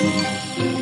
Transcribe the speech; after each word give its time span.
Música 0.00 0.79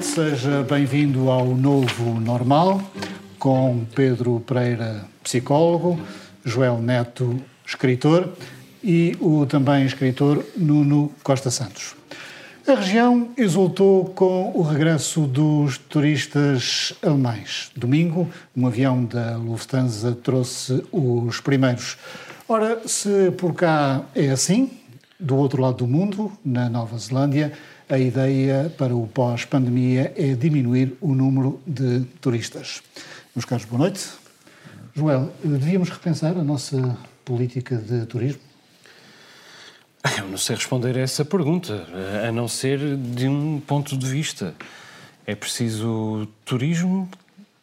seja 0.00 0.62
bem-vindo 0.62 1.30
ao 1.30 1.46
Novo 1.46 2.20
Normal, 2.20 2.82
com 3.38 3.84
Pedro 3.94 4.40
Pereira, 4.40 5.04
psicólogo, 5.22 5.98
Joel 6.44 6.78
Neto, 6.78 7.40
escritor, 7.64 8.32
e 8.82 9.16
o 9.20 9.46
também 9.46 9.84
escritor 9.86 10.44
Nuno 10.56 11.12
Costa 11.22 11.50
Santos. 11.50 11.94
A 12.66 12.74
região 12.74 13.30
exultou 13.36 14.06
com 14.06 14.52
o 14.54 14.62
regresso 14.62 15.22
dos 15.22 15.78
turistas 15.78 16.92
alemães. 17.02 17.70
Domingo, 17.76 18.28
um 18.56 18.66
avião 18.66 19.04
da 19.04 19.36
Lufthansa 19.36 20.12
trouxe 20.12 20.84
os 20.92 21.40
primeiros. 21.40 21.96
Ora, 22.48 22.80
se 22.86 23.30
por 23.32 23.54
cá 23.54 24.02
é 24.14 24.30
assim, 24.30 24.70
do 25.18 25.36
outro 25.36 25.62
lado 25.62 25.78
do 25.78 25.86
mundo, 25.86 26.30
na 26.44 26.68
Nova 26.68 26.98
Zelândia, 26.98 27.52
a 27.88 27.98
ideia 27.98 28.72
para 28.76 28.94
o 28.94 29.06
pós-pandemia 29.06 30.12
é 30.16 30.34
diminuir 30.34 30.96
o 31.00 31.14
número 31.14 31.60
de 31.66 32.00
turistas. 32.20 32.82
Meus 33.34 33.44
caros, 33.44 33.64
boa 33.64 33.78
noite. 33.78 34.08
Joel, 34.94 35.32
devíamos 35.44 35.88
repensar 35.90 36.36
a 36.36 36.42
nossa 36.42 36.98
política 37.24 37.76
de 37.76 38.04
turismo? 38.06 38.40
Eu 40.18 40.28
não 40.28 40.38
sei 40.38 40.56
responder 40.56 40.96
a 40.96 41.00
essa 41.00 41.24
pergunta, 41.24 41.86
a 42.26 42.32
não 42.32 42.48
ser 42.48 42.96
de 42.96 43.28
um 43.28 43.60
ponto 43.60 43.96
de 43.96 44.06
vista. 44.06 44.54
É 45.26 45.34
preciso 45.34 46.28
turismo 46.44 47.08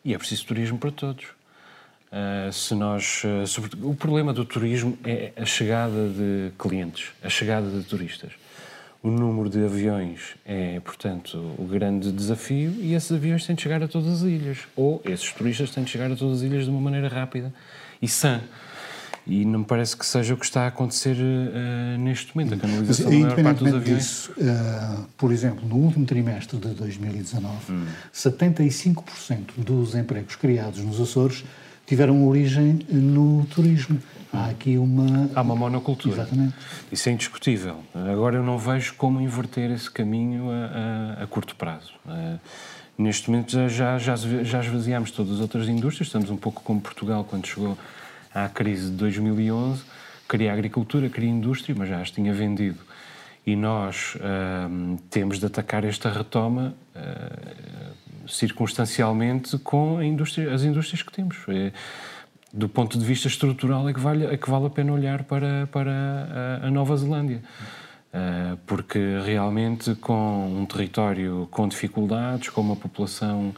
e 0.06 0.14
é 0.14 0.18
preciso 0.18 0.46
turismo 0.46 0.78
para 0.78 0.92
todos. 0.92 1.26
Uh, 1.26 2.54
se 2.54 2.76
nós, 2.76 3.24
uh, 3.24 3.48
sobre, 3.48 3.72
o 3.82 3.96
problema 3.96 4.32
do 4.32 4.46
turismo 4.46 4.98
é 5.04 5.32
a 5.36 5.46
chegada 5.46 6.10
de 6.10 6.52
clientes, 6.60 7.08
a 7.24 7.30
chegada 7.30 7.68
de 7.68 7.84
turistas. 7.84 8.34
O 9.04 9.12
número 9.12 9.50
de 9.50 9.62
aviões 9.66 10.36
é, 10.46 10.80
portanto, 10.80 11.38
o 11.58 11.66
grande 11.66 12.09
desafio 12.09 12.73
e 12.80 12.94
esses 12.94 13.12
aviões 13.12 13.46
têm 13.46 13.54
de 13.54 13.62
chegar 13.62 13.84
a 13.84 13.88
todas 13.88 14.08
as 14.08 14.22
ilhas. 14.22 14.59
Ou 14.78 15.02
esses 15.04 15.30
turistas 15.34 15.72
têm 15.72 15.84
de 15.84 15.90
chegar 15.90 16.09
a 16.09 16.16
todas 16.16 16.38
as 16.38 16.44
ilhas 16.44 16.64
de 16.64 16.70
uma 16.70 16.80
maneira 16.80 17.09
rápida 17.09 17.54
e 18.02 18.08
sã. 18.08 18.40
E 19.28 19.44
não 19.44 19.59
me 19.59 19.66
parece 19.66 19.98
que 19.98 20.06
seja 20.06 20.34
o 20.34 20.38
que 20.38 20.46
está 20.46 20.64
a 20.64 20.68
acontecer 20.68 21.18
uh, 21.18 21.98
neste 22.00 22.34
momento, 22.34 22.54
a 22.54 22.58
canalização 22.58 23.09
da 23.09 23.18
maior 23.18 23.44
parte 23.44 23.64
dos 23.66 23.74
aviões. 23.74 24.04
Disso, 24.04 24.31
uh, 24.38 25.06
por 25.18 25.34
exemplo, 25.34 25.68
no 25.68 25.76
último 25.76 26.06
trimestre 26.06 26.58
de 26.58 26.70
2019, 26.70 27.72
hum. 27.72 27.86
75% 28.14 29.04
dos 29.58 29.96
empregos 29.96 30.38
criados 30.38 30.80
nos 30.80 31.02
Açores 31.02 31.44
tiveram 31.86 32.28
origem 32.28 32.80
no 32.89 33.45
turismo. 33.45 34.00
Há 34.31 34.48
aqui 34.48 34.78
uma. 34.78 35.30
Há 35.36 35.42
uma 35.42 35.56
monocultura. 35.56 36.23
Exatamente. 36.23 36.56
Isso 36.92 37.08
é 37.08 37.12
indiscutível. 37.12 37.84
Agora 37.94 38.38
eu 38.38 38.44
não 38.44 38.58
vejo 38.58 38.95
como 38.95 39.22
inverter 39.22 39.70
esse 39.72 39.90
caminho 39.92 40.50
a, 40.50 41.20
a, 41.20 41.23
a 41.23 41.28
curto 41.28 41.56
prazo. 41.56 41.94
Uh, 42.06 42.40
neste 42.98 43.30
momento 43.30 43.52
já, 43.52 43.68
já, 43.68 43.97
já, 43.97 44.16
já 44.16 44.59
esvaziámos 44.59 45.12
todas 45.12 45.34
as 45.34 45.40
outras 45.40 45.68
indústrias, 45.68 46.08
estamos 46.08 46.30
um 46.30 46.38
pouco 46.38 46.62
como 46.63 46.81
Portugal 46.81 47.24
quando 47.24 47.46
chegou 47.46 47.78
à 48.34 48.50
crise 48.50 48.90
de 48.90 48.97
2011, 48.97 49.84
queria 50.28 50.52
agricultura, 50.52 51.09
queria 51.09 51.29
indústria, 51.29 51.75
mas 51.78 51.90
já 51.90 52.02
as 52.02 52.09
tinha 52.09 52.34
vendido. 52.34 52.79
E 53.46 53.56
nós 53.56 54.16
uh, 54.16 54.97
temos 55.09 55.40
de 55.40 55.46
atacar 55.46 55.84
esta 55.84 56.09
retoma 56.09 56.74
uh, 56.96 57.94
circunstancialmente 58.28 59.57
com 59.57 60.01
indústria, 60.01 60.53
as 60.53 60.63
indústrias 60.63 61.01
que 61.01 61.11
temos. 61.11 61.38
É, 61.50 61.72
do 62.53 62.69
ponto 62.69 63.00
de 63.00 63.03
vista 63.03 63.28
estrutural, 63.28 63.89
é 63.89 63.94
que 63.94 64.00
vale, 64.00 64.25
é 64.25 64.38
que 64.38 64.50
vale 64.50 64.67
a 64.67 64.69
pena 64.69 64.94
olhar 64.94 65.23
para, 65.23 65.67
para 65.72 66.59
a, 66.61 66.67
a 66.67 66.72
Nova 66.72 66.95
Zelândia. 66.95 67.41
Uh, 68.13 68.56
porque 68.67 69.00
realmente, 69.25 69.95
com 69.95 70.59
um 70.59 70.66
território 70.67 71.47
com 71.50 71.67
dificuldades, 71.67 72.50
com 72.50 72.61
uma 72.61 72.75
população 72.75 73.56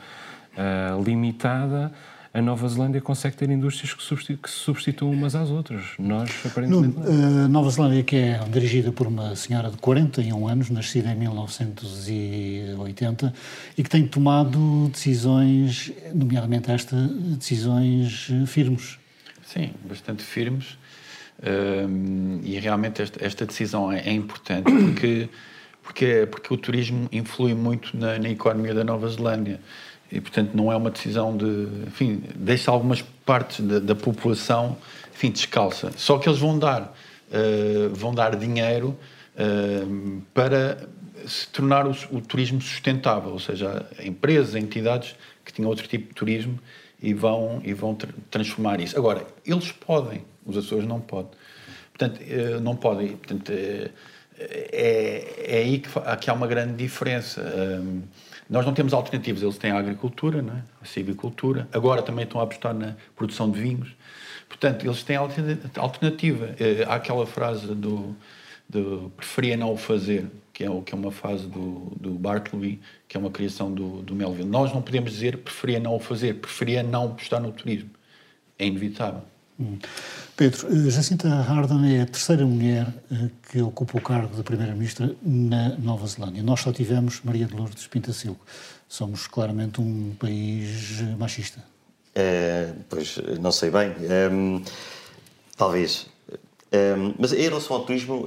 uh, 0.53 1.03
limitada, 1.03 1.91
a 2.35 2.41
Nova 2.41 2.67
Zelândia 2.67 2.99
consegue 2.99 3.37
ter 3.37 3.49
indústrias 3.49 3.93
que, 3.93 4.03
substitu 4.03 4.41
que 4.41 4.49
se 4.49 4.57
substituam 4.57 5.13
umas 5.13 5.35
às 5.35 5.49
outras. 5.49 5.93
Nós, 5.97 6.29
aparentemente. 6.45 6.97
A 6.97 7.09
uh, 7.09 7.47
Nova 7.47 7.69
Zelândia, 7.69 8.03
que 8.03 8.17
é 8.17 8.37
dirigida 8.51 8.91
por 8.91 9.07
uma 9.07 9.33
senhora 9.37 9.71
de 9.71 9.77
41 9.77 10.45
anos, 10.45 10.69
nascida 10.69 11.13
em 11.13 11.15
1980, 11.15 13.33
e 13.77 13.83
que 13.83 13.89
tem 13.89 14.05
tomado 14.05 14.89
decisões, 14.89 15.93
nomeadamente 16.13 16.69
esta, 16.69 16.97
decisões 16.97 18.27
firmes. 18.47 18.99
Sim, 19.45 19.71
bastante 19.87 20.21
firmes. 20.21 20.77
Uh, 21.39 22.41
e 22.43 22.59
realmente 22.59 23.01
esta, 23.01 23.25
esta 23.25 23.45
decisão 23.45 23.89
é, 23.89 24.01
é, 24.01 24.11
importante 24.11 24.69
porque, 24.71 25.29
porque, 25.81 26.27
porque 26.29 26.53
o 26.53 26.57
turismo 26.57 27.07
influi 27.13 27.53
muito 27.53 27.95
na, 27.95 28.19
na 28.19 28.29
economia 28.29 28.73
da 28.73 28.83
Nova 28.83 29.07
Zelândia 29.07 29.61
e 30.11 30.21
portanto 30.21 30.51
não 30.53 30.71
é 30.71 30.75
uma 30.75 30.91
decisão 30.91 31.35
de, 31.35 31.67
enfim, 31.87 32.23
deixa 32.35 32.71
algumas 32.71 33.01
partes 33.25 33.65
da, 33.65 33.79
da 33.79 33.95
população, 33.95 34.77
enfim, 35.13 35.31
descalça. 35.31 35.91
Só 35.97 36.17
que 36.17 36.29
eles 36.29 36.39
vão 36.39 36.57
dar, 36.57 36.93
uh, 37.29 37.93
vão 37.93 38.13
dar 38.13 38.35
dinheiro 38.35 38.97
uh, 39.35 40.21
para 40.33 40.87
se 41.25 41.47
tornar 41.47 41.87
o, 41.87 41.91
o, 42.11 42.21
turismo 42.21 42.61
sustentável, 42.61 43.31
ou 43.31 43.39
seja, 43.39 43.85
empresas, 44.03 44.55
entidades 44.55 45.15
que 45.43 45.51
tinham 45.51 45.69
outro 45.69 45.87
tipo 45.87 46.09
de 46.09 46.13
turismo 46.13 46.59
e 47.01 47.13
vão 47.13 47.61
e 47.63 47.73
vão 47.73 47.97
transformar 48.29 48.79
isso. 48.79 48.97
Agora, 48.97 49.25
eles 49.45 49.71
podem, 49.71 50.23
os 50.45 50.55
Açores 50.55 50.87
não 50.87 51.01
podem. 51.01 51.31
Portanto, 51.91 52.21
uh, 52.21 52.59
não 52.61 52.75
podem. 52.75 53.17
Portanto, 53.17 53.51
é, 53.51 53.91
é 55.47 55.57
aí 55.57 55.79
que 55.79 56.29
há 56.29 56.33
uma 56.33 56.45
grande 56.45 56.73
diferença. 56.73 57.41
Nós 58.49 58.65
não 58.65 58.73
temos 58.73 58.93
alternativas, 58.93 59.41
eles 59.41 59.57
têm 59.57 59.71
a 59.71 59.79
agricultura, 59.79 60.41
não 60.41 60.53
é? 60.53 60.63
a 60.81 60.85
silvicultura, 60.85 61.67
agora 61.73 62.01
também 62.03 62.25
estão 62.25 62.39
a 62.39 62.43
apostar 62.43 62.73
na 62.73 62.95
produção 63.15 63.49
de 63.49 63.59
vinhos. 63.59 63.95
Portanto, 64.47 64.85
eles 64.85 65.03
têm 65.03 65.15
alternativa. 65.15 66.55
Eh, 66.59 66.85
há 66.87 66.95
aquela 66.95 67.25
frase 67.25 67.65
do, 67.73 68.15
do 68.69 69.11
preferia 69.17 69.57
não 69.57 69.73
o 69.73 69.77
fazer, 69.77 70.27
que 70.53 70.63
é, 70.63 70.67
que 70.85 70.93
é 70.93 70.97
uma 70.97 71.11
frase 71.11 71.47
do, 71.47 71.91
do 71.99 72.11
Bartleby, 72.11 72.79
que 73.07 73.17
é 73.17 73.19
uma 73.19 73.31
criação 73.31 73.73
do, 73.73 74.01
do 74.03 74.15
Melville. 74.15 74.47
Nós 74.47 74.71
não 74.71 74.81
podemos 74.81 75.11
dizer 75.11 75.37
preferia 75.39 75.79
não 75.79 75.95
o 75.95 75.99
fazer, 75.99 76.35
preferia 76.35 76.83
não 76.83 77.07
apostar 77.07 77.41
no 77.41 77.51
turismo. 77.51 77.89
É 78.57 78.65
inevitável. 78.65 79.23
Pedro, 80.35 80.67
eh, 80.67 80.89
Jacinta 80.89 81.29
Ardern 81.29 81.95
é 81.95 82.01
a 82.01 82.05
terceira 82.05 82.45
mulher 82.45 82.87
eh, 83.11 83.29
que 83.49 83.61
ocupa 83.61 83.97
o 83.97 84.01
cargo 84.01 84.35
de 84.35 84.43
Primeira-Ministra 84.43 85.15
na 85.21 85.69
Nova 85.77 86.05
Zelândia. 86.07 86.43
Nós 86.43 86.59
só 86.59 86.73
tivemos 86.73 87.21
Maria 87.23 87.45
de 87.45 87.55
Lourdes 87.55 87.87
Pintacilgo. 87.87 88.39
Somos 88.87 89.27
claramente 89.27 89.79
um 89.79 90.13
país 90.19 91.01
machista. 91.17 91.63
É, 92.13 92.73
pois, 92.89 93.17
não 93.41 93.51
sei 93.51 93.71
bem. 93.71 93.93
Um, 94.31 94.63
talvez. 95.57 96.07
Um, 96.71 97.13
mas 97.17 97.33
em 97.33 97.41
relação 97.41 97.77
ao 97.77 97.85
turismo, 97.85 98.25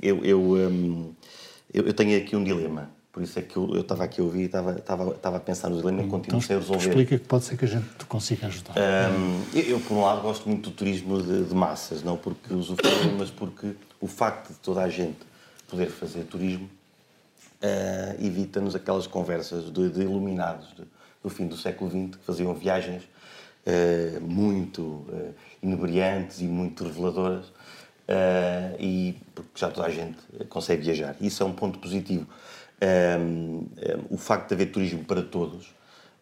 eu, 0.00 0.24
eu, 0.24 0.56
eu, 0.56 1.84
eu 1.86 1.94
tenho 1.94 2.18
aqui 2.18 2.34
um 2.36 2.42
dilema. 2.42 2.90
Por 3.16 3.22
isso 3.22 3.38
é 3.38 3.42
que 3.42 3.56
eu, 3.56 3.80
estava 3.80 4.04
aqui 4.04 4.20
a 4.20 4.24
ouvir 4.24 4.42
e 4.42 4.44
estava, 4.44 5.16
a 5.22 5.40
pensar 5.40 5.70
no 5.70 5.78
dilema 5.78 6.02
e 6.02 6.06
continuo 6.06 6.36
então, 6.36 6.40
sem 6.42 6.58
resolver. 6.58 6.86
Explica 6.86 7.18
que 7.18 7.24
pode 7.24 7.44
ser 7.44 7.56
que 7.56 7.64
a 7.64 7.68
gente 7.68 8.04
consiga 8.06 8.46
ajudar. 8.46 8.74
Um, 8.76 9.42
eu, 9.58 9.62
eu, 9.62 9.80
por 9.80 9.94
um 9.94 10.02
lado, 10.02 10.20
gosto 10.20 10.46
muito 10.46 10.68
do 10.68 10.76
turismo 10.76 11.22
de, 11.22 11.44
de 11.44 11.54
massas, 11.54 12.02
não 12.02 12.18
porque 12.18 12.52
usufruem, 12.52 13.16
mas 13.18 13.30
porque 13.30 13.72
o 14.02 14.06
facto 14.06 14.48
de 14.48 14.58
toda 14.58 14.82
a 14.82 14.90
gente 14.90 15.16
poder 15.66 15.86
fazer 15.86 16.24
turismo 16.24 16.68
uh, 17.62 18.22
evita-nos 18.22 18.74
aquelas 18.74 19.06
conversas 19.06 19.72
de, 19.72 19.88
de 19.88 20.02
iluminados 20.02 20.68
de, 20.76 20.82
do 21.22 21.30
fim 21.30 21.46
do 21.46 21.56
século 21.56 21.90
XX 21.90 22.18
que 22.18 22.22
faziam 22.26 22.52
viagens 22.52 23.02
uh, 23.02 24.20
muito 24.20 24.82
uh, 24.82 25.34
inebriantes 25.62 26.42
e 26.42 26.44
muito 26.44 26.84
reveladoras. 26.84 27.46
Uh, 27.46 28.76
e 28.78 29.16
porque 29.34 29.50
já 29.54 29.70
toda 29.70 29.86
a 29.86 29.90
gente 29.90 30.18
consegue 30.50 30.82
viajar. 30.82 31.16
Isso 31.18 31.42
é 31.42 31.46
um 31.46 31.52
ponto 31.52 31.78
positivo. 31.78 32.26
O 34.10 34.16
facto 34.18 34.48
de 34.48 34.54
haver 34.54 34.66
turismo 34.66 35.04
para 35.04 35.22
todos 35.22 35.66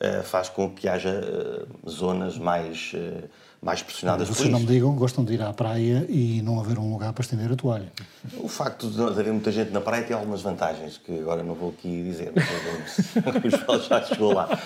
uh, 0.00 0.22
faz 0.22 0.48
com 0.48 0.70
que 0.70 0.88
haja 0.88 1.10
uh, 1.10 1.90
zonas 1.90 2.38
mais, 2.38 2.92
uh, 2.94 3.28
mais 3.60 3.82
pressionadas 3.82 4.28
Vocês 4.28 4.48
por 4.48 4.52
não 4.52 4.60
me 4.60 4.66
digam, 4.66 4.94
gostam 4.94 5.24
de 5.24 5.34
ir 5.34 5.42
à 5.42 5.52
praia 5.52 6.06
e 6.08 6.42
não 6.42 6.60
haver 6.60 6.78
um 6.78 6.92
lugar 6.92 7.12
para 7.12 7.22
estender 7.22 7.50
a 7.50 7.56
toalha. 7.56 7.92
O 8.38 8.48
facto 8.48 8.88
de 8.88 9.02
haver 9.02 9.32
muita 9.32 9.50
gente 9.50 9.70
na 9.72 9.80
praia 9.80 10.04
tem 10.04 10.14
algumas 10.14 10.42
vantagens, 10.42 10.98
que 10.98 11.18
agora 11.18 11.42
não 11.42 11.54
vou 11.54 11.70
aqui 11.70 12.02
dizer, 12.02 12.32
mas 12.34 13.44
o 13.44 13.50
João 13.50 13.80
já 13.80 14.02
chegou 14.04 14.32
lá. 14.32 14.48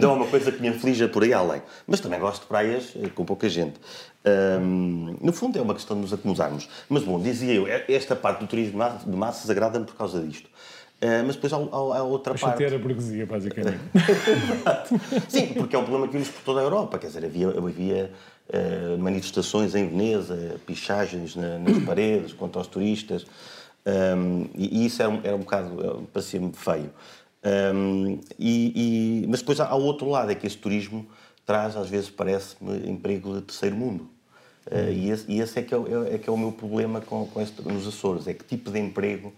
Não 0.00 0.10
é 0.10 0.14
uma 0.14 0.26
coisa 0.26 0.50
que 0.50 0.60
me 0.60 0.68
aflige 0.68 1.06
por 1.06 1.22
aí 1.22 1.32
além. 1.32 1.62
Mas 1.86 2.00
também 2.00 2.18
gosto 2.18 2.42
de 2.42 2.48
praias 2.48 2.92
eh, 2.96 3.08
com 3.08 3.24
pouca 3.24 3.48
gente. 3.48 3.74
Eh, 4.28 4.58
no 5.20 5.32
fundo 5.32 5.58
é 5.58 5.62
uma 5.62 5.74
questão 5.74 5.96
de 5.96 6.02
nos 6.02 6.12
acomodarmos. 6.12 6.68
Mas 6.88 7.02
bom, 7.02 7.20
dizia 7.20 7.54
eu, 7.54 7.66
eh, 7.66 7.84
esta 7.88 8.14
parte 8.14 8.40
do 8.40 8.46
turismo 8.46 8.80
de 9.06 9.16
massas 9.16 9.48
agrada-me 9.48 9.84
por 9.84 9.94
causa 9.94 10.20
disto. 10.20 10.48
Uh, 11.00 11.22
mas 11.24 11.36
depois 11.36 11.52
há, 11.52 11.56
há, 11.56 11.60
há 11.60 12.02
outra 12.02 12.34
a 12.34 12.38
parte. 12.38 12.64
a 12.64 12.76
burguesia, 12.76 13.24
basicamente. 13.24 13.78
Sim, 15.30 15.54
porque 15.54 15.76
é 15.76 15.78
um 15.78 15.84
problema 15.84 16.08
que 16.08 16.12
vimos 16.14 16.28
por 16.28 16.42
toda 16.42 16.58
a 16.58 16.64
Europa. 16.64 16.98
Quer 16.98 17.06
dizer, 17.06 17.24
havia, 17.24 17.48
havia 17.50 18.10
uh, 18.48 18.98
manifestações 18.98 19.76
em 19.76 19.86
Veneza, 19.86 20.56
pichagens 20.66 21.36
na, 21.36 21.56
nas 21.56 21.84
paredes 21.84 22.32
contra 22.32 22.60
os 22.60 22.66
turistas. 22.66 23.24
Um, 23.86 24.48
e, 24.56 24.82
e, 24.82 24.86
isso 24.86 25.00
era 25.00 25.08
um, 25.08 25.20
era 25.22 25.36
um 25.36 25.40
bocado, 25.40 26.08
parecia-me 26.12 26.52
feio. 26.52 26.90
Um, 27.44 28.18
e, 28.36 29.22
e, 29.22 29.26
mas 29.28 29.38
depois 29.38 29.60
há, 29.60 29.68
há 29.68 29.76
outro 29.76 30.10
lado, 30.10 30.32
é 30.32 30.34
que 30.34 30.48
esse 30.48 30.56
turismo 30.56 31.06
traz, 31.46 31.76
às 31.76 31.88
vezes, 31.88 32.10
parece-me, 32.10 32.90
emprego 32.90 33.36
de 33.36 33.42
terceiro 33.42 33.76
mundo. 33.76 34.17
Uh, 34.70 34.92
e, 34.92 35.10
esse, 35.10 35.24
e 35.28 35.40
esse 35.40 35.58
é, 35.58 35.62
que 35.62 35.74
é, 35.74 35.78
é, 36.14 36.18
que 36.18 36.28
é 36.28 36.32
o 36.32 36.36
meu 36.36 36.52
problema 36.52 37.00
com, 37.00 37.26
com 37.26 37.40
este, 37.40 37.62
nos 37.62 37.86
Açores. 37.86 38.28
É 38.28 38.34
que 38.34 38.44
tipo 38.44 38.70
de 38.70 38.78
emprego 38.78 39.32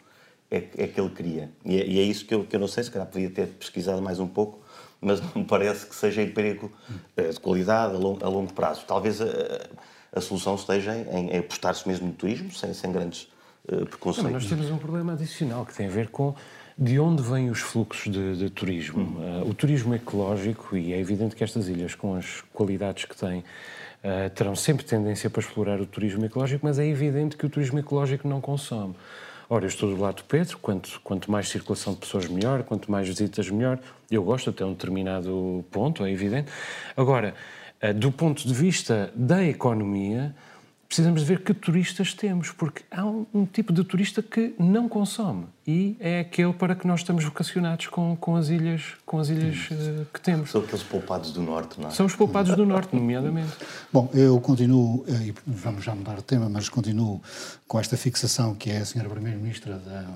é, 0.50 0.56
é 0.76 0.86
que 0.88 1.00
ele 1.00 1.10
queria. 1.10 1.50
E 1.64 1.80
é, 1.80 1.86
e 1.86 2.00
é, 2.00 2.02
isso 2.02 2.24
que 2.24 2.34
eu, 2.34 2.44
que 2.44 2.56
eu 2.56 2.60
não 2.60 2.66
sei, 2.66 2.82
se 2.82 2.90
calhar 2.90 3.06
podia 3.06 3.30
ter 3.30 3.46
pesquisado 3.46 4.02
mais 4.02 4.18
um 4.18 4.26
pouco, 4.26 4.58
mas 5.00 5.20
não 5.20 5.30
me 5.42 5.44
parece 5.44 5.86
que 5.86 5.94
seja 5.94 6.20
emprego 6.22 6.70
uh, 7.16 7.32
de 7.32 7.38
qualidade 7.38 7.94
a 7.94 7.98
longo, 7.98 8.24
a 8.24 8.28
longo 8.28 8.52
prazo. 8.52 8.84
Talvez 8.86 9.20
a, 9.20 9.26
a, 10.12 10.20
solução 10.20 10.56
esteja 10.56 10.96
em, 10.96 11.30
em 11.30 11.38
apostar-se 11.38 11.86
mesmo 11.86 12.08
no 12.08 12.12
turismo, 12.12 12.50
sem, 12.52 12.74
sem 12.74 12.90
grandes 12.90 13.28
uh, 13.68 13.86
preconceitos. 13.86 14.24
Não, 14.24 14.32
nós 14.32 14.46
temos 14.46 14.68
um 14.70 14.78
problema 14.78 15.12
adicional 15.12 15.64
que 15.64 15.74
tem 15.74 15.86
a 15.86 15.90
ver 15.90 16.08
com 16.08 16.34
de 16.76 16.98
onde 16.98 17.22
vêm 17.22 17.50
os 17.50 17.60
fluxos 17.60 18.10
de, 18.10 18.36
de 18.36 18.48
turismo. 18.48 19.02
Hum. 19.02 19.42
O 19.42 19.52
turismo 19.52 19.94
ecológico, 19.94 20.74
e 20.74 20.94
é 20.94 20.98
evidente 20.98 21.36
que 21.36 21.44
estas 21.44 21.68
ilhas, 21.68 21.94
com 21.94 22.14
as 22.14 22.42
qualidades 22.54 23.04
que 23.04 23.14
têm, 23.14 23.44
Uh, 24.02 24.30
terão 24.30 24.56
sempre 24.56 24.84
tendência 24.84 25.28
para 25.28 25.40
explorar 25.40 25.78
o 25.80 25.84
turismo 25.84 26.24
ecológico, 26.24 26.64
mas 26.64 26.78
é 26.78 26.86
evidente 26.86 27.36
que 27.36 27.44
o 27.44 27.50
turismo 27.50 27.78
ecológico 27.78 28.26
não 28.26 28.40
consome. 28.40 28.94
Ora, 29.48 29.64
eu 29.64 29.68
estou 29.68 29.94
do 29.94 30.00
lado 30.00 30.16
do 30.16 30.24
Pedro, 30.24 30.56
quanto, 30.58 31.00
quanto 31.02 31.30
mais 31.30 31.48
circulação 31.48 31.92
de 31.92 32.00
pessoas 32.00 32.26
melhor, 32.26 32.62
quanto 32.62 32.90
mais 32.90 33.06
visitas 33.06 33.50
melhor. 33.50 33.78
Eu 34.10 34.22
gosto 34.22 34.48
até 34.50 34.64
um 34.64 34.72
determinado 34.72 35.64
ponto, 35.70 36.04
é 36.04 36.10
evidente. 36.10 36.50
Agora, 36.96 37.34
uh, 37.82 37.92
do 37.92 38.10
ponto 38.10 38.46
de 38.46 38.54
vista 38.54 39.12
da 39.14 39.44
economia, 39.44 40.34
precisamos 40.90 41.20
de 41.20 41.26
ver 41.28 41.44
que 41.44 41.54
turistas 41.54 42.12
temos, 42.14 42.50
porque 42.50 42.82
há 42.90 43.06
um, 43.06 43.24
um, 43.32 43.46
tipo 43.46 43.72
de 43.72 43.84
turista 43.84 44.20
que 44.20 44.56
não 44.58 44.88
consome 44.88 45.46
e 45.64 45.96
é 46.00 46.18
aquele 46.18 46.52
para 46.52 46.74
que 46.74 46.84
nós 46.84 46.98
estamos 46.98 47.22
vocacionados 47.22 47.86
com, 47.86 48.16
com 48.16 48.34
as 48.34 48.48
ilhas, 48.48 48.96
com 49.06 49.20
as 49.20 49.28
ilhas 49.28 49.70
uh, 49.70 50.04
que 50.12 50.20
temos. 50.20 50.50
São 50.50 50.60
aqueles 50.60 50.82
poupados 50.82 51.32
do 51.32 51.42
Norte, 51.42 51.80
não 51.80 51.90
é? 51.90 51.92
São 51.92 52.06
os 52.06 52.16
poupados 52.16 52.56
do 52.56 52.66
Norte, 52.66 52.92
nomeadamente. 52.92 53.52
Bom, 53.92 54.10
eu 54.12 54.40
continuo, 54.40 55.04
e 55.06 55.32
vamos 55.46 55.84
já 55.84 55.94
mudar 55.94 56.16
de 56.16 56.24
tema, 56.24 56.48
mas 56.48 56.68
continuo 56.68 57.22
com 57.68 57.78
esta 57.78 57.96
fixação 57.96 58.56
que 58.56 58.68
é 58.68 58.78
a 58.78 58.84
senhora 58.84 59.08
Primeira-Ministra 59.08 59.78
da, 59.78 60.06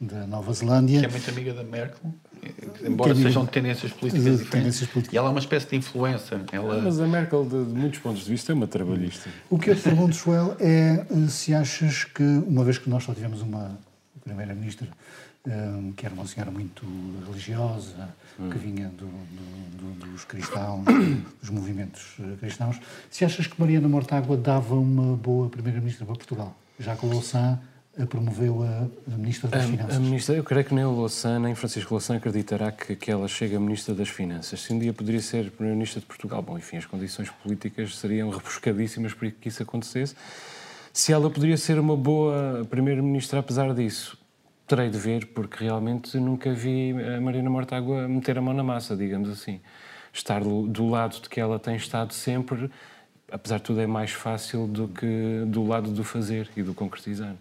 da 0.00 0.26
Nova 0.26 0.54
Zelândia. 0.54 1.00
Que 1.00 1.06
é 1.06 1.10
muito 1.10 1.28
amiga 1.28 1.52
da 1.52 1.62
Merkel, 1.62 2.14
embora 2.84 3.14
que 3.14 3.22
sejam 3.22 3.46
tendências 3.46 3.92
políticas 3.92 4.24
diferentes. 4.24 4.50
Tendências 4.50 4.90
políticas. 4.90 5.14
E 5.14 5.18
ela 5.18 5.28
é 5.28 5.30
uma 5.30 5.40
espécie 5.40 5.68
de 5.68 5.76
influência. 5.76 6.40
Ela... 6.52 6.82
Mas 6.82 7.00
a 7.00 7.06
Merkel, 7.06 7.44
de, 7.44 7.64
de, 7.64 7.72
muitos 7.72 7.98
pontos 8.00 8.24
de 8.24 8.30
vista, 8.30 8.52
é 8.52 8.54
uma 8.54 8.66
trabalhista. 8.66 9.28
O 9.50 9.58
que 9.58 9.70
eu 9.70 9.76
te 9.76 9.82
pergunto, 9.82 10.14
Joel, 10.14 10.56
é 10.60 11.04
se 11.28 11.54
achas 11.54 12.04
que, 12.04 12.22
uma 12.22 12.64
vez 12.64 12.78
que 12.78 12.88
nós 12.90 13.04
só 13.04 13.14
tivemos 13.14 13.42
uma 13.42 13.78
Primeira-Ministra 14.24 14.88
um, 15.46 15.92
que 15.92 16.04
era 16.04 16.14
uma 16.14 16.26
senhora 16.26 16.50
muito 16.50 16.84
religiosa, 17.26 18.08
hum. 18.38 18.50
que 18.50 18.58
vinha 18.58 18.88
do, 18.88 19.06
do, 19.06 19.94
do, 19.94 20.06
dos 20.12 20.24
cristãos, 20.24 20.84
dos 21.40 21.50
movimentos 21.50 22.16
cristãos, 22.40 22.80
se 23.10 23.24
achas 23.24 23.46
que 23.46 23.58
Mariana 23.58 23.88
Mortágua 23.88 24.36
dava 24.36 24.74
uma 24.74 25.16
boa 25.16 25.48
Primeira-Ministra 25.48 26.04
para 26.04 26.16
Portugal? 26.16 26.56
Já 26.78 26.96
com 26.96 27.06
o 27.06 27.10
Louçã 27.10 27.58
promoveu 28.04 28.62
a, 28.62 28.88
a 29.14 29.16
Ministra 29.16 29.48
das 29.48 29.64
a, 29.64 29.66
Finanças. 29.66 29.96
A 29.96 30.00
ministra, 30.00 30.34
eu 30.34 30.44
creio 30.44 30.64
que 30.66 30.74
nem 30.74 30.84
o 30.84 30.90
Louçã, 30.90 31.38
nem 31.38 31.54
Francisco 31.54 31.94
Louçã 31.94 32.16
acreditará 32.16 32.70
que, 32.70 32.94
que 32.94 33.10
ela 33.10 33.26
chega 33.26 33.56
a 33.56 33.60
Ministra 33.60 33.94
das 33.94 34.10
Finanças. 34.10 34.60
Se 34.60 34.72
um 34.74 34.78
dia 34.78 34.92
poderia 34.92 35.22
ser 35.22 35.50
Primeira-Ministra 35.50 36.00
de 36.00 36.06
Portugal, 36.06 36.42
bom, 36.42 36.58
enfim, 36.58 36.76
as 36.76 36.84
condições 36.84 37.30
políticas 37.30 37.96
seriam 37.96 38.28
rebuscadíssimas 38.28 39.14
para 39.14 39.30
que 39.30 39.48
isso 39.48 39.62
acontecesse. 39.62 40.14
Se 40.92 41.12
ela 41.12 41.30
poderia 41.30 41.56
ser 41.56 41.78
uma 41.78 41.96
boa 41.96 42.66
Primeira-Ministra 42.68 43.40
apesar 43.40 43.72
disso, 43.72 44.18
terei 44.66 44.90
de 44.90 44.98
ver, 44.98 45.26
porque 45.28 45.64
realmente 45.64 46.18
nunca 46.18 46.52
vi 46.52 46.92
a 47.16 47.20
Marina 47.20 47.48
Mortágua 47.48 48.06
meter 48.08 48.36
a 48.36 48.42
mão 48.42 48.52
na 48.52 48.64
massa, 48.64 48.96
digamos 48.96 49.30
assim. 49.30 49.60
Estar 50.12 50.42
do, 50.42 50.66
do 50.66 50.88
lado 50.88 51.20
de 51.20 51.28
que 51.28 51.40
ela 51.40 51.58
tem 51.58 51.76
estado 51.76 52.12
sempre, 52.12 52.70
apesar 53.30 53.58
de 53.58 53.62
tudo, 53.62 53.80
é 53.80 53.86
mais 53.86 54.10
fácil 54.10 54.66
do 54.66 54.88
que 54.88 55.44
do 55.46 55.66
lado 55.66 55.90
do 55.90 56.04
fazer 56.04 56.48
e 56.56 56.62
do 56.62 56.74
concretizar. 56.74 57.36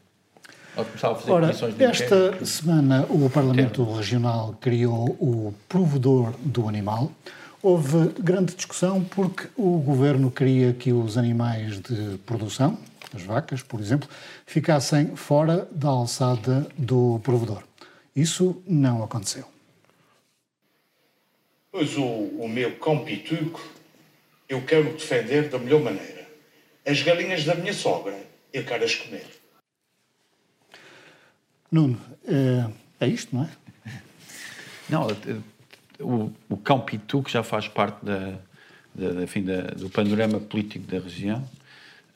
Ora, 1.27 1.51
esta 1.80 2.45
semana 2.45 3.06
o 3.10 3.30
Parlamento 3.30 3.83
Regional 3.94 4.57
criou 4.60 5.10
o 5.22 5.54
provedor 5.69 6.33
do 6.42 6.68
animal. 6.68 7.12
Houve 7.62 8.10
grande 8.19 8.54
discussão 8.54 9.01
porque 9.04 9.48
o 9.56 9.80
governo 9.80 10.30
queria 10.30 10.74
que 10.74 10.92
os 10.92 11.18
animais 11.18 11.80
de 11.80 12.18
produção, 12.25 12.77
as 13.13 13.22
vacas, 13.22 13.63
por 13.63 13.80
exemplo, 13.80 14.10
ficassem 14.45 15.16
fora 15.16 15.68
da 15.72 15.88
alçada 15.88 16.68
do 16.78 17.21
provedor. 17.24 17.63
Isso 18.13 18.62
não 18.68 19.01
aconteceu. 19.01 19.45
Pois 21.71 21.98
o, 21.98 22.04
o 22.04 22.50
meu 22.50 22.75
cão 22.78 23.00
pituco 23.00 23.66
eu 24.50 24.62
quero 24.63 24.92
defender 24.94 25.50
da 25.50 25.57
melhor 25.57 25.81
maneira. 25.81 26.28
As 26.86 27.01
galinhas 27.01 27.45
da 27.45 27.56
minha 27.56 27.74
sogra 27.74 28.18
eu 28.51 28.63
quero 28.66 28.83
as 28.83 28.94
comer. 28.94 29.44
Nuno, 31.75 32.00
é, 32.25 32.69
é 33.01 33.07
isto, 33.10 33.36
não 33.36 33.44
é? 33.44 33.50
Não, 34.89 35.07
o, 36.00 36.31
o 36.48 36.56
cão 36.56 36.80
pituco 36.80 37.30
já 37.30 37.44
faz 37.44 37.68
parte 37.68 38.06
da, 38.06 38.39
da, 38.95 39.22
enfim, 39.22 39.44
da, 39.44 39.62
do 39.72 39.89
panorama 39.89 40.39
político 40.39 40.88
da 40.88 41.00
região. 41.00 41.45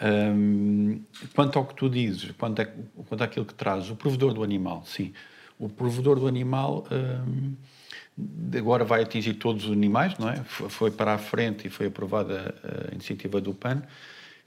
Um, 0.01 1.01
quanto 1.35 1.59
ao 1.59 1.65
que 1.65 1.75
tu 1.75 1.89
dizes, 1.89 2.31
quanto, 2.37 2.61
é, 2.61 2.73
quanto 3.09 3.21
àquilo 3.21 3.45
que 3.45 3.53
traz, 3.53 3.89
o 3.89 3.97
provedor 3.97 4.33
do 4.33 4.43
animal, 4.43 4.85
sim. 4.85 5.11
O 5.59 5.67
provedor 5.67 6.17
do 6.17 6.25
animal 6.25 6.87
um, 6.89 7.53
agora 8.57 8.85
vai 8.85 9.03
atingir 9.03 9.33
todos 9.33 9.65
os 9.65 9.71
animais, 9.73 10.17
não 10.17 10.29
é? 10.29 10.37
Foi 10.45 10.89
para 10.89 11.15
a 11.15 11.17
frente 11.17 11.67
e 11.67 11.69
foi 11.69 11.87
aprovada 11.87 12.55
a 12.63 12.93
iniciativa 12.93 13.41
do 13.41 13.53
PAN. 13.53 13.83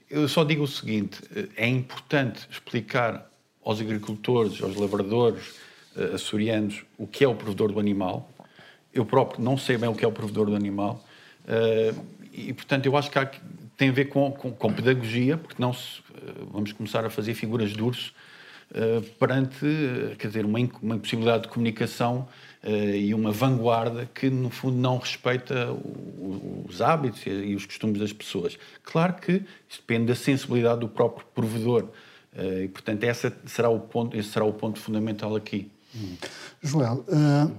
Eu 0.09 0.27
só 0.27 0.43
digo 0.43 0.63
o 0.63 0.67
seguinte: 0.67 1.21
é 1.55 1.67
importante 1.67 2.47
explicar 2.49 3.31
aos 3.65 3.79
agricultores, 3.79 4.61
aos 4.61 4.75
lavradores 4.75 5.55
uh, 5.95 6.15
açorianos 6.15 6.83
o 6.97 7.07
que 7.07 7.23
é 7.23 7.27
o 7.27 7.35
provedor 7.35 7.71
do 7.71 7.79
animal. 7.79 8.29
Eu 8.93 9.05
próprio 9.05 9.43
não 9.43 9.57
sei 9.57 9.77
bem 9.77 9.89
o 9.89 9.95
que 9.95 10.05
é 10.05 10.07
o 10.07 10.11
provedor 10.11 10.47
do 10.47 10.55
animal. 10.55 11.03
Uh, 11.45 12.05
e, 12.31 12.53
portanto, 12.53 12.85
eu 12.85 12.97
acho 12.97 13.09
que 13.09 13.19
há, 13.19 13.29
tem 13.77 13.89
a 13.89 13.91
ver 13.91 14.05
com, 14.05 14.31
com, 14.31 14.51
com 14.51 14.73
pedagogia, 14.73 15.37
porque 15.37 15.61
não 15.61 15.73
se, 15.73 15.99
uh, 15.99 16.47
vamos 16.51 16.71
começar 16.73 17.05
a 17.05 17.09
fazer 17.09 17.33
figuras 17.33 17.71
de 17.71 17.81
urso 17.81 18.13
perante, 19.19 19.67
quer 20.17 20.29
dizer, 20.29 20.45
uma, 20.45 20.57
uma 20.81 20.95
impossibilidade 20.95 21.43
de 21.43 21.49
comunicação 21.49 22.27
e 22.95 23.13
uma 23.13 23.31
vanguarda 23.31 24.09
que, 24.11 24.31
no 24.31 24.49
fundo, 24.49 24.75
não 24.75 24.97
respeita 24.97 25.71
o, 25.71 26.65
os 26.67 26.81
hábitos 26.81 27.21
e 27.27 27.53
os 27.53 27.67
costumes 27.67 27.99
das 27.99 28.11
pessoas. 28.11 28.57
Claro 28.81 29.13
que 29.13 29.43
isso 29.69 29.79
depende 29.79 30.07
da 30.07 30.15
sensibilidade 30.15 30.79
do 30.79 30.87
próprio 30.87 31.23
provedor. 31.35 31.89
Uh, 32.35 32.63
e, 32.63 32.67
portanto, 32.67 33.03
essa 33.03 33.31
será 33.45 33.69
o 33.69 33.79
ponto, 33.79 34.17
esse 34.17 34.29
será 34.29 34.45
o 34.45 34.53
ponto 34.53 34.79
fundamental 34.79 35.35
aqui. 35.35 35.71
Hum. 35.95 36.15
Joel, 36.61 37.05
uh, 37.07 37.51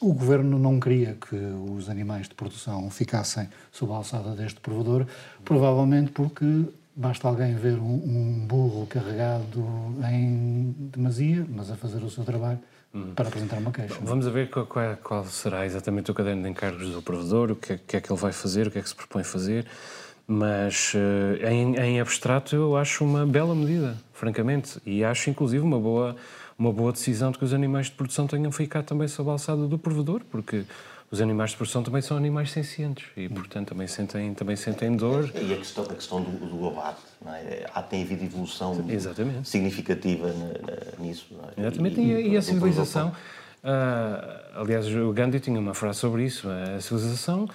o 0.00 0.12
governo 0.12 0.58
não 0.58 0.78
queria 0.78 1.14
que 1.14 1.34
os 1.34 1.88
animais 1.88 2.28
de 2.28 2.34
produção 2.34 2.88
ficassem 2.90 3.48
sob 3.72 3.92
a 3.92 3.96
alçada 3.96 4.30
deste 4.30 4.60
provedor, 4.60 5.06
provavelmente 5.44 6.12
porque 6.12 6.66
basta 6.94 7.28
alguém 7.28 7.54
ver 7.54 7.78
um, 7.78 7.94
um 7.94 8.46
burro 8.46 8.86
carregado 8.86 9.64
em 10.10 10.74
demasia, 10.78 11.46
mas 11.48 11.70
a 11.70 11.76
fazer 11.76 12.02
o 12.02 12.10
seu 12.10 12.24
trabalho, 12.24 12.58
hum. 12.92 13.12
para 13.14 13.28
apresentar 13.28 13.58
uma 13.58 13.70
queixa. 13.70 13.96
Vamos 14.02 14.26
a 14.26 14.30
ver 14.30 14.50
qual, 14.50 14.66
qual, 14.66 14.96
qual, 14.96 15.24
será 15.24 15.64
exatamente 15.64 16.10
o 16.10 16.14
caderno 16.14 16.42
de 16.42 16.48
encargos 16.48 16.90
do 16.90 17.00
provedor, 17.00 17.52
o 17.52 17.56
que 17.56 17.74
é, 17.74 17.80
que 17.86 17.96
é 17.96 18.00
que 18.00 18.12
ele 18.12 18.20
vai 18.20 18.32
fazer, 18.32 18.66
o 18.66 18.70
que 18.70 18.78
é 18.78 18.82
que 18.82 18.88
se 18.88 18.94
propõe 18.94 19.24
fazer. 19.24 19.66
Mas 20.30 20.92
eh, 20.94 21.50
em, 21.50 21.74
em, 21.76 22.00
abstrato 22.00 22.54
eu 22.54 22.76
acho 22.76 23.02
uma 23.02 23.24
bela 23.24 23.54
medida, 23.54 23.96
francamente, 24.12 24.78
e 24.84 25.02
acho 25.02 25.30
inclusive 25.30 25.64
uma 25.64 25.80
boa, 25.80 26.14
uma 26.58 26.70
boa 26.70 26.92
decisão 26.92 27.32
de 27.32 27.38
que 27.38 27.44
os 27.46 27.54
animais 27.54 27.86
de 27.86 27.92
produção 27.92 28.26
tenham 28.26 28.52
ficado 28.52 28.84
também 28.84 29.08
sob 29.08 29.30
a 29.30 29.32
alçada 29.32 29.66
do 29.66 29.78
provedor, 29.78 30.20
porque 30.30 30.66
os 31.10 31.22
animais 31.22 31.52
de 31.52 31.56
produção 31.56 31.82
também 31.82 32.02
são 32.02 32.14
animais 32.14 32.50
sencientes 32.50 33.06
e, 33.16 33.26
portanto, 33.26 33.68
também 33.68 33.86
sentem, 33.86 34.34
também 34.34 34.54
sentem 34.54 34.94
dor. 34.94 35.30
E 35.34 35.54
a 35.54 35.56
questão, 35.56 35.84
a 35.84 35.94
questão 35.94 36.20
do, 36.20 36.30
do 36.30 36.68
abate, 36.68 37.00
é? 37.26 37.66
Há, 37.72 37.82
tem 37.82 38.02
havido 38.02 38.22
evolução 38.22 38.84
Exatamente. 38.86 39.48
significativa 39.48 40.30
nisso. 40.98 41.26
É? 41.56 41.62
Exatamente, 41.62 42.00
e, 42.02 42.12
e, 42.12 42.28
e 42.32 42.36
a 42.36 42.42
civilização, 42.42 43.08
uh, 43.64 44.60
aliás, 44.60 44.86
o 44.94 45.10
Gandhi 45.10 45.40
tinha 45.40 45.58
uma 45.58 45.72
frase 45.72 46.00
sobre 46.00 46.26
isso, 46.26 46.46
a 46.50 46.78
civilização 46.82 47.48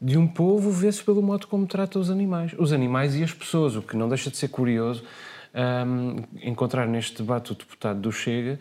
de 0.00 0.16
um 0.16 0.26
povo 0.26 0.70
vê-se 0.70 1.02
pelo 1.04 1.22
modo 1.22 1.46
como 1.46 1.66
trata 1.66 1.98
os 1.98 2.10
animais, 2.10 2.52
os 2.58 2.72
animais 2.72 3.14
e 3.14 3.22
as 3.22 3.32
pessoas, 3.32 3.76
o 3.76 3.82
que 3.82 3.96
não 3.96 4.08
deixa 4.08 4.30
de 4.30 4.36
ser 4.36 4.48
curioso 4.48 5.04
um, 5.54 6.24
encontrar 6.42 6.86
neste 6.86 7.18
debate 7.18 7.52
o 7.52 7.54
deputado 7.54 8.00
do 8.00 8.12
Chega, 8.12 8.58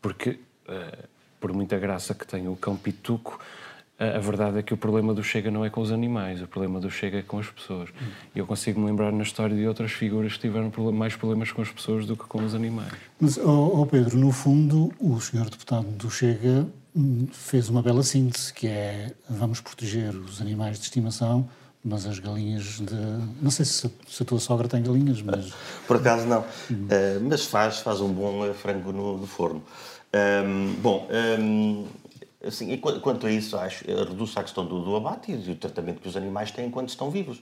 porque, 0.00 0.38
uh, 0.68 1.08
por 1.38 1.52
muita 1.52 1.78
graça 1.78 2.14
que 2.14 2.26
tem 2.26 2.48
o 2.48 2.56
cão 2.56 2.76
pituco, 2.76 3.40
a 4.00 4.18
verdade 4.18 4.58
é 4.58 4.62
que 4.62 4.72
o 4.72 4.76
problema 4.78 5.12
do 5.12 5.22
Chega 5.22 5.50
não 5.50 5.62
é 5.62 5.68
com 5.68 5.82
os 5.82 5.92
animais, 5.92 6.40
o 6.40 6.46
problema 6.46 6.80
do 6.80 6.90
Chega 6.90 7.18
é 7.18 7.22
com 7.22 7.38
as 7.38 7.48
pessoas. 7.48 7.90
E 8.34 8.38
eu 8.38 8.46
consigo 8.46 8.80
me 8.80 8.86
lembrar 8.86 9.12
na 9.12 9.22
história 9.22 9.54
de 9.54 9.66
outras 9.66 9.92
figuras 9.92 10.32
que 10.32 10.40
tiveram 10.40 10.72
mais 10.90 11.14
problemas 11.14 11.52
com 11.52 11.60
as 11.60 11.70
pessoas 11.70 12.06
do 12.06 12.16
que 12.16 12.24
com 12.24 12.42
os 12.42 12.54
animais. 12.54 12.92
Mas, 13.20 13.36
oh, 13.36 13.80
oh 13.80 13.86
Pedro, 13.86 14.16
no 14.16 14.32
fundo, 14.32 14.90
o 14.98 15.20
senhor 15.20 15.50
deputado 15.50 15.86
do 15.86 16.10
Chega 16.10 16.66
hum, 16.96 17.26
fez 17.30 17.68
uma 17.68 17.82
bela 17.82 18.02
síntese, 18.02 18.54
que 18.54 18.66
é 18.66 19.12
vamos 19.28 19.60
proteger 19.60 20.14
os 20.14 20.40
animais 20.40 20.78
de 20.78 20.84
estimação, 20.84 21.46
mas 21.84 22.06
as 22.06 22.18
galinhas 22.18 22.80
de... 22.80 22.94
Não 23.40 23.50
sei 23.50 23.66
se, 23.66 23.90
se 24.08 24.22
a 24.22 24.26
tua 24.26 24.40
sogra 24.40 24.66
tem 24.66 24.82
galinhas, 24.82 25.20
mas... 25.20 25.52
Por 25.86 25.96
acaso 25.96 26.26
não, 26.26 26.40
uh, 26.40 26.46
mas 27.22 27.44
faz, 27.44 27.80
faz 27.80 28.00
um 28.00 28.12
bom 28.12 28.46
eh, 28.46 28.54
frango 28.54 28.92
no, 28.92 29.18
no 29.18 29.26
forno. 29.26 29.62
Um, 30.12 30.74
bom, 30.80 31.08
um, 31.38 31.86
Assim, 32.44 32.72
e 32.72 32.78
quanto 32.78 33.26
a 33.26 33.30
isso, 33.30 33.56
acho, 33.56 33.84
reduz 33.86 34.34
a 34.36 34.42
questão 34.42 34.64
do, 34.64 34.82
do 34.82 34.96
abate 34.96 35.32
e 35.32 35.36
do 35.36 35.54
tratamento 35.54 36.00
que 36.00 36.08
os 36.08 36.16
animais 36.16 36.50
têm 36.50 36.66
enquanto 36.66 36.88
estão 36.88 37.10
vivos. 37.10 37.40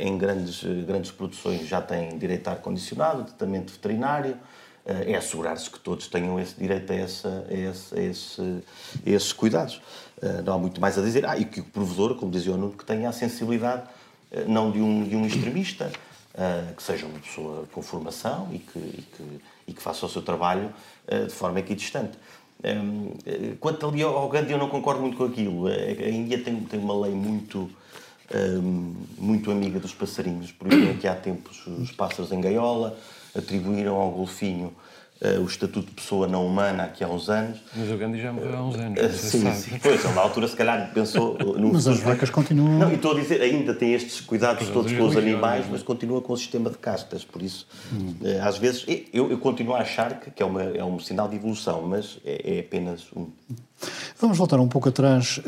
Em 0.00 0.16
grandes, 0.16 0.62
grandes 0.86 1.10
produções 1.10 1.66
já 1.66 1.80
têm 1.80 2.16
direito 2.16 2.48
a 2.48 2.52
ar-condicionado, 2.52 3.24
tratamento 3.24 3.72
veterinário, 3.72 4.38
eh, 4.84 5.12
é 5.12 5.16
assegurar-se 5.16 5.70
que 5.70 5.78
todos 5.78 6.08
tenham 6.08 6.38
esse 6.40 6.54
direito 6.56 6.92
a, 6.92 6.96
essa, 6.96 7.46
a, 7.48 7.54
esse, 7.54 7.94
a, 7.94 8.02
esse, 8.02 8.64
a 9.06 9.10
esses 9.10 9.32
cuidados. 9.32 9.80
Eh, 10.20 10.42
não 10.42 10.54
há 10.54 10.58
muito 10.58 10.80
mais 10.80 10.98
a 10.98 11.02
dizer. 11.02 11.24
Ah, 11.26 11.38
e 11.38 11.44
que 11.44 11.60
o 11.60 11.64
provedor, 11.64 12.16
como 12.16 12.30
dizia 12.30 12.52
o 12.52 12.56
Nuno, 12.56 12.76
que 12.76 12.84
tenha 12.84 13.08
a 13.08 13.12
sensibilidade 13.12 13.84
eh, 14.30 14.44
não 14.46 14.70
de 14.70 14.80
um, 14.80 15.04
de 15.04 15.16
um 15.16 15.26
extremista, 15.26 15.90
que 16.74 16.82
seja 16.82 17.04
uma 17.04 17.18
pessoa 17.18 17.68
com 17.72 17.82
formação 17.82 18.48
e 18.50 18.58
que, 18.58 18.78
e 18.78 19.04
que, 19.14 19.40
e 19.68 19.72
que 19.74 19.82
faça 19.82 20.06
o 20.06 20.08
seu 20.08 20.22
trabalho 20.22 20.72
de 21.06 21.34
forma 21.34 21.60
equidistante. 21.60 22.16
Quanto 23.60 23.88
ali 23.88 24.02
ao 24.02 24.28
Gandhi, 24.28 24.52
eu 24.52 24.58
não 24.58 24.68
concordo 24.68 25.00
muito 25.00 25.16
com 25.16 25.24
aquilo. 25.24 25.66
A 25.66 26.08
Índia 26.08 26.38
tem, 26.42 26.56
tem 26.60 26.78
uma 26.78 26.98
lei 27.00 27.12
muito, 27.12 27.70
um, 28.32 28.94
muito 29.18 29.50
amiga 29.50 29.80
dos 29.80 29.92
passarinhos. 29.92 30.52
Proíbem 30.52 30.96
que 30.96 31.08
há 31.08 31.14
tempos 31.14 31.66
os 31.66 31.90
pássaros 31.90 32.30
em 32.32 32.40
gaiola, 32.40 32.96
atribuíram 33.34 33.96
ao 33.96 34.10
golfinho 34.10 34.72
o 35.40 35.46
estatuto 35.46 35.86
de 35.88 35.94
pessoa 35.94 36.26
não 36.26 36.46
humana 36.46 36.84
aqui 36.84 37.04
há 37.04 37.08
uns 37.08 37.28
anos. 37.28 37.58
Mas 37.76 37.90
o 37.90 37.96
Gandhi 37.96 38.20
já 38.20 38.32
morreu 38.32 38.56
há 38.56 38.62
uns 38.62 38.76
anos. 38.76 39.00
Uh, 39.00 39.12
sim, 39.12 39.42
sabe. 39.42 39.56
sim. 39.56 39.78
Pois, 39.80 40.14
na 40.14 40.20
altura, 40.20 40.48
se 40.48 40.56
calhar, 40.56 40.90
pensou. 40.92 41.38
No 41.38 41.72
mas 41.72 41.86
as 41.86 42.00
vacas 42.00 42.30
continuam. 42.30 42.78
Não, 42.78 42.90
e 42.90 42.94
estou 42.94 43.12
a 43.12 43.20
dizer, 43.20 43.40
ainda 43.40 43.72
tem 43.74 43.94
estes 43.94 44.20
cuidados 44.20 44.68
todos 44.68 44.92
com 44.92 45.04
os 45.04 45.16
animais, 45.16 45.66
mas 45.70 45.82
continua 45.82 46.20
com 46.20 46.32
o 46.32 46.36
sistema 46.36 46.70
de 46.70 46.78
castas. 46.78 47.24
Por 47.24 47.40
isso, 47.42 47.66
hum. 47.92 48.14
uh, 48.20 48.46
às 48.46 48.58
vezes, 48.58 48.84
eu, 49.12 49.30
eu, 49.30 49.38
continuo 49.38 49.74
a 49.74 49.80
achar 49.80 50.18
que, 50.18 50.30
que 50.30 50.42
é, 50.42 50.46
uma, 50.46 50.62
é 50.62 50.84
um 50.84 50.98
sinal 50.98 51.28
de 51.28 51.36
evolução, 51.36 51.82
mas 51.82 52.18
é, 52.24 52.56
é 52.56 52.60
apenas 52.60 53.04
um. 53.14 53.28
Vamos 54.18 54.36
voltar 54.36 54.58
um 54.60 54.68
pouco 54.68 54.88
atrás 54.88 55.40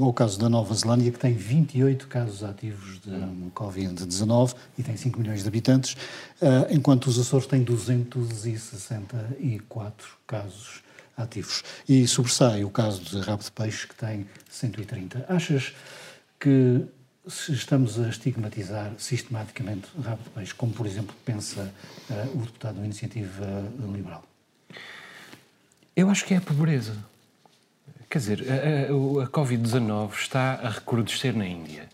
ao 0.00 0.12
caso 0.12 0.38
da 0.38 0.48
Nova 0.48 0.72
Zelândia, 0.74 1.10
que 1.12 1.18
tem 1.18 1.34
28 1.34 2.08
casos 2.08 2.42
ativos 2.42 3.00
de 3.00 3.10
Covid-19 3.54 4.56
e 4.78 4.82
tem 4.82 4.96
5 4.96 5.20
milhões 5.20 5.42
de 5.42 5.48
habitantes, 5.48 5.94
eh, 6.40 6.68
enquanto 6.70 7.08
os 7.08 7.18
Açores 7.18 7.46
têm 7.46 7.62
264 7.62 10.08
casos 10.26 10.82
ativos. 11.16 11.62
E 11.88 12.06
sobressai 12.06 12.62
o 12.64 12.70
caso 12.70 13.02
de 13.02 13.20
rabo 13.20 13.42
de 13.42 13.52
peixe, 13.52 13.86
que 13.86 13.94
tem 13.94 14.26
130. 14.48 15.26
Achas 15.28 15.74
que 16.38 16.86
estamos 17.26 17.98
a 17.98 18.08
estigmatizar 18.08 18.92
sistematicamente 18.96 19.88
o 19.96 20.00
rabo 20.00 20.22
de 20.22 20.30
peixe, 20.30 20.54
como, 20.54 20.72
por 20.72 20.86
exemplo, 20.86 21.14
pensa 21.24 21.74
uh, 22.08 22.38
o 22.38 22.42
deputado 22.42 22.78
da 22.78 22.84
Iniciativa 22.84 23.70
Liberal? 23.92 24.24
Eu 25.94 26.08
acho 26.08 26.24
que 26.24 26.32
é 26.32 26.38
a 26.38 26.40
pobreza. 26.40 26.96
Quer 28.08 28.18
dizer, 28.18 28.44
a, 28.48 29.22
a, 29.22 29.24
a 29.24 29.26
Covid-19 29.28 30.12
está 30.14 30.54
a 30.54 30.70
recrudescer 30.70 31.36
na 31.36 31.46
Índia, 31.46 31.88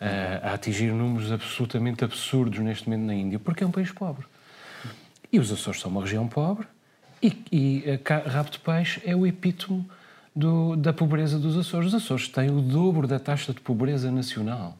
a, 0.00 0.50
a, 0.50 0.54
atingir 0.54 0.92
números 0.92 1.30
absolutamente 1.30 2.04
absurdos 2.04 2.58
neste 2.60 2.88
momento 2.88 3.06
na 3.06 3.14
Índia, 3.14 3.38
porque 3.38 3.62
é 3.62 3.66
um 3.66 3.70
país 3.70 3.92
pobre. 3.92 4.26
E 5.30 5.38
os 5.38 5.52
Açores 5.52 5.80
são 5.80 5.90
uma 5.90 6.00
região 6.00 6.26
pobre 6.26 6.66
e, 7.22 7.36
e 7.52 8.00
rabo 8.30 8.50
de 8.50 8.58
peixe 8.58 9.02
é 9.04 9.14
o 9.14 9.26
epítome 9.26 9.84
do, 10.34 10.76
da 10.76 10.92
pobreza 10.92 11.38
dos 11.38 11.56
Açores. 11.56 11.88
Os 11.88 11.94
Açores 12.02 12.28
têm 12.28 12.50
o 12.50 12.60
dobro 12.60 13.06
da 13.06 13.18
taxa 13.18 13.52
de 13.52 13.60
pobreza 13.60 14.10
nacional. 14.10 14.76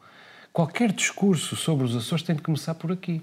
Qualquer 0.52 0.92
discurso 0.92 1.54
sobre 1.56 1.84
os 1.84 1.94
Açores 1.94 2.22
tem 2.22 2.34
de 2.34 2.42
começar 2.42 2.74
por 2.74 2.92
aqui. 2.92 3.22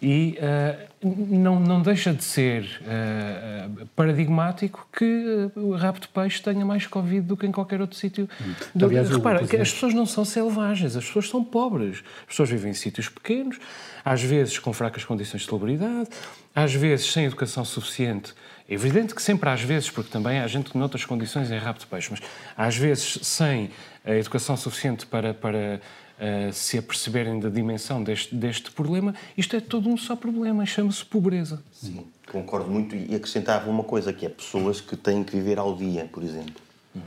E 0.00 0.38
uh, 0.38 0.88
não, 1.02 1.58
não 1.58 1.82
deixa 1.82 2.12
de 2.12 2.22
ser 2.22 2.80
uh, 2.82 3.86
paradigmático 3.96 4.86
que 4.96 5.50
o 5.56 5.74
rabo 5.74 5.98
de 5.98 6.06
peixe 6.06 6.40
tenha 6.40 6.64
mais 6.64 6.86
Covid 6.86 7.26
do 7.26 7.36
que 7.36 7.46
em 7.46 7.50
qualquer 7.50 7.80
outro 7.80 7.96
sítio. 7.96 8.28
Hum. 8.40 8.84
Aliás, 8.84 9.10
repara, 9.10 9.44
que 9.44 9.56
as 9.56 9.72
pessoas 9.72 9.94
não 9.94 10.06
são 10.06 10.24
selvagens, 10.24 10.94
as 10.94 11.04
pessoas 11.04 11.28
são 11.28 11.42
pobres. 11.42 12.04
As 12.20 12.26
pessoas 12.26 12.50
vivem 12.50 12.70
em 12.70 12.74
sítios 12.74 13.08
pequenos, 13.08 13.58
às 14.04 14.22
vezes 14.22 14.58
com 14.60 14.72
fracas 14.72 15.04
condições 15.04 15.40
de 15.40 15.48
celebridade, 15.48 16.10
às 16.54 16.72
vezes 16.72 17.12
sem 17.12 17.24
educação 17.24 17.64
suficiente. 17.64 18.32
É 18.68 18.74
evidente 18.74 19.14
que 19.14 19.22
sempre 19.22 19.48
às 19.50 19.62
vezes, 19.62 19.90
porque 19.90 20.10
também 20.10 20.38
há 20.38 20.46
gente 20.46 20.70
que 20.70 20.78
noutras 20.78 21.04
condições 21.04 21.50
é 21.50 21.58
rabo 21.58 21.80
de 21.80 21.86
peixe, 21.86 22.08
mas 22.10 22.20
às 22.56 22.76
vezes 22.76 23.18
sem 23.22 23.70
a 24.04 24.14
educação 24.14 24.56
suficiente 24.56 25.06
para, 25.06 25.34
para 25.34 25.80
uh, 26.18 26.52
se 26.52 26.78
aperceberem 26.78 27.40
da 27.40 27.48
dimensão 27.48 28.02
deste, 28.02 28.34
deste 28.34 28.70
problema, 28.70 29.14
isto 29.36 29.56
é 29.56 29.60
todo 29.60 29.88
um 29.88 29.96
só 29.96 30.14
problema, 30.14 30.66
chama-se 30.66 31.04
pobreza. 31.04 31.62
Sim, 31.72 32.06
concordo 32.30 32.70
muito 32.70 32.94
e 32.94 33.14
acrescentava 33.14 33.70
uma 33.70 33.84
coisa, 33.84 34.12
que 34.12 34.26
é 34.26 34.28
pessoas 34.28 34.80
que 34.80 34.96
têm 34.96 35.24
que 35.24 35.32
viver 35.32 35.58
ao 35.58 35.74
dia, 35.74 36.08
por 36.12 36.22
exemplo. 36.22 36.60
Uhum. 36.94 37.02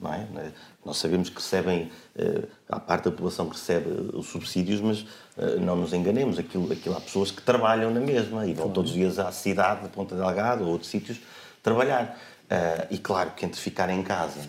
Não 0.00 0.12
é? 0.12 0.26
Nós 0.84 0.98
sabemos 0.98 1.30
que 1.30 1.36
recebem, 1.36 1.90
a 2.68 2.78
parte 2.78 3.04
da 3.04 3.10
população 3.10 3.48
que 3.48 3.56
recebe 3.56 3.88
os 4.12 4.26
subsídios, 4.26 4.80
mas 4.80 5.06
não 5.60 5.76
nos 5.76 5.94
enganemos, 5.94 6.38
aquilo, 6.38 6.70
aquilo 6.70 6.94
há 6.94 7.00
pessoas 7.00 7.30
que 7.30 7.40
trabalham 7.40 7.90
na 7.90 8.00
mesma 8.00 8.46
e 8.46 8.52
vão 8.52 8.68
todos 8.68 8.90
os 8.90 8.96
dias 8.96 9.18
à 9.18 9.32
cidade 9.32 9.84
de 9.84 9.88
Ponta 9.88 10.14
Delgada 10.14 10.62
ou 10.62 10.70
outros 10.70 10.90
sítios 10.90 11.18
trabalhar. 11.62 12.20
E 12.90 12.98
claro 12.98 13.30
que 13.30 13.46
entre 13.46 13.58
ficar 13.58 13.88
em 13.88 14.02
casa 14.02 14.40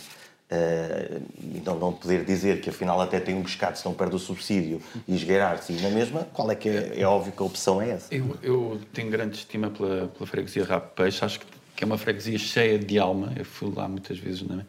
então 1.55 1.77
não 1.79 1.91
poder 1.91 2.23
dizer 2.23 2.61
que 2.61 2.69
afinal 2.69 3.01
até 3.01 3.19
tem 3.19 3.35
um 3.35 3.43
pescado 3.43 3.77
se 3.77 3.85
não 3.85 3.93
perde 3.93 4.15
o 4.15 4.19
subsídio 4.19 4.79
e 5.07 5.15
esgueirar-se 5.15 5.73
na 5.73 5.89
mesma, 5.89 6.27
qual 6.33 6.49
é 6.51 6.55
que 6.55 6.69
é, 6.69 6.99
é 6.99 7.05
óbvio 7.05 7.31
que 7.31 7.41
a 7.41 7.45
opção 7.45 7.81
é 7.81 7.89
essa? 7.91 8.13
Eu, 8.13 8.37
eu 8.43 8.79
tenho 8.93 9.09
grande 9.09 9.37
estima 9.37 9.69
pela, 9.69 10.07
pela 10.07 10.27
freguesia 10.27 10.63
Rabo 10.63 10.87
Peixe, 10.95 11.25
acho 11.25 11.39
que, 11.39 11.45
que, 11.75 11.83
é 11.83 11.87
uma 11.87 11.97
freguesia 11.97 12.37
cheia 12.37 12.77
de 12.77 12.99
alma, 12.99 13.33
eu 13.35 13.45
fui 13.45 13.71
lá 13.75 13.87
muitas 13.87 14.19
vezes 14.19 14.43
na, 14.43 14.63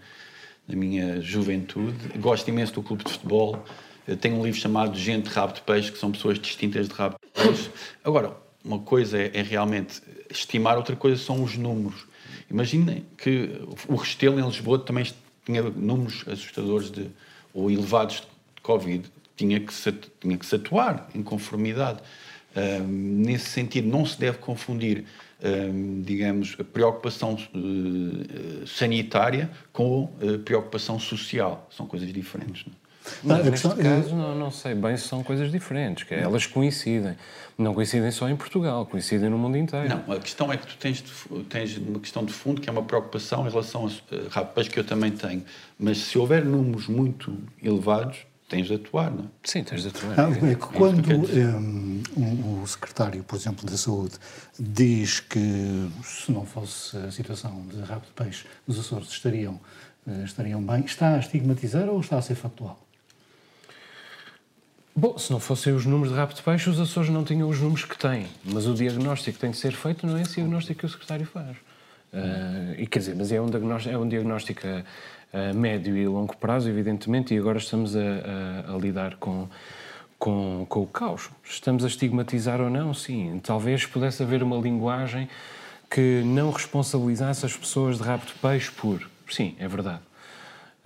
na 0.66 0.74
minha 0.74 1.20
juventude, 1.20 2.18
gosto 2.18 2.48
imenso 2.48 2.72
do 2.72 2.82
clube 2.82 3.04
de 3.04 3.12
futebol, 3.12 3.62
eu 4.08 4.16
tenho 4.16 4.36
um 4.36 4.44
livro 4.44 4.58
chamado 4.58 4.96
Gente 4.96 5.28
Rabo 5.28 5.52
de 5.52 5.60
Peixe, 5.60 5.92
que 5.92 5.98
são 5.98 6.10
pessoas 6.10 6.38
distintas 6.38 6.88
de 6.88 6.94
rabo 6.94 7.16
de 7.20 7.42
peixe. 7.42 7.70
Agora, 8.04 8.36
uma 8.64 8.78
coisa 8.78 9.18
é, 9.18 9.32
é 9.34 9.42
realmente 9.42 10.00
estimar, 10.30 10.76
outra 10.76 10.94
coisa 10.94 11.20
são 11.20 11.42
os 11.42 11.56
números. 11.56 12.06
Imaginem 12.48 13.04
que 13.18 13.60
o 13.88 13.96
Restelo 13.96 14.38
em 14.38 14.46
Lisboa 14.46 14.78
também 14.78 15.04
tinha 15.46 15.62
números 15.62 16.24
assustadores 16.26 16.90
de, 16.90 17.08
ou 17.54 17.70
elevados 17.70 18.16
de 18.16 18.60
Covid, 18.62 19.10
tinha 19.36 19.60
que 19.60 19.72
se, 19.72 19.92
tinha 20.20 20.36
que 20.36 20.44
se 20.44 20.56
atuar 20.56 21.08
em 21.14 21.22
conformidade. 21.22 22.00
Um, 22.56 23.22
nesse 23.22 23.50
sentido, 23.50 23.86
não 23.86 24.04
se 24.04 24.18
deve 24.18 24.38
confundir, 24.38 25.04
um, 25.42 26.02
digamos, 26.02 26.56
a 26.58 26.64
preocupação 26.64 27.34
uh, 27.34 28.66
sanitária 28.66 29.50
com 29.72 30.10
a 30.20 30.38
preocupação 30.38 30.98
social. 30.98 31.68
São 31.70 31.86
coisas 31.86 32.12
diferentes. 32.12 32.66
Não? 32.66 32.85
É? 33.06 33.28
Não, 33.28 33.44
neste 33.44 33.68
caso, 33.68 34.14
não, 34.14 34.34
não, 34.34 34.50
sei 34.50 34.74
bem 34.74 34.96
se 34.96 35.08
são 35.08 35.22
coisas 35.22 35.50
diferentes, 35.50 36.04
que 36.04 36.14
elas 36.14 36.46
coincidem. 36.46 37.16
Não 37.56 37.72
coincidem 37.72 38.10
só 38.10 38.28
em 38.28 38.36
Portugal, 38.36 38.84
coincidem 38.86 39.30
no 39.30 39.38
mundo 39.38 39.56
inteiro. 39.56 39.88
Não, 39.88 40.12
a 40.12 40.20
questão 40.20 40.52
é 40.52 40.56
que 40.56 40.66
tu 40.66 40.76
tens, 40.76 41.02
tens 41.48 41.76
uma 41.78 42.00
questão 42.00 42.24
de 42.24 42.32
fundo 42.32 42.60
que 42.60 42.68
é 42.68 42.72
uma 42.72 42.82
preocupação 42.82 43.46
em 43.46 43.50
relação 43.50 43.86
a 43.86 43.86
uh, 43.86 44.28
rapaz 44.30 44.68
que 44.68 44.78
eu 44.78 44.84
também 44.84 45.10
tenho. 45.10 45.42
Mas 45.78 45.98
se 45.98 46.18
houver 46.18 46.44
números 46.44 46.86
muito 46.86 47.36
elevados, 47.62 48.18
tens 48.48 48.66
de 48.66 48.74
atuar, 48.74 49.10
não 49.10 49.24
é? 49.24 49.28
Sim, 49.42 49.64
tens 49.64 49.82
de 49.82 49.88
atuar. 49.88 50.20
Ah, 50.20 50.30
é 50.30 50.54
que 50.54 50.66
quando 50.66 51.10
um, 51.10 52.02
um, 52.16 52.62
o 52.62 52.66
secretário, 52.66 53.24
por 53.24 53.36
exemplo, 53.36 53.68
da 53.68 53.76
Saúde 53.76 54.14
diz 54.58 55.20
que 55.20 55.88
se 56.04 56.30
não 56.30 56.44
fosse 56.44 56.96
a 56.96 57.10
situação 57.10 57.66
de 57.68 57.80
rabo 57.80 58.04
de 58.06 58.12
peixe, 58.12 58.44
os 58.66 58.78
Açores 58.78 59.08
estariam 59.08 59.58
estariam 60.24 60.62
bem. 60.62 60.84
Está 60.84 61.14
a 61.14 61.18
estigmatizar 61.18 61.88
ou 61.88 62.00
está 62.00 62.18
a 62.18 62.22
ser 62.22 62.34
factual? 62.34 62.85
Bom, 64.98 65.18
se 65.18 65.30
não 65.30 65.38
fossem 65.38 65.74
os 65.74 65.84
números 65.84 66.10
de 66.10 66.18
rapto 66.18 66.36
de 66.36 66.42
peixe, 66.42 66.70
os 66.70 66.80
Açores 66.80 67.10
não 67.10 67.22
tinham 67.22 67.46
os 67.50 67.60
números 67.60 67.84
que 67.84 67.98
têm. 67.98 68.28
Mas 68.42 68.66
o 68.66 68.72
diagnóstico 68.72 69.38
tem 69.38 69.50
de 69.50 69.58
ser 69.58 69.72
feito, 69.72 70.06
não 70.06 70.16
é 70.16 70.22
esse 70.22 70.36
diagnóstico 70.36 70.80
que 70.80 70.86
o 70.86 70.88
secretário 70.88 71.26
faz. 71.26 71.54
Uh, 72.14 72.74
e 72.78 72.86
quer 72.86 73.00
dizer, 73.00 73.14
mas 73.14 73.30
é 73.30 73.38
um 73.38 73.44
diagnóstico, 73.44 73.94
é 73.94 73.98
um 73.98 74.08
diagnóstico 74.08 74.62
a, 74.66 75.50
a, 75.50 75.52
médio 75.52 75.94
e 75.94 76.08
longo 76.08 76.34
prazo, 76.38 76.70
evidentemente, 76.70 77.34
e 77.34 77.38
agora 77.38 77.58
estamos 77.58 77.94
a, 77.94 78.00
a, 78.00 78.74
a 78.74 78.78
lidar 78.78 79.16
com, 79.16 79.46
com, 80.18 80.64
com, 80.66 80.80
o 80.80 80.86
caos. 80.86 81.28
Estamos 81.44 81.84
a 81.84 81.88
estigmatizar 81.88 82.58
ou 82.62 82.70
não? 82.70 82.94
Sim. 82.94 83.38
Talvez 83.44 83.84
pudesse 83.84 84.22
haver 84.22 84.42
uma 84.42 84.56
linguagem 84.56 85.28
que 85.90 86.22
não 86.24 86.50
responsabilizasse 86.50 87.44
as 87.44 87.54
pessoas 87.54 87.98
de 87.98 88.02
rapto 88.02 88.32
de 88.32 88.38
peixe 88.38 88.70
por. 88.70 89.06
Sim, 89.28 89.54
é 89.58 89.68
verdade. 89.68 90.00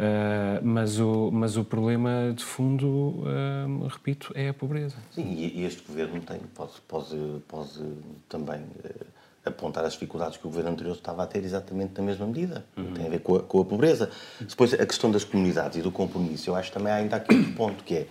Uh, 0.01 0.65
mas, 0.65 0.99
o, 0.99 1.31
mas 1.31 1.59
o 1.59 1.65
problema 1.65 2.33
de 2.35 2.43
fundo, 2.43 2.87
uh, 2.87 3.87
repito, 3.87 4.33
é 4.35 4.49
a 4.49 4.55
pobreza. 4.55 4.97
Sim, 5.15 5.31
e, 5.31 5.63
este 5.63 5.83
governo 5.87 6.23
tem, 6.23 6.39
pode, 6.55 6.73
pode, 6.89 7.17
pode 7.47 7.99
também 8.27 8.61
uh, 8.61 9.07
apontar 9.45 9.85
as 9.85 9.93
dificuldades 9.93 10.39
que 10.39 10.47
o 10.47 10.49
governo 10.49 10.71
anterior 10.71 10.95
estava 10.95 11.23
a 11.23 11.27
ter 11.27 11.45
exatamente 11.45 11.93
na 11.99 12.03
mesma 12.03 12.27
medida. 12.27 12.65
Uhum. 12.79 12.95
Tem 12.95 13.07
a 13.07 13.11
ver 13.11 13.21
com 13.21 13.37
a, 13.37 13.43
com 13.43 13.61
a, 13.61 13.65
pobreza. 13.67 14.11
Depois, 14.41 14.73
a 14.73 14.87
questão 14.87 15.11
das 15.11 15.23
comunidades 15.23 15.77
e 15.77 15.83
do 15.83 15.93
compromisso, 15.93 16.49
eu 16.49 16.57
acho 16.57 16.73
também 16.73 16.91
há 16.91 16.97
ainda 16.97 17.17
aqui 17.17 17.35
outro 17.35 17.53
ponto, 17.53 17.85
que 17.85 17.97
é 17.97 18.07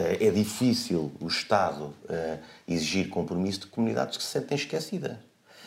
é 0.00 0.30
difícil 0.30 1.10
o 1.20 1.26
Estado 1.26 1.92
exigir 2.68 3.08
compromisso 3.08 3.62
de 3.62 3.66
comunidades 3.66 4.16
que 4.16 4.22
se 4.22 4.28
sentem 4.28 4.56
esquecidas. 4.56 5.16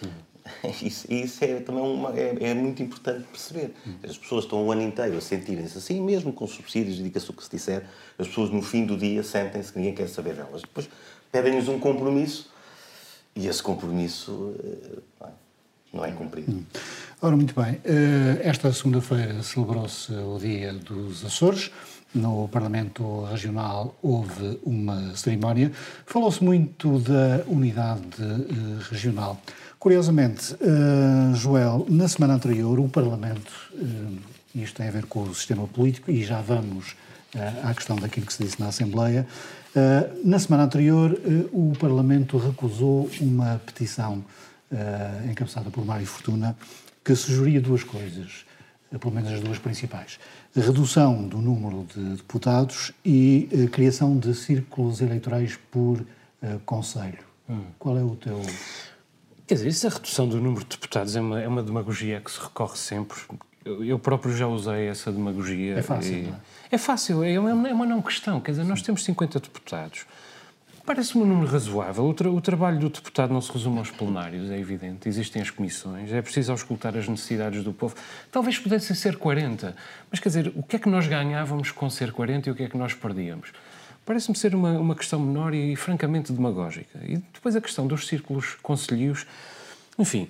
Uhum. 0.02 0.10
Isso, 0.82 1.12
isso 1.12 1.44
é 1.44 1.60
também 1.60 1.84
uma, 1.84 2.18
é, 2.18 2.36
é, 2.40 2.54
muito 2.54 2.82
importante 2.82 3.26
perceber. 3.28 3.74
As 4.04 4.18
pessoas 4.18 4.46
estão 4.46 4.66
o 4.66 4.72
ano 4.72 4.82
inteiro 4.82 5.18
a 5.18 5.22
sentirem-se 5.22 5.78
assim, 5.78 6.02
mesmo 6.02 6.34
com 6.34 6.48
subsídios, 6.48 6.98
diga-se 6.98 7.30
o 7.30 7.34
que 7.34 7.44
se 7.44 7.50
disser, 7.52 7.86
as 8.18 8.28
pessoas 8.28 8.50
no 8.50 8.62
fim 8.62 8.86
do 8.86 8.98
dia 8.98 9.24
sentem-se 9.24 9.72
que 9.72 9.80
ninguém 9.80 9.96
quer 9.96 10.08
saber 10.08 10.36
delas. 10.36 10.62
Depois 10.62 10.90
pedem-nos 11.32 11.68
um 11.68 11.80
compromisso 11.80 12.50
e 13.36 13.48
esse 13.48 13.62
compromisso 13.64 14.56
eh, 15.22 15.28
não 15.94 16.06
é 16.06 16.12
cumprido. 16.12 16.66
Ora, 17.22 17.36
muito 17.36 17.54
bem. 17.54 17.80
Eh, 17.84 18.42
esta 18.44 18.72
segunda-feira 18.74 19.42
celebrou-se 19.44 20.12
o 20.12 20.38
Dia 20.40 20.74
dos 20.74 21.24
Açores. 21.26 21.72
No 22.14 22.50
Parlamento 22.50 23.24
Regional 23.24 23.96
houve 24.02 24.60
uma 24.64 25.16
cerimónia. 25.16 25.72
Falou-se 26.06 26.44
muito 26.44 27.00
da 27.00 27.44
unidade 27.48 28.22
eh, 28.22 28.84
regional. 28.90 29.40
Curiosamente, 29.82 30.54
uh, 30.54 31.34
Joel, 31.34 31.88
na 31.90 32.08
semana 32.08 32.36
anterior, 32.36 32.80
o 32.80 32.88
Parlamento, 32.88 33.52
uh, 33.74 34.16
isto 34.54 34.76
tem 34.76 34.88
a 34.88 34.92
ver 34.92 35.08
com 35.08 35.24
o 35.24 35.34
sistema 35.34 35.68
político, 35.68 36.12
e 36.12 36.24
já 36.24 36.40
vamos 36.40 36.92
uh, 37.34 37.68
à 37.68 37.74
questão 37.74 37.96
daquilo 37.96 38.28
que 38.28 38.34
se 38.34 38.44
disse 38.44 38.60
na 38.60 38.68
Assembleia, 38.68 39.26
uh, 39.76 40.22
na 40.24 40.38
semana 40.38 40.66
anterior, 40.66 41.20
o 41.52 41.74
Parlamento 41.80 42.38
recusou 42.38 43.10
uma 43.20 43.60
petição 43.66 44.24
encabeçada 45.30 45.72
por 45.72 45.84
Mário 45.84 46.06
Fortuna 46.06 46.56
que 47.04 47.16
sugeria 47.16 47.60
duas 47.60 47.84
coisas, 47.84 48.46
pelo 49.00 49.14
menos 49.14 49.32
as 49.32 49.42
duas 49.42 49.58
principais. 49.58 50.20
A 50.56 50.62
redução 50.62 51.28
do 51.28 51.40
número 51.40 51.88
de 51.94 52.18
deputados 52.18 52.94
e 53.04 53.50
a 53.66 53.70
criação 53.70 54.16
de 54.18 54.34
círculos 54.36 55.02
eleitorais 55.02 55.58
por 55.72 56.06
Conselho. 56.66 57.20
Hum. 57.50 57.64
Qual 57.78 57.98
é 57.98 58.04
o 58.04 58.16
teu 58.16 58.42
Quer 59.52 59.56
dizer, 59.56 59.68
isso 59.68 59.86
a 59.86 59.90
redução 59.90 60.30
do 60.30 60.38
número 60.38 60.64
de 60.64 60.70
deputados 60.70 61.14
é 61.14 61.20
uma, 61.20 61.42
é 61.42 61.46
uma 61.46 61.62
demagogia 61.62 62.22
que 62.22 62.32
se 62.32 62.40
recorre 62.40 62.78
sempre. 62.78 63.20
Eu, 63.66 63.84
eu 63.84 64.00
próprio 64.00 64.34
já 64.34 64.48
usei 64.48 64.88
essa 64.88 65.12
demagogia. 65.12 65.78
É 65.78 65.82
fácil, 65.82 66.20
e... 66.20 66.22
não 66.22 66.36
é? 66.36 66.40
É 66.72 66.78
fácil, 66.78 67.22
é 67.22 67.38
uma, 67.38 67.68
é 67.68 67.74
uma 67.74 67.86
não 67.86 68.02
questão. 68.02 68.40
Quer 68.40 68.52
dizer, 68.52 68.64
nós 68.64 68.82
temos 68.82 69.04
50 69.04 69.42
deputados. 69.42 70.06
Parece-me 70.86 71.26
um 71.26 71.28
número 71.28 71.52
razoável. 71.52 72.06
O, 72.06 72.14
tra 72.14 72.32
o, 72.32 72.40
trabalho 72.40 72.80
do 72.80 72.90
deputado 72.90 73.34
não 73.34 73.42
se 73.42 73.52
resume 73.52 73.80
aos 73.80 73.92
plenários, 73.92 74.50
é 74.50 74.58
evidente. 74.58 75.10
Existem 75.10 75.42
as 75.42 75.50
comissões, 75.50 76.14
é 76.14 76.22
preciso 76.22 76.54
auscultar 76.54 76.96
as 76.96 77.10
necessidades 77.10 77.62
do 77.62 77.74
povo. 77.74 77.94
Talvez 78.32 78.58
pudessem 78.58 78.96
ser 78.96 79.18
40, 79.18 79.76
mas 80.10 80.22
quer 80.22 80.30
dizer, 80.30 80.54
o 80.56 80.64
que 80.64 80.78
é 80.78 80.80
que 80.80 80.88
nós 80.88 81.08
ganhávamos 81.08 81.72
com 81.72 81.90
ser 81.90 82.14
40 82.14 82.48
e 82.48 82.52
o 82.54 82.56
que 82.56 82.64
é 82.64 82.70
que 82.70 82.78
nós 82.78 82.94
perdíamos? 82.94 83.50
Parece-me 84.06 84.38
ser 84.38 84.56
uma, 84.56 84.72
uma 84.72 84.96
questão 84.96 85.20
menor 85.20 85.54
e, 85.54 85.76
francamente 85.76 86.32
demagógica. 86.32 87.00
E 87.04 87.18
depois 87.18 87.56
a 87.56 87.62
questão 87.62 87.88
dos 87.88 88.08
círculos 88.08 88.56
conselhos, 88.62 89.26
enfim, 89.98 90.30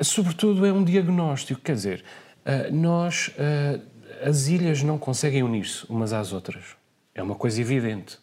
sobretudo 0.00 0.64
é 0.66 0.72
um 0.72 0.84
diagnóstico, 0.84 1.60
quer 1.60 1.74
dizer, 1.74 2.04
uh, 2.44 2.74
nós, 2.74 3.28
uh, 3.28 3.80
as 4.22 4.48
ilhas 4.48 4.82
não 4.82 4.98
conseguem 4.98 5.42
unir-se 5.42 5.84
umas 5.88 6.12
às 6.12 6.32
outras, 6.32 6.64
é 7.14 7.22
uma 7.22 7.34
coisa 7.34 7.60
evidente. 7.60 8.16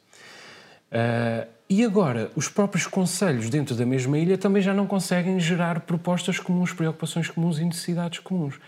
Uh, 0.91 1.47
e 1.69 1.83
agora, 1.83 2.29
os 2.35 2.47
próprios 2.47 2.85
conselhos 2.85 3.49
dentro 3.49 3.73
da 3.73 3.85
mesma 3.85 4.17
ilha 4.19 4.37
também 4.37 4.61
já 4.61 4.73
não 4.73 4.85
conseguem 4.85 5.39
gerar 5.39 5.79
propostas 5.79 6.37
comuns, 6.37 6.71
preocupações 6.71 7.29
comuns 7.29 7.57
e 7.57 7.65
necessidades 7.65 8.19
comuns. 8.19 8.59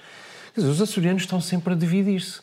Quer 0.53 0.61
dizer, 0.61 0.71
os 0.71 0.81
açorianos 0.81 1.23
estão 1.23 1.39
sempre 1.39 1.73
a 1.73 1.75
dividir-se. 1.75 2.39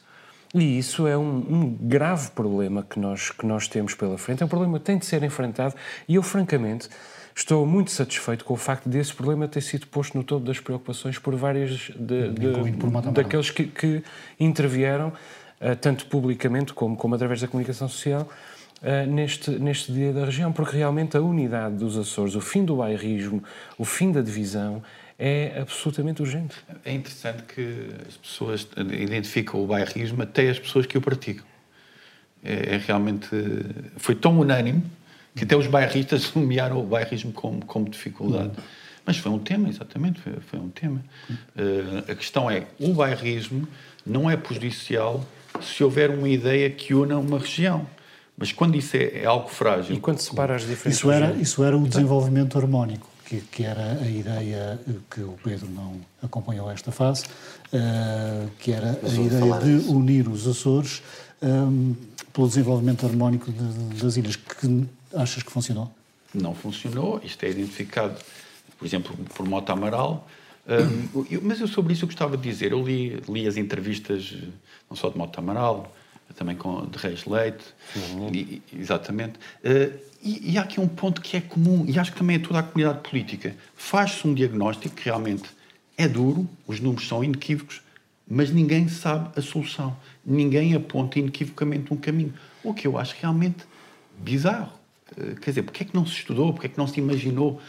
E 0.55 0.79
isso 0.79 1.07
é 1.07 1.17
um, 1.17 1.38
um, 1.38 1.79
grave 1.81 2.31
problema 2.31 2.83
que 2.83 2.99
nós, 3.01 3.31
que 3.31 3.47
nós 3.47 3.67
temos 3.69 3.95
pela 3.95 4.19
frente. 4.19 4.43
É 4.43 4.47
um 4.47 4.49
problema 4.49 4.79
que 4.79 4.85
tem 4.85 4.99
de 4.99 5.07
ser 5.07 5.23
enfrentado. 5.23 5.75
E 6.07 6.17
eu, 6.17 6.23
francamente, 6.23 6.91
estou 7.35 7.65
muito 7.65 7.91
satisfeito 7.91 8.45
com 8.45 8.53
o 8.53 8.57
facto 8.57 8.88
desse 8.88 9.15
problema 9.15 9.49
ter 9.49 9.62
sido 9.62 9.87
posto 9.87 10.17
no 10.17 10.23
topo 10.23 10.45
das 10.45 10.61
preocupações 10.61 11.19
por 11.19 11.35
vários 11.35 11.91
de, 11.97 12.31
de, 12.31 12.73
por 12.79 12.91
daqueles 13.12 13.51
que, 13.51 13.65
que 13.65 14.03
intervieram, 14.38 15.09
uh, 15.09 15.75
tanto 15.81 16.05
publicamente 16.07 16.75
como, 16.75 16.97
como 16.97 17.15
através 17.15 17.41
da 17.41 17.49
comunicação 17.49 17.88
social, 17.88 18.29
uh, 18.83 19.11
neste, 19.11 19.51
neste 19.53 19.91
dia 19.91 20.12
da 20.12 20.27
região, 20.27 20.53
porque 20.53 20.77
realmente 20.77 21.17
a 21.17 21.21
unidade 21.23 21.77
dos 21.77 21.97
Açores, 21.97 22.35
o 22.35 22.43
fim 22.43 22.62
do 22.62 22.77
bairrismo, 22.77 23.43
o 23.79 23.87
fim 23.87 24.12
da 24.12 24.21
divisão, 24.21 24.83
é 25.18 25.61
absolutamente 25.61 26.22
urgente. 26.22 26.57
É 26.85 26.92
interessante 26.92 27.42
que 27.42 27.88
as 28.09 28.16
pessoas 28.16 28.66
identificam 28.77 29.62
o 29.62 29.66
bairrismo 29.66 30.22
até 30.22 30.51
as 30.51 30.59
pessoas 30.59 30.87
que 30.87 30.96
o 30.96 31.01
praticam. 31.01 31.46
É, 32.42 32.75
é 32.75 32.83
realmente. 32.85 33.29
Foi 33.96 34.14
tão 34.14 34.38
unânime 34.38 34.83
que 35.35 35.44
até 35.44 35.57
os 35.57 35.66
bairristas 35.66 36.33
nomearam 36.35 36.81
o 36.81 36.83
bairrismo 36.85 37.33
como, 37.33 37.64
como 37.64 37.88
dificuldade. 37.88 38.53
Mas 39.05 39.16
foi 39.16 39.33
um 39.33 39.38
tema, 39.38 39.68
exatamente, 39.68 40.20
foi, 40.20 40.35
foi 40.40 40.61
um 40.61 40.68
tema. 40.68 41.03
Uh, 41.31 42.11
a 42.11 42.14
questão 42.14 42.51
é: 42.51 42.66
o 42.79 42.92
bairrismo 42.92 43.66
não 44.07 44.31
é 44.31 44.37
prejudicial 44.37 45.25
se 45.61 45.83
houver 45.85 46.11
uma 46.11 46.29
ideia 46.29 46.70
que 46.70 46.94
una 46.94 47.18
uma 47.18 47.38
região. 47.38 47.87
Mas 48.37 48.51
quando 48.51 48.77
isso 48.77 48.96
é, 48.96 49.20
é 49.22 49.25
algo 49.25 49.48
frágil. 49.48 49.94
E 49.94 50.01
quando 50.01 50.18
separa 50.18 50.57
as 50.57 50.66
diferentes. 50.66 50.98
Isso 50.98 51.11
era, 51.11 51.33
isso 51.33 51.62
era 51.62 51.77
o 51.77 51.87
desenvolvimento 51.87 52.59
harmónico 52.59 53.12
que, 53.33 53.40
que, 53.40 53.64
era 53.64 53.92
a 53.95 54.07
ideia 54.07 54.79
que 55.11 55.23
o 55.23 55.38
Pedro 55.42 55.66
não 55.71 55.99
acompanhou 56.23 56.71
esta 56.71 56.92
fase, 56.92 57.25
uh, 57.73 58.51
que 58.59 58.73
era 58.73 59.01
a 59.03 59.09
ideia 59.09 59.59
de 59.59 59.88
unir 59.88 60.29
os 60.29 60.47
Açores 60.47 61.03
um, 61.40 61.92
eh, 61.92 62.25
pelo 62.31 62.47
desenvolvimento 62.47 63.07
harmónico 63.07 63.51
de, 63.51 63.73
de, 63.73 64.03
das 64.03 64.16
ilhas. 64.18 64.37
Que 64.37 64.87
achas 65.14 65.42
que 65.42 65.51
funcionou? 65.51 65.90
Não 66.35 66.55
funcionou. 66.55 67.21
Isto 67.25 67.45
é 67.45 67.51
identificado, 67.51 68.21
por 68.79 68.85
exemplo, 68.85 69.16
por 69.35 69.49
Mota 69.49 69.73
Amaral. 69.73 70.29
Um, 70.68 71.23
eh, 71.23 71.27
eu, 71.31 71.40
mas 71.42 71.59
eu 71.59 71.68
sobre 71.68 71.95
isso 71.95 72.05
eu 72.05 72.09
gostava 72.09 72.37
de 72.37 72.42
dizer. 72.42 72.73
Eu 72.73 72.85
li, 72.85 73.18
li 73.29 73.49
as 73.49 73.57
entrevistas, 73.57 74.35
não 74.90 74.97
só 74.97 75.09
de 75.09 75.16
Mota 75.16 75.40
Amaral, 75.40 75.90
também 76.35 76.57
com 76.57 76.87
de 76.87 76.99
Reis 76.99 77.25
Leite, 77.27 77.65
uhum. 77.97 78.31
e, 78.33 78.63
exatamente. 78.73 79.39
Uh, 79.65 79.99
e, 80.23 80.53
e, 80.53 80.59
há 80.59 80.63
aqui 80.63 80.81
um 80.81 80.89
ponto 80.89 81.21
que 81.21 81.37
é 81.37 81.41
comum, 81.41 81.85
e 81.87 81.99
acho 81.99 82.13
que 82.13 82.19
também 82.19 82.37
é 82.37 82.39
toda 82.39 82.61
a 82.61 82.63
comunidade 82.63 83.09
política. 83.09 83.55
Faz-se 83.75 84.27
um 84.27 84.33
diagnóstico 84.33 84.95
que 84.95 85.05
realmente 85.05 85.51
é 85.97 86.07
duro, 86.07 86.49
os 86.67 86.81
números 86.81 87.07
são 87.09 87.23
inequívocos, 87.25 87.83
mas 88.29 88.51
ninguém 88.51 88.89
sabe 88.89 89.31
a 89.37 89.43
solução. 89.43 89.97
Ninguém 90.25 90.75
aponta 90.75 91.19
inequivocamente 91.19 91.93
um 91.93 91.97
caminho. 91.97 92.33
O 92.63 92.73
que 92.73 92.87
eu 92.87 92.97
acho 92.97 93.17
realmente 93.21 93.65
bizarro. 94.19 94.73
Uh, 95.13 95.35
quer 95.41 95.51
dizer, 95.51 95.63
porque 95.63 95.83
é 95.83 95.87
que 95.87 95.95
não 95.95 96.07
se 96.07 96.15
estudou, 96.15 96.53
porque 96.53 96.67
é 96.67 96.71
que 96.71 96.79
não 96.79 96.87
se 96.87 97.01
imaginou? 97.01 97.61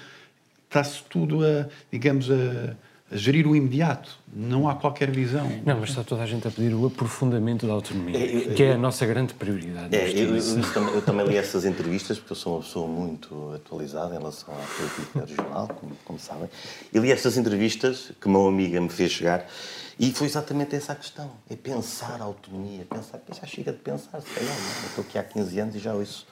Está-se 0.67 1.03
tudo 1.03 1.43
a, 1.45 1.67
digamos, 1.91 2.29
a 2.31 2.75
gerir 3.13 3.47
o 3.47 3.55
imediato. 3.55 4.17
Não 4.35 4.67
há 4.67 4.75
qualquer 4.75 5.11
visão. 5.11 5.47
Não, 5.65 5.79
mas 5.79 5.89
está 5.89 6.03
toda 6.03 6.23
a 6.23 6.25
gente 6.25 6.47
a 6.47 6.51
pedir 6.51 6.73
o 6.73 6.85
aprofundamento 6.87 7.67
da 7.67 7.73
autonomia, 7.73 8.17
é, 8.17 8.53
que 8.53 8.63
é 8.63 8.73
a 8.73 8.77
nossa 8.77 9.05
grande 9.05 9.33
prioridade. 9.33 9.95
É, 9.95 10.09
eu, 10.09 10.35
eu, 10.35 10.95
eu, 10.95 11.01
também 11.01 11.27
li 11.27 11.37
essas 11.37 11.65
entrevistas, 11.65 12.17
porque 12.17 12.33
eu 12.33 12.37
sou 12.37 12.55
uma 12.55 12.63
pessoa 12.63 12.87
muito 12.87 13.53
atualizada 13.53 14.15
em 14.15 14.17
relação 14.17 14.53
à 14.53 14.57
política 14.57 15.25
regional, 15.25 15.67
como, 15.67 15.91
como 16.03 16.19
sabem. 16.19 16.49
E 16.91 16.97
li 16.97 17.11
essas 17.11 17.37
entrevistas 17.37 18.11
que 18.19 18.27
uma 18.27 18.47
amiga 18.47 18.81
me 18.81 18.89
fez 18.89 19.11
chegar 19.11 19.45
e 19.99 20.11
foi 20.11 20.27
exatamente 20.27 20.75
essa 20.75 20.93
a 20.93 20.95
questão. 20.95 21.31
É 21.49 21.55
pensar 21.55 22.19
a 22.19 22.23
autonomia. 22.23 22.85
Pensar, 22.89 23.21
já 23.31 23.45
chega 23.45 23.71
de 23.71 23.79
pensar, 23.79 24.21
se 24.21 24.29
calhar. 24.33 24.55
Não? 24.55 24.65
É? 24.65 24.83
Eu 24.83 24.87
estou 24.89 25.03
aqui 25.03 25.17
há 25.17 25.23
15 25.23 25.59
anos 25.59 25.75
e 25.75 25.79
já 25.79 25.93
ouço 25.93 26.25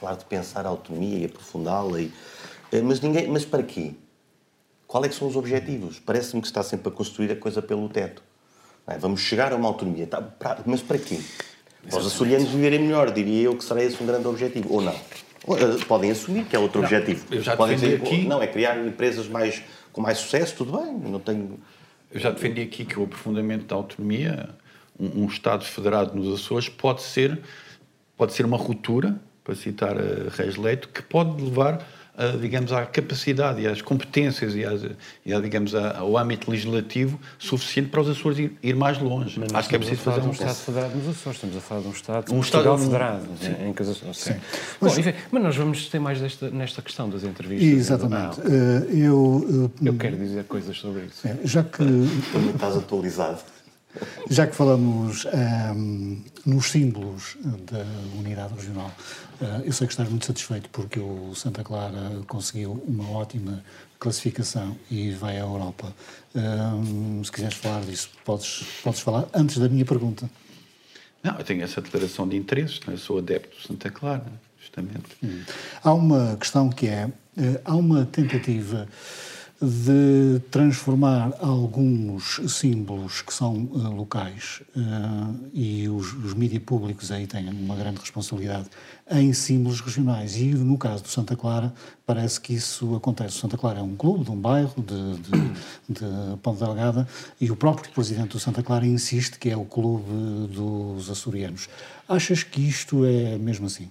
falar 0.00 0.16
de 0.16 0.24
pensar 0.24 0.66
a 0.66 0.68
autonomia 0.68 1.18
e 1.18 1.24
aprofundá-la. 1.26 2.00
E... 2.00 2.12
Eh, 2.72 2.80
mas, 2.80 3.00
ninguém, 3.00 3.28
mas 3.28 3.44
para 3.44 3.62
quê? 3.62 3.94
Qual 4.92 5.02
é 5.06 5.08
que 5.08 5.14
são 5.14 5.26
os 5.26 5.36
objetivos? 5.36 5.98
Parece-me 5.98 6.42
que 6.42 6.46
está 6.46 6.62
sempre 6.62 6.90
a 6.90 6.92
construir 6.92 7.32
a 7.32 7.36
coisa 7.36 7.62
pelo 7.62 7.88
teto. 7.88 8.22
É? 8.86 8.98
Vamos 8.98 9.22
chegar 9.22 9.50
a 9.50 9.56
uma 9.56 9.66
autonomia. 9.66 10.06
Tá, 10.06 10.20
pra, 10.20 10.58
mas 10.66 10.82
para 10.82 10.98
quê? 10.98 11.18
Para 11.88 11.98
os 11.98 12.08
açorianos 12.08 12.50
viverem 12.50 12.80
melhor, 12.80 13.10
diria 13.10 13.44
eu 13.44 13.56
que 13.56 13.64
será 13.64 13.82
esse 13.82 14.02
um 14.02 14.06
grande 14.06 14.28
objetivo. 14.28 14.70
Ou 14.70 14.82
não? 14.82 14.92
Eh, 14.92 15.84
podem 15.88 16.10
assumir 16.10 16.44
que 16.44 16.54
é 16.54 16.58
outro 16.58 16.82
não, 16.82 16.84
objetivo. 16.84 17.24
Eu 17.30 17.40
já 17.40 17.56
Podem 17.56 17.76
dizer, 17.76 18.02
aqui... 18.02 18.26
Não, 18.26 18.42
é 18.42 18.46
criar 18.46 18.86
empresas 18.86 19.26
mais, 19.28 19.62
com 19.94 20.02
mais 20.02 20.18
sucesso, 20.18 20.56
tudo 20.56 20.78
bem, 20.78 20.92
não 20.92 21.18
tenho... 21.18 21.58
Eu 22.12 22.20
já 22.20 22.30
defendi 22.30 22.60
aqui 22.60 22.84
que 22.84 23.00
o 23.00 23.04
aprofundamento 23.04 23.64
da 23.64 23.74
autonomia, 23.74 24.50
um, 25.00 25.22
um 25.22 25.26
Estado 25.26 25.64
federado 25.64 26.14
nos 26.14 26.38
Açores, 26.38 26.68
pode 26.68 27.00
ser, 27.00 27.40
pode 28.14 28.34
ser 28.34 28.44
uma 28.44 28.58
ruptura, 28.58 29.18
para 29.42 29.54
citar 29.54 29.96
a 29.96 30.28
Reis 30.36 30.56
Leito, 30.56 30.90
que 30.90 31.02
pode 31.02 31.42
levar 31.42 31.82
a, 32.16 32.36
digamos, 32.36 32.72
à 32.72 32.84
capacidade 32.84 33.60
e 33.62 33.66
às 33.66 33.80
competências 33.80 34.54
e, 34.54 34.64
às, 34.64 34.82
e 35.24 35.32
a, 35.32 35.40
digamos, 35.40 35.74
ao 35.74 36.16
âmbito 36.18 36.50
legislativo 36.50 37.18
suficiente 37.38 37.88
para 37.88 38.02
os 38.02 38.08
Açores 38.10 38.38
ir, 38.38 38.56
ir 38.62 38.76
mais 38.76 38.98
longe. 38.98 39.40
Mas 39.40 39.52
Acho 39.54 39.68
que 39.68 39.76
é 39.76 39.78
preciso 39.78 40.02
fazer 40.02 40.20
um 40.20 40.28
um 40.28 40.30
Estado 40.32 40.54
federado 40.54 40.94
nos 40.96 41.08
Açores, 41.08 41.36
estamos 41.38 41.56
a 41.56 41.60
falar 41.60 41.80
de 41.80 41.86
um 41.88 41.92
Estado, 41.92 42.34
Um 42.34 42.40
Estado- 42.40 42.78
federado, 42.78 43.26
Sim. 43.40 43.66
em 43.68 43.72
que 43.72 43.82
os 43.82 43.88
Açores- 43.88 44.16
sim. 44.18 44.34
Bom, 44.80 44.88
enfim, 44.88 45.14
mas 45.30 45.42
nós 45.42 45.56
vamos 45.56 45.88
ter 45.88 45.98
mais 45.98 46.20
desta, 46.20 46.50
nesta 46.50 46.82
questão 46.82 47.08
das 47.08 47.24
entrevistas. 47.24 47.78
Exatamente. 47.78 48.40
Ah, 48.40 48.44
Eh, 48.92 49.06
eu, 49.06 49.70
eh, 49.82 49.88
eu 49.88 49.94
quero 49.94 50.16
dizer 50.16 50.44
coisas 50.44 50.76
sobre 50.78 51.04
isso. 51.06 51.26
é, 51.26 51.38
já 51.44 51.62
que 51.64 51.78
Também 51.78 52.50
estás 52.54 52.76
atualizado. 52.76 53.38
Já 54.30 54.46
que 54.46 54.54
falamos 54.56 55.26
ehm, 55.26 56.16
nos 56.46 56.70
símbolos 56.70 57.36
da 57.70 57.84
unidade 58.18 58.54
regional, 58.54 58.90
eu 59.64 59.72
sei 59.72 59.86
que 59.86 59.92
estás 59.92 60.08
muito 60.08 60.26
satisfeito 60.26 60.68
porque 60.70 61.00
o 61.00 61.34
Santa 61.34 61.64
Clara 61.64 62.22
conseguiu 62.26 62.82
uma 62.86 63.10
ótima 63.10 63.64
classificação 63.98 64.76
e 64.90 65.10
vai 65.10 65.36
à 65.36 65.40
Europa. 65.40 65.92
Se 67.24 67.32
quiseres 67.32 67.56
falar 67.56 67.82
disso, 67.82 68.10
podes, 68.24 68.64
podes 68.82 69.00
falar 69.00 69.26
antes 69.34 69.58
da 69.58 69.68
minha 69.68 69.84
pergunta. 69.84 70.28
Não, 71.22 71.38
eu 71.38 71.44
tenho 71.44 71.62
essa 71.62 71.80
declaração 71.80 72.28
de 72.28 72.36
interesses, 72.36 72.80
não 72.84 72.92
é? 72.92 72.96
eu 72.96 72.98
sou 72.98 73.18
adepto 73.18 73.56
de 73.56 73.66
Santa 73.66 73.90
Clara, 73.90 74.26
justamente. 74.60 75.16
Há 75.82 75.94
uma 75.94 76.36
questão 76.36 76.68
que 76.68 76.88
é, 76.88 77.08
eh, 77.36 77.60
há 77.64 77.76
uma 77.76 78.06
tentativa 78.06 78.88
de 79.62 80.40
transformar 80.50 81.32
alguns 81.40 82.40
símbolos 82.48 83.22
que 83.22 83.32
são 83.32 83.70
eh, 83.76 83.88
locais 83.88 84.60
eh, 84.76 84.80
e 85.54 85.88
os, 85.88 86.12
os 86.14 86.34
mídias 86.34 86.64
públicos 86.64 87.12
aí 87.12 87.28
têm 87.28 87.48
uma 87.48 87.76
grande 87.76 88.00
responsabilidade 88.00 88.68
em 89.08 89.32
símbolos 89.32 89.80
regionais 89.80 90.36
e 90.36 90.46
no 90.46 90.76
caso 90.76 91.04
do 91.04 91.08
Santa 91.08 91.36
Clara 91.36 91.72
parece 92.04 92.40
que 92.40 92.54
isso 92.54 92.96
acontece. 92.96 93.36
O 93.36 93.40
Santa 93.40 93.56
Clara 93.56 93.78
é 93.78 93.82
um 93.82 93.94
clube 93.94 94.24
de 94.24 94.32
um 94.32 94.36
bairro 94.36 94.82
de, 94.82 95.18
de, 95.18 95.30
de 95.88 96.36
Ponte 96.42 96.58
Delgada 96.58 97.06
e 97.40 97.48
o 97.48 97.54
próprio 97.54 97.88
presidente 97.92 98.30
do 98.30 98.40
Santa 98.40 98.64
Clara 98.64 98.84
insiste 98.84 99.38
que 99.38 99.48
é 99.48 99.56
o 99.56 99.64
clube 99.64 100.48
dos 100.48 101.08
açorianos. 101.08 101.68
Achas 102.08 102.42
que 102.42 102.60
isto 102.60 103.04
é 103.04 103.38
mesmo 103.38 103.66
assim? 103.66 103.88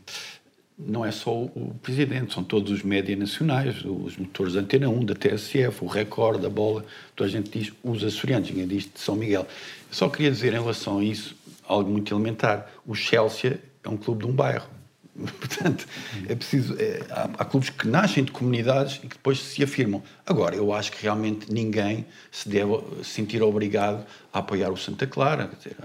Não 0.88 1.06
é 1.06 1.12
só 1.12 1.44
o 1.44 1.76
presidente, 1.82 2.34
são 2.34 2.44
todos 2.44 2.72
os 2.72 2.84
média 2.84 3.16
nacionais, 3.16 3.84
os 3.86 4.18
motores 4.18 4.56
Antena 4.56 4.90
1, 4.90 5.06
da 5.06 5.16
TSF, 5.16 5.84
o 5.84 5.88
Record, 5.88 6.42
da 6.42 6.50
Bola, 6.50 6.86
toda 7.16 7.30
a 7.30 7.32
gente 7.32 7.50
diz 7.60 7.74
os 7.84 8.04
açorianos, 8.04 8.50
ninguém 8.50 8.68
diz 8.68 8.84
de 8.84 9.00
São 9.00 9.16
Miguel. 9.16 9.42
Eu 9.42 9.96
só 9.96 10.10
queria 10.10 10.32
dizer 10.32 10.54
em 10.54 10.60
relação 10.60 11.00
a 11.00 11.04
isso 11.04 11.36
algo 11.68 11.90
muito 11.90 12.14
elementar. 12.14 12.70
O 12.86 12.96
Chelsea 12.96 13.60
é 13.84 13.90
um 13.90 13.98
clube 13.98 14.26
de 14.26 14.32
um 14.32 14.34
bairro. 14.34 14.68
Portanto, 15.16 15.86
é 16.28 16.36
preciso. 16.36 16.76
é, 16.80 17.02
há, 17.10 17.30
há 17.38 17.46
clubes 17.46 17.70
que 17.70 17.88
nascem 17.88 18.24
de 18.24 18.32
comunidades 18.32 18.96
e 18.98 19.08
que 19.08 19.16
depois 19.16 19.40
se 19.40 19.64
afirmam. 19.64 20.02
Agora, 20.26 20.56
eu 20.56 20.74
acho 20.74 20.92
que 20.92 21.04
realmente 21.04 21.52
ninguém 21.52 22.06
se 22.32 22.48
deve 22.48 22.80
sentir 23.04 23.42
obrigado 23.42 24.06
a 24.34 24.40
apoiar 24.40 24.70
o 24.72 24.78
Santa 24.78 25.06
Clara. 25.06 25.48
Quer 25.48 25.56
dizer, 25.58 25.76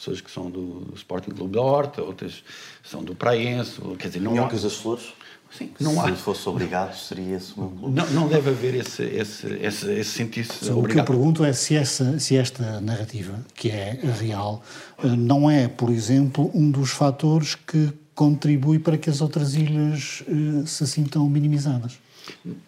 pessoas 0.00 0.20
que 0.20 0.30
são 0.30 0.50
do, 0.50 0.80
do 0.80 0.94
Sporting 0.96 1.30
Clube 1.30 1.54
da 1.54 1.60
Horta, 1.60 2.02
outras 2.02 2.42
são 2.82 3.04
do 3.04 3.14
Praense. 3.14 3.80
Quer 3.98 4.08
dizer, 4.08 4.20
não 4.20 4.32
Melhor 4.32 4.46
há. 4.46 4.48
que 4.48 4.56
os 4.56 4.64
Açores. 4.64 5.12
Sim, 5.56 5.70
não 5.80 5.92
Se 5.94 5.98
há. 5.98 6.14
fosse 6.14 6.48
obrigado, 6.48 6.94
seria 6.94 7.36
esse 7.36 7.52
o 7.56 7.62
meu 7.62 7.70
clube. 7.70 7.94
Não, 7.96 8.10
não 8.10 8.28
deve 8.28 8.50
haver 8.50 8.72
esse, 8.76 9.02
esse, 9.02 9.48
esse, 9.48 9.90
esse 9.90 10.10
sentir-se 10.10 10.70
O 10.70 10.84
que 10.84 10.98
eu 10.98 11.04
pergunto 11.04 11.44
é 11.44 11.52
se, 11.52 11.74
essa, 11.74 12.20
se 12.20 12.36
esta 12.36 12.80
narrativa, 12.80 13.34
que 13.54 13.68
é 13.68 13.98
real, 14.20 14.62
eh, 15.02 15.08
não 15.08 15.50
é, 15.50 15.66
por 15.66 15.90
exemplo, 15.90 16.52
um 16.54 16.70
dos 16.70 16.90
fatores 16.90 17.56
que 17.56 17.92
contribui 18.14 18.78
para 18.78 18.96
que 18.96 19.10
as 19.10 19.20
outras 19.20 19.54
ilhas 19.54 20.22
eh, 20.28 20.66
se 20.66 20.86
sintam 20.86 21.28
minimizadas. 21.28 21.98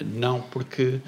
Não, 0.04 0.40
porque, 0.40 1.00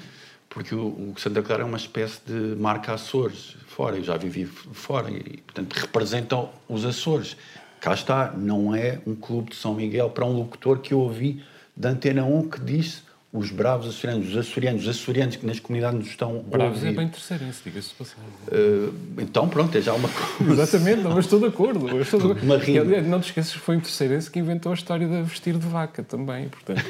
porque 0.55 0.73
o, 0.73 1.13
Santa 1.17 1.43
Clara 1.43 1.63
é 1.63 1.65
uma 1.65 1.75
espécie 1.75 2.21
de 2.25 2.55
marca 2.55 2.93
Açores, 2.93 3.57
fora. 3.67 3.97
Eu 3.97 4.03
já 4.05 4.15
vivi 4.15 4.45
fora 4.45 5.11
e, 5.11 5.43
portanto, 5.45 5.73
representam 5.73 6.49
os 6.69 6.85
Açores. 6.85 7.35
Cá 7.81 7.93
está, 7.93 8.31
não 8.31 8.73
é 8.73 9.01
um 9.05 9.13
clube 9.13 9.49
de 9.49 9.57
São 9.57 9.73
Miguel 9.73 10.09
para 10.11 10.23
um 10.25 10.31
locutor 10.31 10.79
que 10.79 10.93
eu 10.93 10.99
ouvi 10.99 11.43
da 11.75 11.89
Antena 11.89 12.23
1 12.23 12.49
que 12.49 12.61
disse 12.61 13.01
os 13.37 13.51
bravos 13.51 13.87
açorianos, 13.87 14.29
os 14.29 14.37
açorianos, 14.37 14.83
os 14.83 14.87
açorianos 14.89 15.35
que 15.35 15.45
nas 15.45 15.59
comunidades 15.59 15.99
nos 15.99 16.07
estão 16.09 16.39
Bravos 16.43 16.83
é 16.83 16.91
bem 16.91 17.07
terceirense, 17.07 17.61
diga-se 17.63 17.89
de 17.89 17.95
passagem. 17.95 18.23
Eh, 18.51 18.89
então, 19.21 19.47
pronto, 19.49 19.77
é 19.77 19.81
já 19.81 19.93
uma 19.93 20.07
coisa. 20.09 20.53
Exatamente, 20.63 21.01
não, 21.01 21.11
mas 21.15 21.25
estou 21.25 21.39
de 21.39 21.45
acordo. 21.47 21.89
eu 21.89 22.01
estou 22.01 22.19
de 22.19 22.25
acordo. 22.27 22.43
Uma 22.43 22.57
rima. 22.57 22.81
Aliás, 22.81 23.07
Não 23.07 23.19
te 23.19 23.25
esqueças 23.25 23.53
que 23.53 23.59
foi 23.59 23.77
um 23.77 23.79
terceirense 23.79 24.29
que 24.31 24.39
inventou 24.39 24.71
a 24.71 24.75
história 24.75 25.07
de 25.07 25.21
vestir 25.23 25.53
de 25.57 25.67
vaca 25.67 26.01
também, 26.03 26.49
portanto, 26.49 26.83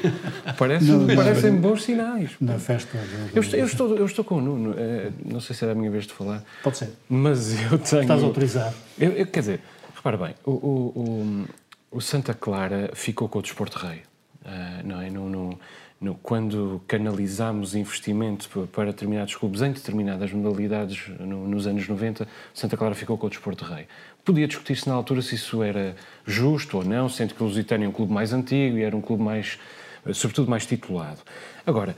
parece, 0.58 0.84
Não, 0.86 1.06
parecem 1.16 1.52
não. 1.52 1.60
bons 1.60 1.82
sinais. 1.82 2.30
Na 2.40 2.58
festa. 2.58 2.98
Eu 3.34 3.42
estou, 3.42 3.58
eu, 3.58 3.66
estou, 3.66 3.96
eu 3.96 4.06
estou 4.06 4.24
com 4.24 4.36
o 4.36 4.40
Nuno, 4.40 4.74
eh, 4.78 5.10
não 5.24 5.40
sei 5.40 5.56
se 5.56 5.64
era 5.64 5.72
a 5.72 5.74
minha 5.76 5.90
vez 5.90 6.06
de 6.06 6.12
falar, 6.12 6.42
Pode 6.62 6.78
ser. 6.78 6.90
mas 7.08 7.52
eu 7.72 7.78
tenho... 7.78 8.02
Estás 8.02 8.22
autorizado. 8.22 8.74
Eu, 8.98 9.12
eu- 9.12 9.26
quer 9.26 9.40
dizer, 9.40 9.60
repara 9.94 10.16
bem, 10.16 10.34
o, 10.44 10.50
o, 10.50 11.44
o- 11.92 11.96
o 11.98 12.00
Santa 12.00 12.34
Clara 12.34 12.90
ficou 12.94 13.28
com 13.28 13.38
o 13.38 13.42
Desporto 13.42 13.78
Rei, 13.78 14.02
ah, 14.44 14.80
não 14.84 15.00
é? 15.00 15.08
No, 15.10 15.28
no- 15.28 15.58
no- 16.00 16.14
quando 16.16 16.80
canalizámos 16.86 17.74
investimento 17.74 18.48
pa- 18.48 18.66
para 18.72 18.86
determinados 18.92 19.34
clubes 19.34 19.62
em 19.62 19.72
determinadas 19.72 20.32
modalidades 20.32 21.08
no- 21.18 21.46
nos 21.48 21.66
anos 21.66 21.88
90, 21.88 22.26
Santa 22.52 22.76
Clara 22.76 22.94
ficou 22.94 23.16
com 23.16 23.26
o 23.26 23.30
Desporto 23.30 23.64
Rei. 23.64 23.86
Podia 24.24 24.46
discutir-se 24.46 24.88
na 24.88 24.94
altura 24.94 25.22
se 25.22 25.34
isso 25.36 25.62
era 25.62 25.94
justo 26.26 26.78
ou 26.78 26.84
não, 26.84 27.08
sendo 27.08 27.34
que 27.34 27.42
o 27.42 27.46
Lusitânia 27.46 27.86
é 27.86 27.88
um 27.88 27.92
clube 27.92 28.12
mais 28.12 28.32
antigo 28.32 28.76
e 28.76 28.82
era 28.82 28.96
um 28.96 29.00
clube 29.00 29.22
mais, 29.22 29.58
eh, 30.04 30.12
sobretudo, 30.12 30.50
mais 30.50 30.66
titulado. 30.66 31.20
Agora, 31.64 31.96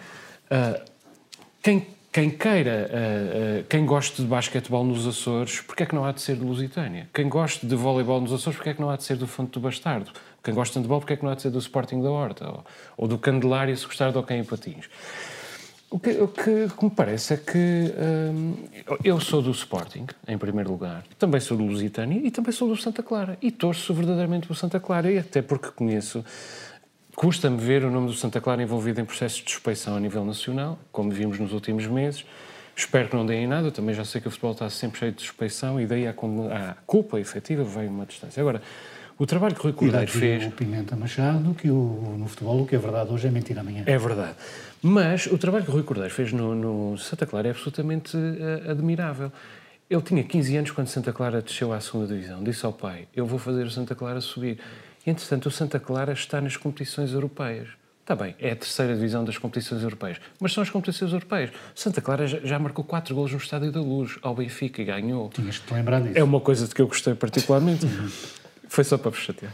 ah, 0.50 0.80
quem, 1.62 1.86
quem 2.12 2.30
queira, 2.30 2.90
ah, 2.92 3.60
ah, 3.60 3.64
quem 3.68 3.84
goste 3.86 4.22
de 4.22 4.28
basquetebol 4.28 4.84
nos 4.84 5.06
Açores, 5.06 5.60
porque 5.62 5.82
é 5.82 5.86
que 5.86 5.94
não 5.94 6.04
há 6.04 6.12
de 6.12 6.20
ser 6.20 6.36
de 6.36 6.44
Lusitânia? 6.44 7.08
Quem 7.12 7.28
goste 7.28 7.66
de 7.66 7.74
voleibol 7.74 8.20
nos 8.20 8.32
Açores, 8.32 8.56
porque 8.56 8.70
é 8.70 8.74
que 8.74 8.80
não 8.80 8.90
há 8.90 8.96
de 8.96 9.04
ser 9.04 9.16
do 9.16 9.26
Fonte 9.26 9.52
do 9.52 9.60
Bastardo? 9.60 10.10
Quem 10.42 10.54
gosta 10.54 10.74
de 10.74 10.84
handball, 10.84 11.00
porque 11.00 11.14
é 11.14 11.16
que 11.16 11.24
não 11.24 11.30
há 11.32 11.34
de 11.34 11.42
ser 11.42 11.50
do 11.50 11.58
Sporting 11.58 12.00
da 12.02 12.10
Horta? 12.10 12.48
Ou, 12.48 12.64
ou 12.96 13.08
do 13.08 13.18
Candelária, 13.18 13.74
se 13.76 13.84
gostar 13.84 14.10
de 14.10 14.18
Hockey 14.18 14.34
em 14.34 14.44
Patins? 14.44 14.86
O 15.90 15.98
que, 15.98 16.10
o 16.10 16.28
que- 16.28 16.64
o 16.64 16.70
que 16.70 16.84
me 16.84 16.90
parece 16.90 17.34
é 17.34 17.36
que 17.38 17.92
hum, 17.98 18.54
eu 19.02 19.18
sou 19.20 19.40
do 19.40 19.50
Sporting, 19.50 20.06
em 20.26 20.36
primeiro 20.36 20.70
lugar, 20.70 21.02
também 21.18 21.40
sou 21.40 21.56
do 21.56 21.64
Lusitânia 21.64 22.20
e 22.22 22.30
também 22.30 22.52
sou 22.52 22.68
do 22.68 22.76
Santa 22.76 23.02
Clara. 23.02 23.38
E 23.40 23.50
torço 23.50 23.94
verdadeiramente 23.94 24.46
pelo 24.46 24.58
Santa 24.58 24.78
Clara, 24.78 25.10
e 25.10 25.18
até 25.18 25.40
porque 25.42 25.68
conheço 25.70 26.24
Custa-me 27.16 27.56
ver 27.56 27.84
o 27.84 27.90
nome 27.90 28.06
do 28.06 28.12
Santa 28.14 28.40
Clara 28.40 28.62
envolvido 28.62 29.00
em 29.00 29.04
processos 29.04 29.42
de 29.42 29.50
suspeição 29.50 29.96
a 29.96 29.98
nível 30.00 30.24
nacional, 30.24 30.78
como 30.92 31.10
vimos 31.10 31.36
nos 31.40 31.52
últimos 31.52 31.84
meses. 31.88 32.24
Espero 32.76 33.08
que 33.08 33.16
não 33.16 33.26
deem 33.26 33.44
nada, 33.44 33.72
também 33.72 33.92
já 33.92 34.04
sei 34.04 34.20
que 34.20 34.28
o 34.28 34.30
futebol 34.30 34.52
está 34.52 34.70
sempre 34.70 35.00
cheio 35.00 35.10
de 35.10 35.20
suspeição 35.22 35.80
e 35.80 35.86
daí 35.86 36.06
à 36.06 36.12
culpa 36.86 37.18
efetiva 37.18 37.64
veio 37.64 37.90
uma 37.90 38.06
distância. 38.06 38.40
Agora, 38.40 38.62
o 39.18 39.26
trabalho 39.26 39.54
que 39.54 39.62
Rui 39.62 39.72
Cordeiro 39.72 40.10
fez... 40.10 40.46
o 40.46 40.50
Pimenta 40.50 40.94
Machado 40.94 41.54
que 41.54 41.70
o, 41.70 42.16
no 42.18 42.28
futebol 42.28 42.62
o 42.62 42.66
que 42.66 42.76
é 42.76 42.78
verdade 42.78 43.12
hoje 43.12 43.26
é 43.26 43.30
mentira 43.30 43.60
amanhã. 43.60 43.82
É 43.86 43.98
verdade. 43.98 44.34
Mas 44.80 45.26
o 45.26 45.36
trabalho 45.36 45.64
que 45.64 45.70
o 45.70 45.74
Rui 45.74 45.82
Cordeiro 45.82 46.12
fez 46.12 46.32
no, 46.32 46.54
no 46.54 46.96
Santa 46.98 47.26
Clara 47.26 47.48
é 47.48 47.50
absolutamente 47.50 48.16
eh, 48.16 48.70
admirável. 48.70 49.32
Ele 49.90 50.02
tinha 50.02 50.22
15 50.22 50.56
anos 50.56 50.70
quando 50.70 50.86
Santa 50.86 51.12
Clara 51.12 51.42
desceu 51.42 51.72
à 51.72 51.80
segunda 51.80 52.06
divisão. 52.06 52.44
Disse 52.44 52.64
ao 52.64 52.72
pai, 52.72 53.08
eu 53.16 53.26
vou 53.26 53.38
fazer 53.38 53.64
o 53.64 53.70
Santa 53.70 53.94
Clara 53.94 54.20
subir. 54.20 54.58
E, 55.04 55.10
entretanto, 55.10 55.46
o 55.46 55.50
Santa 55.50 55.80
Clara 55.80 56.12
está 56.12 56.40
nas 56.40 56.56
competições 56.56 57.12
europeias. 57.12 57.68
Está 58.08 58.16
bem, 58.16 58.34
é 58.38 58.52
a 58.52 58.56
terceira 58.56 58.94
divisão 58.94 59.22
das 59.22 59.36
competições 59.36 59.82
europeias, 59.82 60.16
mas 60.40 60.54
são 60.54 60.62
as 60.62 60.70
competições 60.70 61.12
europeias. 61.12 61.50
Santa 61.74 62.00
Clara 62.00 62.26
já, 62.26 62.58
marcou 62.58 62.82
4 62.82 63.14
golos 63.14 63.32
no 63.32 63.36
Estádio 63.36 63.70
da 63.70 63.82
Luz, 63.82 64.16
ao 64.22 64.34
Benfica, 64.34 64.80
e 64.80 64.84
ganhou. 64.86 65.28
Tinhas 65.28 65.56
de 65.56 65.60
te 65.60 65.74
lembrar 65.74 66.00
disso. 66.00 66.16
É 66.16 66.24
uma 66.24 66.40
coisa 66.40 66.66
de 66.66 66.74
que 66.74 66.80
eu 66.80 66.86
gostei 66.86 67.14
particularmente. 67.14 67.86
Foi 68.68 68.84
só 68.84 68.96
para 68.98 69.10
vos 69.10 69.20
chatear. 69.20 69.52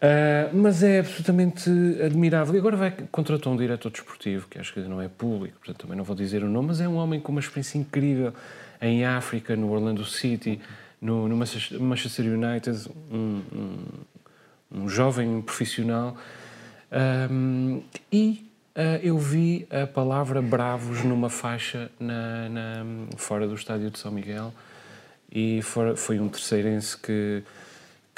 Ah, 0.00 0.50
mas 0.52 0.82
é 0.82 1.00
absolutamente 1.00 1.68
admirável. 2.04 2.54
E 2.54 2.58
agora 2.58 2.76
vai, 2.76 2.90
contratou 3.10 3.52
um 3.52 3.56
diretor 3.56 3.90
desportivo, 3.90 4.46
que 4.48 4.58
acho 4.58 4.72
que 4.72 4.80
não 4.80 5.02
é 5.02 5.08
público, 5.08 5.56
portanto 5.58 5.78
também 5.82 5.96
não 5.96 6.04
vou 6.04 6.14
dizer 6.16 6.42
o 6.44 6.48
nome, 6.48 6.68
mas 6.68 6.80
é 6.80 6.88
um 6.88 6.96
homem 6.96 7.20
com 7.20 7.32
uma 7.32 7.40
experiência 7.40 7.78
incrível 7.78 8.32
em 8.80 9.04
África, 9.04 9.56
no 9.56 9.70
Orlando 9.72 10.04
City, 10.04 10.60
no, 11.00 11.28
no 11.28 11.36
Manchester 11.36 12.26
United, 12.26 12.88
um, 13.10 13.42
um, 13.52 13.78
um 14.82 14.88
jovem 14.88 15.42
profissional. 15.42 16.16
Ahm, 16.90 17.80
e 18.10 18.48
ah, 18.76 19.00
eu 19.02 19.18
vi 19.18 19.66
a 19.70 19.86
palavra 19.86 20.40
bravos 20.40 21.02
numa 21.04 21.28
faixa 21.28 21.90
na, 21.98 22.48
na- 22.48 22.84
fora 23.16 23.46
do 23.48 23.54
estádio 23.54 23.90
de 23.90 23.98
São 23.98 24.12
Miguel 24.12 24.54
e 25.30 25.60
for, 25.62 25.96
foi 25.96 26.18
um 26.20 26.28
terceirense 26.28 26.96
que, 26.96 27.42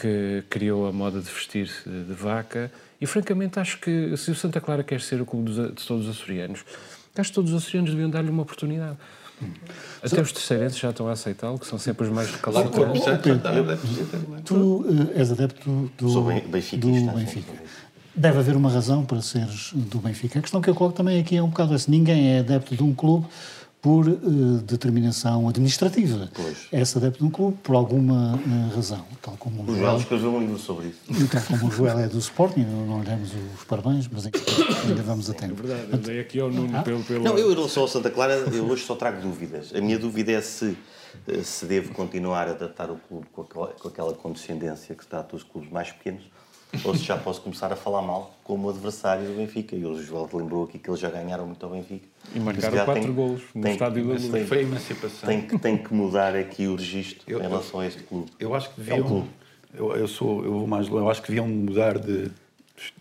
que 0.01 0.43
criou 0.49 0.87
a 0.87 0.93
moda 0.93 1.21
de 1.21 1.31
vestir 1.31 1.71
de 1.85 2.15
vaca. 2.15 2.73
E 3.01 3.07
francamente 3.07 3.59
acho 3.59 3.79
que 3.79 4.17
se 4.17 4.31
o 4.31 4.35
Santa 4.35 4.61
Clara 4.61 4.83
quer 4.83 5.01
ser 5.01 5.21
o 5.21 5.27
clube 5.27 5.51
de 5.53 5.87
todos 5.87 6.07
os 6.07 6.17
açorianos, 6.17 6.65
acho 7.17 7.31
que 7.31 7.35
todos 7.35 7.53
os 7.53 7.63
açorianos 7.63 7.91
deviam 7.91 8.09
dar-lhe 8.09 8.31
uma 8.31 8.43
oportunidade. 8.43 8.97
Até 10.03 10.21
os 10.21 10.33
terceirenses 10.33 10.79
já 10.79 10.91
estão 10.91 11.09
a 11.09 11.13
aceitá-lo, 11.13 11.59
que 11.59 11.67
são 11.67 11.79
sempre 11.79 12.07
os 12.07 12.13
mais 12.13 12.31
recalados. 12.31 12.71
Oh, 12.75 12.83
oh, 12.83 14.43
tu 14.45 14.55
uh, 14.55 15.11
és 15.15 15.33
adepto 15.33 15.91
do, 15.97 16.11
Sou 16.11 16.23
do 16.23 16.29
Benfica. 16.49 17.53
Deve 18.15 18.39
haver 18.39 18.57
uma 18.57 18.71
razão 18.71 19.05
para 19.05 19.23
seres 19.23 19.71
do 19.73 19.99
Benfica. 19.99 20.39
A 20.39 20.43
questão 20.43 20.61
que 20.61 20.69
eu 20.69 20.75
coloco 20.75 20.97
também 20.97 21.19
aqui 21.19 21.37
é 21.37 21.43
um 21.43 21.49
bocado 21.49 21.75
essa. 21.75 21.91
Ninguém 21.91 22.37
é 22.37 22.41
adepto 22.41 22.77
de 22.77 22.83
um 22.83 22.95
clube 22.95 23.27
por 23.81 24.07
uh, 24.07 24.19
determinação 24.63 25.49
administrativa. 25.49 26.29
Pois. 26.35 26.67
É-se 26.71 26.99
adepto 26.99 27.21
de 27.21 27.25
um 27.25 27.31
clube 27.31 27.57
por 27.63 27.75
alguma 27.75 28.37
uh, 28.37 28.75
razão. 28.75 29.05
Tal 29.23 29.37
como 29.39 29.63
o, 29.63 29.71
o 29.71 29.77
Joel 29.77 29.97
escreveu 29.97 30.35
um 30.35 30.41
livro 30.41 30.59
sobre 30.59 30.89
isso. 30.89 30.99
E 31.09 31.27
tal 31.27 31.43
como 31.43 31.69
o 31.69 31.71
Joel 31.71 31.99
é 31.99 32.09
do 32.09 32.19
Sporting, 32.19 32.65
não 32.65 33.01
lhe 33.01 33.07
demos 33.07 33.31
os 33.59 33.65
parabéns, 33.65 34.09
mas 34.13 34.27
ainda 34.27 35.03
vamos 35.03 35.31
a 35.31 35.35
tempo. 35.35 35.55
É 35.65 35.67
verdade, 35.67 35.95
andei 35.95 36.21
aqui 36.21 36.39
ao 36.41 36.51
Nuno 36.51 36.77
ah? 36.77 36.83
pelo, 36.83 37.03
pelo... 37.05 37.25
Não, 37.25 37.39
eu 37.39 37.51
em 37.51 37.55
relação 37.55 37.83
ao 37.83 37.89
Santa 37.89 38.11
Clara, 38.11 38.35
eu 38.35 38.67
hoje 38.67 38.85
só 38.85 38.95
trago 38.95 39.21
dúvidas. 39.23 39.73
A 39.75 39.81
minha 39.81 39.99
dúvida 39.99 40.33
é 40.33 40.41
se 40.41 40.77
eh, 41.27 41.43
se 41.43 41.67
devo 41.67 41.93
continuar 41.93 42.49
a 42.49 42.55
tratar 42.55 42.91
o 42.91 42.97
clube 42.97 43.27
com 43.33 43.43
aquela, 43.43 43.69
com 43.69 43.89
aquela 43.89 44.15
condescendência 44.15 44.95
que 44.95 45.03
se 45.03 45.09
trata 45.09 45.37
os 45.37 45.43
clubes 45.43 45.71
mais 45.71 45.91
pequenos 45.91 46.25
ou 46.85 46.95
se 46.95 47.05
já 47.05 47.17
posso 47.17 47.41
começar 47.41 47.73
a 47.73 47.77
falar 47.77 48.03
mal 48.03 48.35
como 48.45 48.71
adversário 48.71 49.27
do 49.27 49.37
Benfica. 49.37 49.75
E 49.75 49.85
o 49.85 50.01
Joel 50.03 50.29
lembrou 50.33 50.65
aqui 50.65 50.79
que 50.79 50.89
eles 50.89 51.01
já 51.01 51.11
ganharam 51.11 51.47
muito 51.47 51.65
ao 51.65 51.73
Benfica. 51.73 52.07
E 52.35 52.39
marcaram 52.39 52.85
quatro 52.85 53.03
tem, 53.03 53.13
golos 53.13 53.43
no 53.55 53.63
tem, 53.63 53.73
estádio 53.73 54.07
da 54.07 54.13
Luz. 54.13 54.49
Foi 54.49 54.59
a 54.59 54.63
emancipação. 54.63 55.29
Tem 55.29 55.43
que, 55.43 55.59
tem 55.59 55.77
que 55.77 55.93
mudar 55.93 56.37
aqui 56.37 56.67
o 56.67 56.77
registro 56.77 57.23
eu, 57.27 57.41
em 57.41 57.43
relação 57.43 57.81
a 57.81 57.87
este 57.87 58.03
clube. 58.03 58.31
Eu 58.39 58.55
acho 58.55 58.71
que 58.71 58.81
deviam... 58.81 58.99
É 58.99 59.01
um 59.01 59.05
clube. 59.05 59.29
Eu, 59.75 59.97
eu, 59.97 60.09
sou, 60.09 60.45
eu 60.45 60.53
vou 60.53 60.67
mais 60.67 60.89
longe. 60.89 61.05
Eu 61.05 61.11
acho 61.11 61.23
que 61.23 61.29
deviam 61.29 61.49
mudar 61.49 61.99
de, 61.99 62.31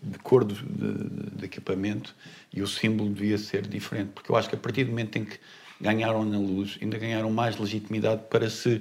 de 0.02 0.18
cor 0.22 0.44
de, 0.44 0.54
de, 0.54 1.36
de, 1.36 1.44
equipamento 1.44 2.14
e 2.52 2.62
o 2.62 2.66
símbolo 2.66 3.10
devia 3.10 3.38
ser 3.38 3.66
diferente. 3.66 4.10
Porque 4.14 4.30
eu 4.30 4.36
acho 4.36 4.48
que 4.48 4.54
a 4.54 4.58
partir 4.58 4.84
do 4.84 4.90
momento 4.90 5.16
em 5.16 5.24
que 5.24 5.38
ganharam 5.80 6.24
na 6.24 6.38
luz, 6.38 6.78
ainda 6.82 6.98
ganharam 6.98 7.30
mais 7.30 7.56
legitimidade 7.56 8.22
para 8.28 8.50
se, 8.50 8.80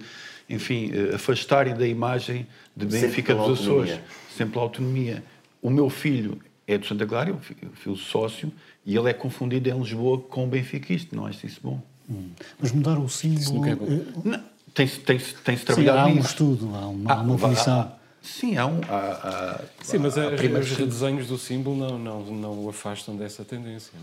enfim, 0.49 0.91
eh, 0.93 1.15
afastarem 1.15 1.73
da 1.73 1.87
imagem 1.87 2.45
de 2.75 2.85
Benfica 2.85 3.33
dos 3.33 3.61
Açores 3.61 3.99
sempre 4.39 4.57
a 4.57 4.61
autonomia. 4.61 5.23
O 5.61 5.69
meu 5.69 5.89
filho 5.89 6.39
é 6.65 6.77
do 6.77 6.85
Santa 6.85 7.05
Clara, 7.05 7.33
o 7.33 7.39
filho 7.39 7.95
sócio, 7.97 8.51
e 8.85 8.95
ele 8.95 9.09
é 9.09 9.13
confundido 9.13 9.69
em 9.69 9.77
Lisboa 9.77 10.19
com 10.19 10.45
o 10.45 10.47
benfiquista. 10.47 11.15
Não 11.15 11.25
acho 11.25 11.45
isso 11.45 11.59
bom. 11.61 11.81
Hum. 12.09 12.29
Mas 12.59 12.71
mudar 12.71 12.97
o 12.97 13.09
símbolo... 13.09 13.65
É 13.67 13.75
não, 14.23 14.43
tem-se 14.73 14.99
tem 14.99 15.19
-se, 15.19 15.35
tem 15.35 15.57
-se 15.57 15.65
trabalhado 15.65 16.09
Sim, 16.09 16.17
há 16.17 16.21
um 16.21 16.23
estudo, 16.23 16.75
há 16.75 16.87
uma, 16.87 17.13
ah, 17.13 17.21
uma 17.21 17.37
comissão... 17.37 17.91
Sim, 18.21 18.57
há 18.57 18.65
um. 18.65 18.81
Há, 18.89 18.97
há, 18.97 19.61
Sim, 19.81 19.99
mas 19.99 20.17
há, 20.17 20.27
os 20.27 20.71
redesenhos 20.71 21.27
do 21.27 21.37
símbolo 21.37 21.77
não, 21.77 21.97
não, 21.97 22.25
não 22.25 22.65
o 22.65 22.69
afastam 22.69 23.15
dessa 23.15 23.45
tendência. 23.45 23.93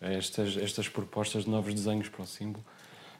Não 0.00 0.08
é? 0.08 0.14
Estas, 0.14 0.56
estas 0.56 0.88
propostas 0.88 1.44
de 1.44 1.50
novos 1.50 1.74
desenhos 1.74 2.08
para 2.08 2.22
o 2.22 2.26
símbolo 2.26 2.64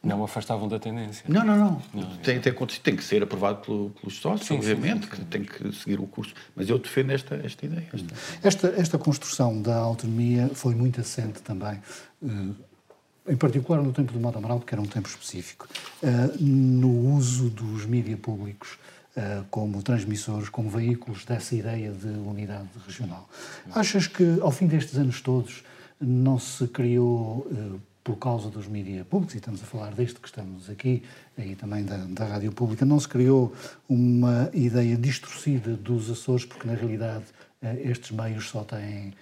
não 0.02 0.22
afastavam 0.22 0.68
da 0.68 0.78
tendência. 0.78 1.24
Não, 1.28 1.44
não, 1.44 1.56
não. 1.56 1.82
não 1.92 2.16
tem, 2.18 2.40
tem, 2.40 2.52
tem, 2.52 2.96
que 2.96 3.04
ser 3.04 3.22
aprovado 3.22 3.64
pelo, 3.64 3.90
pelos 3.90 4.18
sócios, 4.18 4.46
sim, 4.46 4.54
obviamente, 4.54 5.06
sim, 5.06 5.16
sim, 5.16 5.16
que 5.16 5.24
tem 5.24 5.44
que 5.44 5.72
seguir 5.72 6.00
o 6.00 6.06
curso. 6.06 6.34
Mas 6.54 6.68
eu 6.68 6.78
defendo 6.78 7.10
esta, 7.10 7.34
esta 7.36 7.66
ideia. 7.66 7.88
Esta. 7.92 8.14
esta, 8.42 8.68
esta 8.80 8.98
construção 8.98 9.60
da 9.60 9.76
autonomia 9.76 10.50
foi 10.54 10.74
muito 10.74 11.00
assente 11.00 11.42
também. 11.42 11.80
Uh, 12.22 12.54
em 13.28 13.36
particular 13.36 13.82
no 13.82 13.92
tempo 13.92 14.12
do 14.12 14.20
Mato 14.20 14.38
Amaral, 14.38 14.60
que 14.60 14.74
era 14.74 14.80
um 14.80 14.86
tempo 14.86 15.08
específico, 15.08 15.68
uh, 16.02 16.42
no 16.42 17.14
uso 17.14 17.50
dos 17.50 17.84
mídias 17.84 18.18
públicos 18.20 18.78
uh, 19.16 19.44
como 19.50 19.82
transmissores, 19.82 20.48
como 20.48 20.70
veículos 20.70 21.24
dessa 21.24 21.54
ideia 21.54 21.90
de 21.90 22.06
unidade 22.06 22.68
regional. 22.86 23.28
Achas 23.74 24.06
que, 24.06 24.38
ao 24.40 24.50
fim 24.50 24.66
destes 24.66 24.96
anos 24.96 25.20
todos, 25.20 25.62
não 26.00 26.38
se 26.38 26.68
criou 26.68 27.46
por 28.08 28.16
causa 28.16 28.48
dos 28.48 28.66
mídias 28.66 29.06
públicos, 29.06 29.34
e 29.34 29.36
estamos 29.36 29.62
a 29.62 29.66
falar 29.66 29.92
desde 29.92 30.14
que 30.14 30.26
estamos 30.26 30.70
aqui, 30.70 31.02
e 31.36 31.54
também 31.54 31.84
da, 31.84 31.98
da 31.98 32.24
rádio 32.24 32.50
pública, 32.50 32.86
não 32.86 32.98
se 32.98 33.06
criou 33.06 33.52
uma 33.86 34.48
ideia 34.54 34.96
distorcida 34.96 35.76
dos 35.76 36.08
Açores, 36.08 36.46
porque 36.46 36.66
na 36.66 36.72
realidade 36.72 37.26
eh, 37.60 37.82
estes 37.84 38.10
meios 38.12 38.48
só 38.48 38.64
têm 38.64 39.12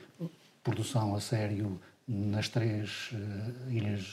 produção 0.62 1.16
a 1.16 1.20
sério 1.20 1.80
nas 2.06 2.48
três 2.48 3.10
uh, 3.12 3.72
ilhas 3.72 4.06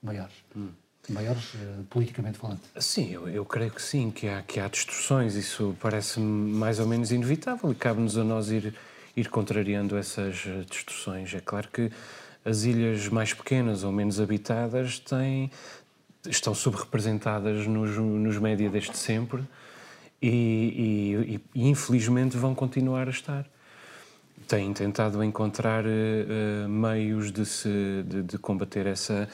maiores. 0.00 0.34
Hum. 0.56 0.68
Maiores, 1.08 1.54
uh, 1.54 1.82
politicamente 1.90 2.38
falando. 2.38 2.60
Sim, 2.78 3.10
eu, 3.10 3.28
eu, 3.28 3.44
creio 3.44 3.72
que 3.72 3.82
sim, 3.82 4.12
que 4.12 4.28
há, 4.28 4.42
que 4.42 4.60
há 4.60 4.68
distorções, 4.68 5.34
isso 5.34 5.76
parece 5.80 6.20
mais 6.20 6.78
ou 6.78 6.86
menos 6.86 7.10
inevitável 7.10 7.72
e 7.72 7.74
cabe-nos 7.74 8.16
a 8.16 8.22
nós 8.22 8.48
ir, 8.48 8.72
ir 9.16 9.28
contrariando 9.28 9.96
essas 9.96 10.36
distorções. 10.70 11.34
É 11.34 11.40
claro 11.40 11.68
que 11.72 11.90
as 12.44 12.64
ilhas 12.64 13.08
mais 13.08 13.32
pequenas 13.34 13.84
ou 13.84 13.92
menos 13.92 14.20
habitadas 14.20 14.98
têm, 14.98 15.50
estão 16.28 16.54
subrepresentadas 16.54 17.66
nos, 17.66 17.96
nos 17.96 18.38
média 18.38 18.68
desde 18.70 18.96
sempre 18.96 19.42
e, 20.22 21.40
e, 21.54 21.54
e, 21.54 21.68
infelizmente 21.68 22.36
vão 22.36 22.54
continuar 22.54 23.08
a 23.08 23.10
estar. 23.10 23.46
Têm 24.48 24.72
tentado 24.72 25.22
encontrar 25.22 25.84
uh, 25.84 26.68
meios 26.68 27.30
de, 27.30 27.44
se, 27.46 28.02
de, 28.06 28.22
de 28.22 28.38
combater 28.38 28.86
essa, 28.86 29.28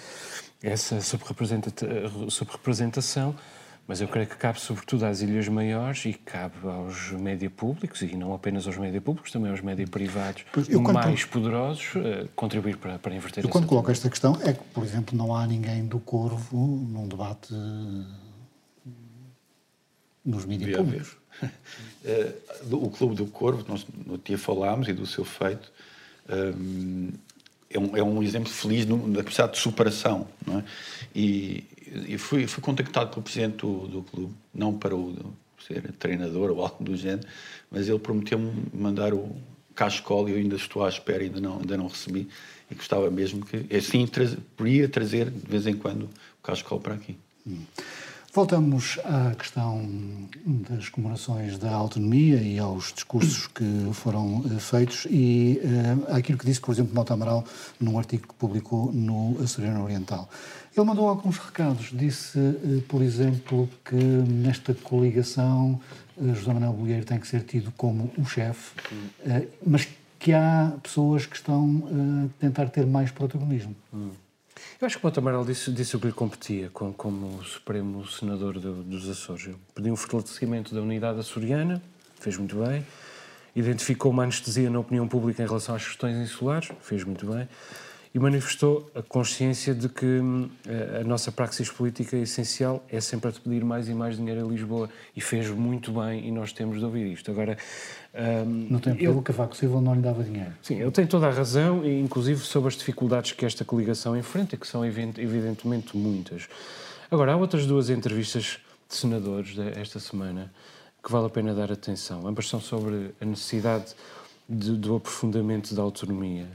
essa 0.63 1.01
subrepresentação 1.01 3.35
mas 3.87 4.01
eu 4.01 4.09
creio 4.09 4.27
que 4.27 4.37
cabe 4.37 4.61
sobretudo 4.61 5.07
às 5.07 5.21
ilhas 5.21 5.49
maiores 5.49 6.05
e 6.05 6.13
cabe 6.13 6.55
aos 6.65 7.13
média 7.13 7.49
públicos, 7.49 8.03
e 8.03 8.17
não 8.17 8.35
apenas 8.35 8.67
aos 8.67 8.77
média 8.77 9.01
públicos, 9.01 9.31
também 9.31 9.51
aos 9.51 9.61
média 9.61 9.87
privados 9.87 10.45
mais 10.93 11.25
poderosos, 11.25 11.95
uh, 11.95 12.29
contribuir 12.35 12.77
para, 12.77 12.99
para 12.99 13.15
inverter 13.15 13.45
Eu 13.45 13.49
quando 13.49 13.67
coloco 13.67 13.91
esta 13.91 14.11
questão 14.11 14.39
é 14.43 14.53
que, 14.53 14.65
por 14.75 14.83
exemplo, 14.83 15.17
não 15.17 15.35
há 15.35 15.47
ninguém 15.47 15.87
do 15.87 16.01
Corvo 16.01 16.57
num 16.57 17.07
debate 17.07 17.55
nos 20.25 20.45
mídias 20.45 20.77
públicos. 20.77 21.17
uh, 21.43 22.77
o 22.77 22.91
Clube 22.91 23.15
do 23.15 23.27
Corvo, 23.27 23.65
nós 23.69 23.87
no 24.05 24.19
dia 24.19 24.37
falámos, 24.37 24.89
e 24.89 24.93
do 24.93 25.07
seu 25.07 25.25
feito, 25.25 25.71
um, 26.29 27.11
é 27.71 27.79
um, 27.79 27.97
é 27.97 28.03
um 28.03 28.23
exemplo 28.23 28.51
feliz 28.51 28.87
na 28.87 29.19
capacidade 29.19 29.53
de 29.53 29.59
superação. 29.59 30.27
Não 30.47 30.59
é? 30.59 30.65
E, 31.15 31.65
e 32.09 32.19
fui, 32.19 32.47
fui 32.47 32.63
contactado 32.63 33.11
pelo 33.11 33.23
presidente 33.23 33.59
do, 33.59 33.87
do 33.89 34.03
clube, 34.03 34.35
não 34.55 34.77
para 34.77 34.95
o, 34.95 35.15
ser 35.67 35.93
treinador 35.93 36.51
ou 36.51 36.63
algo 36.63 36.83
do 36.83 36.97
género, 36.97 37.27
mas 37.71 37.89
ele 37.89 37.99
prometeu-me 37.99 38.53
mandar 38.73 39.13
o 39.13 39.35
cascol 39.75 40.29
e 40.29 40.33
eu 40.33 40.39
ainda 40.39 40.57
estou 40.57 40.85
à 40.85 40.89
espera, 40.89 41.23
ainda 41.23 41.41
não, 41.41 41.59
ainda 41.59 41.77
não 41.77 41.89
recebi, 41.89 42.29
e 42.71 42.75
gostava 42.75 43.11
mesmo 43.11 43.45
que, 43.45 43.67
assim, 43.77 44.09
podia 44.57 44.89
trazer 44.89 45.31
de 45.31 45.47
vez 45.47 45.67
em 45.67 45.75
quando 45.75 46.05
o 46.05 46.43
cascol 46.43 46.81
para 46.81 46.95
aqui. 46.95 47.17
Hum. 47.47 47.63
Voltamos 48.37 48.99
à 49.03 49.35
questão 49.35 49.83
das 50.45 50.91
comemorações 50.91 51.57
da 51.57 51.73
autonomia 51.73 52.37
e 52.37 52.59
aos 52.59 52.93
discursos 52.93 53.47
que 53.47 53.65
foram 53.95 54.41
uh, 54.41 54.61
feitos 54.61 55.07
e 55.09 55.59
uh, 55.65 56.15
àquilo 56.15 56.37
que 56.37 56.45
disse, 56.45 56.61
por 56.61 56.73
exemplo, 56.73 56.95
Mota 56.95 57.15
Amaral 57.15 57.43
num 57.81 57.99
artigo 57.99 58.29
que 58.29 58.35
publicou 58.35 58.93
no 58.93 59.43
Açoriano 59.43 59.83
Oriental. 59.83 60.29
Ele 60.77 60.85
mandou 60.85 61.09
alguns 61.09 61.39
recados. 61.39 61.89
Disse, 61.95 62.39
uh, 62.39 62.83
por 62.87 63.01
exemplo, 63.01 63.71
que 63.83 63.95
nesta 63.95 64.75
coligação 64.75 65.81
José 66.21 66.53
Manuel 66.53 66.75
Bolheiro 66.75 67.07
tem 67.07 67.19
que 67.19 67.27
ser 67.27 67.43
tido 67.43 67.73
como 67.75 68.13
o 68.19 68.27
chefe, 68.27 68.73
mas 69.67 69.89
que 70.19 70.35
há 70.35 70.75
pessoas 70.83 71.25
que 71.25 71.37
estão 71.37 71.85
a 71.87 72.29
tentar 72.39 72.69
ter 72.69 72.85
mais 72.85 73.11
protagonismo. 73.11 73.75
Hum. 73.95 74.11
Eu 74.81 74.87
acho 74.87 74.99
que 74.99 75.05
o 75.05 75.07
Monte 75.07 75.19
Amaral 75.19 75.45
disse, 75.45 75.71
disse 75.71 75.97
o 75.97 76.01
que 76.01 76.07
lhe 76.07 76.13
competia 76.13 76.71
como, 76.73 76.93
como 76.93 77.45
Supremo 77.45 78.07
Senador 78.07 78.59
do, 78.59 78.83
dos 78.83 79.09
Açores. 79.09 79.51
Pediu 79.75 79.93
um 79.93 79.97
fortalecimento 79.97 80.75
da 80.75 80.81
unidade 80.81 81.21
açoriana, 81.21 81.83
fez 82.21 82.37
muito 82.37 82.57
bem. 82.57 82.85
Identificou 83.55 84.11
uma 84.11 84.23
anestesia 84.23 84.69
na 84.69 84.79
opinião 84.79 85.09
pública 85.09 85.43
em 85.43 85.47
relação 85.47 85.75
às 85.75 85.85
questões 85.87 86.17
insulares, 86.17 86.71
fez 86.83 87.05
muito 87.05 87.27
bem 87.27 87.49
e 88.17 88.19
manifestou 88.19 88.91
a 88.95 89.03
consciência 89.03 89.75
de 89.75 89.91
que 89.91 90.07
hum, 90.07 90.49
a 90.99 91.05
nossa 91.05 91.31
praxis 91.31 91.71
política 91.71 92.17
essencial 92.17 92.83
é 92.89 92.99
sempre 92.99 93.29
a 93.29 93.33
pedir 93.33 93.63
mais 93.63 93.91
e 93.91 93.93
mais 93.93 94.17
dinheiro 94.17 94.43
a 94.43 94.49
Lisboa 94.49 94.89
e 95.15 95.21
fez 95.21 95.51
muito 95.51 95.93
bem 95.93 96.27
e 96.27 96.31
nós 96.31 96.51
temos 96.51 96.79
de 96.79 96.85
ouvir 96.87 97.13
isto. 97.13 97.31
Agora, 97.31 97.59
um, 98.15 98.69
no 98.71 98.81
tempo 98.81 99.13
do 99.13 99.21
Cavaco 99.21 99.55
Silva 99.55 99.83
não 99.83 99.95
lhe 99.95 100.01
dava 100.01 100.25
dinheiro. 100.25 100.51
Sim, 100.63 100.81
ele 100.81 100.91
tem 100.91 101.07
toda 101.07 101.27
a 101.27 101.31
razão, 101.31 101.85
e 101.85 102.01
inclusive 102.01 102.41
sobre 102.41 102.69
as 102.69 102.77
dificuldades 102.79 103.33
que 103.33 103.45
esta 103.45 103.67
coligação 103.67 104.17
enfrenta, 104.17 104.57
que 104.57 104.67
são 104.67 104.83
evidentemente 104.83 105.95
muitas. 105.95 106.49
Agora, 107.11 107.35
há 107.35 107.37
outras 107.37 107.67
duas 107.67 107.91
entrevistas 107.91 108.59
de 108.89 108.97
senadores 108.97 109.59
esta 109.77 110.01
semana 110.01 110.51
que 111.05 111.13
vale 111.13 111.27
a 111.27 111.31
pena 111.31 111.55
dar 111.55 111.71
atenção. 111.71 112.27
Ambas 112.27 112.49
são 112.49 112.63
sobre 112.63 113.11
a 113.21 113.27
necessidade 113.27 113.95
de, 114.49 114.73
do 114.73 114.97
aprofundamento 114.97 115.75
da 115.75 115.83
autonomia. 115.83 116.47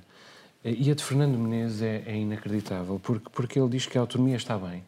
E 0.64 0.92
a 0.92 0.94
de 0.94 1.04
Fernando 1.04 1.38
Menezes 1.38 1.82
é, 1.82 2.04
é, 2.06 2.16
inacreditável, 2.16 3.00
porque, 3.02 3.30
porque 3.32 3.60
ele 3.60 3.70
diz 3.70 3.88
que 3.88 3.98
a 3.98 4.02
autonomia 4.02 4.36
está 4.36 4.58
bem. 4.58 4.84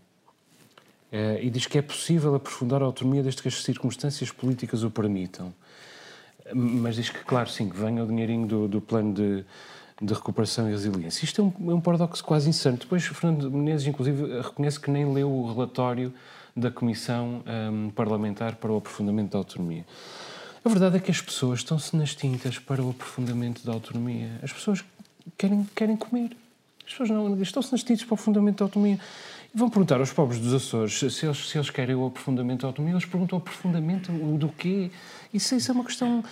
e 1.41 1.49
diz 1.49 1.65
que 1.65 1.77
é 1.77 1.81
possível 1.81 2.35
aprofundar 2.35 2.81
a 2.81 2.85
autonomia 2.85 3.23
desde 3.23 3.41
que 3.41 3.47
as 3.47 3.63
circunstâncias 3.63 4.31
políticas 4.31 4.83
o 4.83 4.91
permitam. 4.91 5.53
Mas 6.53 6.95
diz 6.95 7.09
que, 7.09 7.19
claro, 7.23 7.49
sim, 7.49 7.69
que 7.69 7.77
venha 7.77 8.03
o 8.03 8.07
dinheirinho 8.07 8.47
do, 8.47 8.67
do 8.67 8.81
plano 8.81 9.13
de, 9.13 9.45
de 10.01 10.13
recuperação 10.13 10.67
e 10.67 10.71
resiliência. 10.71 11.23
Isto 11.23 11.41
é 11.41 11.43
um, 11.43 11.71
é 11.71 11.73
um 11.75 11.81
paradoxo 11.81 12.23
quase 12.23 12.49
insano. 12.49 12.77
Depois, 12.77 13.05
Fernando 13.05 13.49
Menezes, 13.49 13.87
inclusive, 13.87 14.41
reconhece 14.41 14.79
que 14.79 14.91
nem 14.91 15.11
leu 15.11 15.31
o 15.31 15.53
relatório 15.53 16.13
da 16.55 16.69
Comissão 16.69 17.43
um, 17.71 17.89
Parlamentar 17.89 18.55
para 18.55 18.71
o 18.71 18.77
Aprofundamento 18.77 19.31
da 19.31 19.37
Autonomia. 19.37 19.85
A 20.63 20.69
verdade 20.69 20.97
é 20.97 20.99
que 20.99 21.11
as 21.11 21.21
pessoas 21.21 21.59
estão-se 21.59 21.95
nas 21.95 22.15
tintas 22.15 22.57
para 22.57 22.81
o 22.81 22.91
aprofundamento 22.91 23.65
da 23.65 23.73
autonomia. 23.73 24.39
As 24.41 24.53
pessoas 24.53 24.83
querem, 25.37 25.67
querem 25.75 25.95
comer. 25.95 26.31
As 26.85 26.91
pessoas 26.91 27.09
não 27.09 27.41
estão-se 27.41 27.71
nas 27.71 27.83
tintas 27.83 28.03
para 28.03 28.13
o 28.13 28.15
aprofundamento 28.15 28.57
da 28.59 28.65
autonomia. 28.65 28.99
E 29.53 29.57
vão 29.57 29.69
perguntar 29.69 29.99
aos 29.99 30.11
pobres 30.11 30.39
dos 30.39 30.53
Açores 30.53 30.93
se 30.93 31.25
eles, 31.25 31.49
se 31.49 31.57
eles 31.57 31.69
querem 31.69 31.95
o 31.95 32.05
aprofundamento 32.05 32.61
da 32.61 32.67
autonomia. 32.67 32.95
Eles 32.95 33.05
perguntam 33.05 33.39
o 33.39 33.41
aprofundamento 33.41 34.11
do 34.11 34.49
quê? 34.49 34.91
Isso, 35.33 35.55
isso 35.55 35.71
é 35.71 35.73
uma 35.73 35.85
questão 35.85 36.23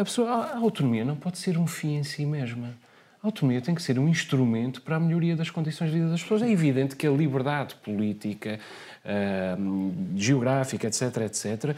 a, 0.00 0.04
pessoa, 0.04 0.30
a 0.30 0.58
autonomia 0.58 1.04
não 1.04 1.16
pode 1.16 1.38
ser 1.38 1.58
um 1.58 1.66
fim 1.66 1.96
em 1.96 2.04
si 2.04 2.24
mesma. 2.24 2.74
A 3.22 3.26
autonomia 3.26 3.60
tem 3.60 3.74
que 3.74 3.82
ser 3.82 3.98
um 3.98 4.08
instrumento 4.08 4.82
para 4.82 4.96
a 4.96 5.00
melhoria 5.00 5.34
das 5.34 5.50
condições 5.50 5.90
de 5.90 5.98
vida 5.98 6.10
das 6.10 6.22
pessoas. 6.22 6.42
É 6.42 6.50
evidente 6.50 6.94
que 6.94 7.06
a 7.06 7.10
liberdade 7.10 7.74
política, 7.76 8.60
uh, 9.04 9.94
geográfica, 10.16 10.86
etc., 10.86 11.02
etc., 11.22 11.76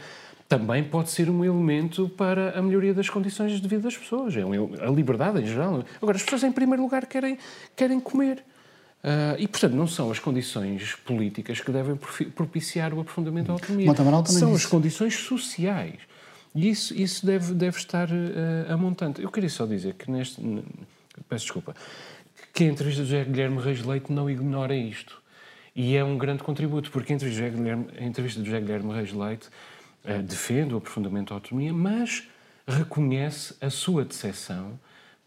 também 0.49 0.83
pode 0.83 1.11
ser 1.11 1.29
um 1.29 1.45
elemento 1.45 2.09
para 2.09 2.57
a 2.57 2.61
melhoria 2.61 2.91
das 2.91 3.07
condições 3.07 3.61
de 3.61 3.67
vida 3.67 3.83
das 3.83 3.95
pessoas. 3.95 4.35
É 4.35 4.41
a 4.41 4.89
liberdade 4.89 5.39
em 5.39 5.45
geral. 5.45 5.85
Agora, 6.01 6.17
as 6.17 6.23
pessoas, 6.23 6.43
em 6.43 6.51
primeiro 6.51 6.81
lugar, 6.81 7.05
querem, 7.05 7.37
querem 7.75 7.99
comer. 7.99 8.43
Uh, 9.03 9.37
e, 9.37 9.47
portanto, 9.47 9.73
não 9.73 9.85
são 9.85 10.09
as 10.09 10.17
condições 10.17 10.95
políticas 11.05 11.61
que 11.61 11.71
devem 11.71 11.95
propiciar 12.35 12.91
o 12.95 12.99
aprofundamento 12.99 13.47
da 13.47 13.53
autonomia. 13.53 13.85
São 14.39 14.55
as 14.55 14.65
condições 14.65 15.15
sociais. 15.15 15.99
E 16.55 16.67
isso, 16.67 16.99
isso 16.99 17.27
deve, 17.27 17.53
deve 17.53 17.77
estar 17.77 18.09
uh, 18.09 18.73
a 18.73 18.75
montante. 18.75 19.21
Eu 19.21 19.29
queria 19.29 19.51
só 19.51 19.67
dizer 19.67 19.93
que 19.93 20.09
neste. 20.09 20.41
Peço 21.29 21.45
desculpa. 21.45 21.75
Que 22.51 22.63
a 22.63 22.67
entrevista 22.67 23.03
do 23.03 23.07
José 23.07 23.23
Guilherme 23.23 23.61
Reis 23.61 23.85
Leite 23.85 24.11
não 24.11 24.27
ignora 24.27 24.75
isto. 24.75 25.21
E 25.75 25.95
é 25.95 26.03
um 26.03 26.17
grande 26.17 26.41
contributo, 26.41 26.89
porque 26.89 27.13
a 27.13 27.15
entrevista 27.15 27.43
do 27.43 27.49
José 27.49 27.55
Guilherme, 27.55 27.87
a 27.99 28.03
entrevista 28.03 28.39
do 28.39 28.45
José 28.47 28.59
Guilherme 28.59 28.93
Reis 28.93 29.13
Leite 29.13 29.47
defende 30.17 30.73
o 30.73 30.77
aprofundamento 30.77 31.29
da 31.29 31.35
autonomia, 31.35 31.73
mas 31.73 32.27
reconhece 32.67 33.55
a 33.61 33.69
sua 33.69 34.03
decepção 34.03 34.79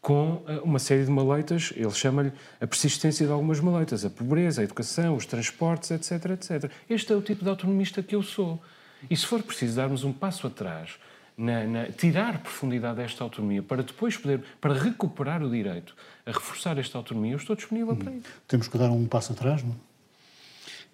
com 0.02 0.42
uh, 0.48 0.60
uma 0.64 0.80
série 0.80 1.04
de 1.04 1.10
maleitas, 1.10 1.72
ele 1.76 1.92
chama-lhe 1.92 2.32
a 2.60 2.66
persistência 2.66 3.24
de 3.24 3.32
algumas 3.32 3.60
maleitas, 3.60 4.04
a 4.04 4.10
pobreza, 4.10 4.60
a 4.60 4.64
educação, 4.64 5.14
os 5.14 5.24
transportes, 5.24 5.92
etc, 5.92 6.30
etc. 6.32 6.70
Este 6.90 7.12
é 7.12 7.16
o 7.16 7.22
tipo 7.22 7.44
de 7.44 7.48
autonomista 7.48 8.02
que 8.02 8.14
eu 8.14 8.22
sou. 8.22 8.60
E 9.08 9.16
se 9.16 9.24
for 9.24 9.40
preciso 9.42 9.76
darmos 9.76 10.02
um 10.02 10.12
passo 10.12 10.46
atrás 10.48 10.98
na, 11.36 11.64
na, 11.64 11.86
tirar 11.86 12.38
profundidade 12.38 12.96
desta 12.96 13.22
autonomia 13.22 13.62
para 13.62 13.82
depois 13.82 14.16
poder, 14.16 14.42
para 14.60 14.74
recuperar 14.74 15.42
o 15.42 15.48
direito 15.48 15.94
a 16.26 16.32
reforçar 16.32 16.76
esta 16.78 16.98
autonomia, 16.98 17.32
eu 17.32 17.38
estou 17.38 17.54
disponível 17.54 17.94
para 17.94 18.12
isso. 18.12 18.26
Temos 18.48 18.66
que 18.66 18.76
dar 18.76 18.90
um 18.90 19.06
passo 19.06 19.32
atrás, 19.32 19.62
não? 19.62 19.76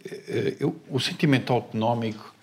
Eh, 0.04 0.56
eu, 0.60 0.78
o 0.88 1.00
sentimento 1.00 1.52
autonómico 1.52 2.34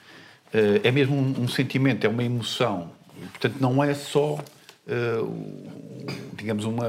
é 0.83 0.91
mesmo 0.91 1.15
um, 1.15 1.43
um, 1.43 1.47
sentimento, 1.47 2.05
é 2.05 2.09
uma 2.09 2.23
emoção. 2.23 2.91
Portanto, 3.31 3.57
não 3.59 3.83
é 3.83 3.93
só, 3.93 4.35
uh, 4.35 5.71
digamos, 6.33 6.65
uma, 6.65 6.87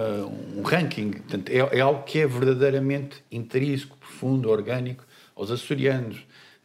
um 0.56 0.62
ranking. 0.62 1.12
Portanto, 1.12 1.50
é, 1.50 1.78
é, 1.78 1.80
algo 1.80 2.02
que 2.04 2.20
é 2.20 2.26
verdadeiramente 2.26 3.16
intrínseco, 3.30 3.96
profundo, 3.96 4.50
orgânico 4.50 5.04
aos 5.34 5.50
açorianos. 5.50 6.18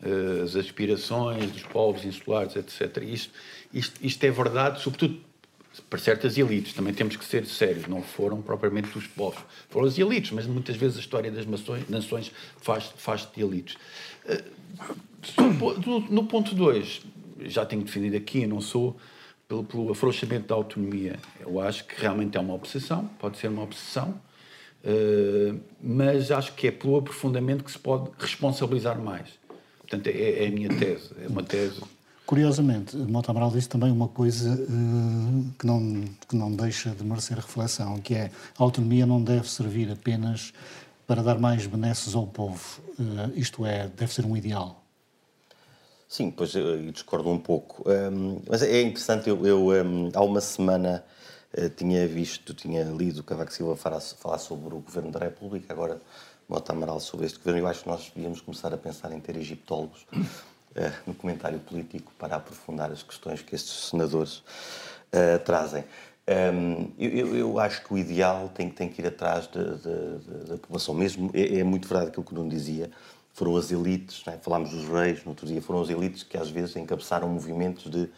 Uh, 0.04 0.44
as 0.44 0.56
aspirações 0.56 1.52
dos 1.52 1.62
povos 1.62 2.04
insulares, 2.06 2.56
etc. 2.56 3.04
Isto, 3.04 3.34
isto, 3.72 4.00
isto 4.04 4.24
é 4.24 4.32
verdade, 4.32 4.82
sobretudo 4.82 5.22
para 5.90 6.00
certas 6.00 6.38
elites, 6.38 6.74
também 6.74 6.94
temos 6.94 7.16
que 7.16 7.24
ser 7.24 7.46
sérios, 7.46 7.88
não 7.88 8.02
foram 8.02 8.42
propriamente 8.42 8.98
os 8.98 9.08
povos, 9.08 9.40
foram 9.70 9.88
as 9.88 9.98
elites, 9.98 10.32
mas 10.32 10.46
muitas 10.46 10.76
vezes 10.76 10.98
a 10.98 11.00
história 11.00 11.32
das 11.32 11.46
nações, 11.46 11.88
nações 11.90 12.32
faz, 12.58 12.92
faz 12.98 13.28
de 13.34 13.42
elites. 13.42 13.78
Eh, 14.26 14.44
no 16.10 16.26
ponto 16.26 16.56
2, 16.56 17.02
já 17.42 17.66
tenho 17.66 17.84
definido 17.84 18.18
aqui, 18.18 18.48
não 18.48 18.62
sou 18.62 18.98
pelo, 19.48 19.64
pelo 19.64 19.92
afrouxamento 19.92 20.48
da 20.48 20.56
autonomia. 20.56 21.20
Eu 21.40 21.60
acho 21.60 21.86
que 21.86 22.00
realmente 22.00 22.38
é 22.38 22.40
uma 22.40 22.54
obsessão, 22.54 23.10
pode 23.20 23.38
ser 23.38 23.48
uma 23.48 23.64
obsessão, 23.64 24.20
eh, 24.84 25.54
mas 25.82 26.32
acho 26.32 26.54
que 26.54 26.68
é 26.68 26.72
pelo 26.72 26.98
aprofundamento 26.98 27.64
que 27.64 27.72
se 27.72 27.80
pode 27.80 28.10
responsabilizar 28.18 29.00
mais. 29.00 29.30
Portanto, 29.80 30.08
é, 30.08 30.46
é 30.46 30.48
a 30.48 30.52
minha 30.52 30.70
tese, 30.70 31.12
é 31.24 31.28
uma 31.28 31.44
tese 31.44 31.82
Curiosamente, 32.32 32.96
Mota 32.96 33.30
Amaral 33.32 33.52
disse 33.52 33.68
também 33.68 33.92
uma 33.92 34.08
coisa 34.08 34.54
uh, 34.54 35.52
que, 35.60 35.66
não, 35.66 36.06
que 36.30 36.34
não 36.34 36.50
deixa 36.50 36.92
de 36.92 37.04
merecer 37.04 37.36
reflexão, 37.36 37.98
que 37.98 38.14
é 38.14 38.32
a 38.58 38.64
autonomia 38.64 39.06
não 39.06 39.22
deve 39.22 39.50
servir 39.50 39.92
apenas 39.92 40.54
para 41.12 41.22
dar 41.22 41.38
mais 41.38 41.68
benesses 41.68 42.16
ao 42.16 42.26
povo. 42.26 42.82
Uh, 42.98 43.38
isto 43.38 43.66
é, 43.66 43.90
deve 43.90 44.14
ser 44.14 44.26
um 44.26 44.38
ideal. 44.38 44.82
Sim, 46.08 46.32
pois 46.32 46.56
eu 46.56 46.90
discordo 46.90 47.30
um 47.30 47.38
pouco. 47.38 47.84
Um, 47.86 48.42
mas 48.50 48.62
é 48.64 48.82
interessante, 48.82 49.28
eu, 49.28 49.46
eu 49.46 49.68
um, 49.86 50.10
há 50.14 50.22
uma 50.22 50.40
semana 50.40 51.04
uh, 51.54 51.70
tinha 51.72 52.08
visto, 52.08 52.54
tinha 52.54 52.86
lido 52.86 53.24
Cavaco 53.24 53.52
Silva 53.52 53.76
falar, 53.76 54.00
falar 54.00 54.38
sobre 54.38 54.74
o 54.74 54.80
Governo 54.80 55.12
da 55.12 55.20
República, 55.20 55.74
agora 55.74 56.00
Mota 56.48 56.72
Amaral 56.72 57.02
sobre 57.02 57.26
este 57.26 57.40
governo. 57.40 57.60
Eu 57.60 57.68
acho 57.68 57.84
que 57.84 57.90
nós 57.90 58.10
devíamos 58.16 58.40
começar 58.40 58.74
a 58.74 58.78
pensar 58.78 59.12
em 59.12 59.20
ter 59.20 59.36
egiptólogos 59.36 60.04
uh, 60.14 60.24
no 61.06 61.14
comentário 61.14 61.60
político 61.60 62.14
para 62.18 62.38
aprofundar 62.38 62.90
as 62.90 63.04
questões 63.04 63.42
que 63.42 63.54
estes 63.54 63.90
senadores 63.90 64.38
uh, 64.38 65.44
trazem. 65.44 65.84
Um, 66.28 66.92
eu, 67.00 67.36
eu, 67.36 67.60
acho 67.60 67.84
que 67.84 67.94
o 67.94 67.98
ideal 67.98 68.50
tem, 68.50 68.70
tem 68.70 68.88
que 68.88 69.02
ir 69.02 69.08
atrás 69.08 69.48
da 69.48 70.58
população 70.58 70.94
mesmo. 70.94 71.32
É, 71.34 71.60
é, 71.60 71.64
muito 71.64 71.88
verdade 71.88 72.10
aquilo 72.10 72.26
que 72.26 72.32
o 72.32 72.36
Nuno 72.36 72.50
dizia. 72.50 72.92
Foram 73.34 73.56
as 73.56 73.72
elites, 73.72 74.24
é? 74.28 74.38
falámos 74.38 74.72
dos 74.72 74.88
reis 74.88 75.24
no 75.24 75.32
outro 75.32 75.48
dia, 75.48 75.62
foram 75.62 75.82
as 75.82 75.90
elites 75.90 76.22
que 76.24 76.38
às 76.38 76.50
vezes 76.50 76.76
encabeçaram 76.76 77.30
movimentos 77.30 77.90
de, 77.90 78.10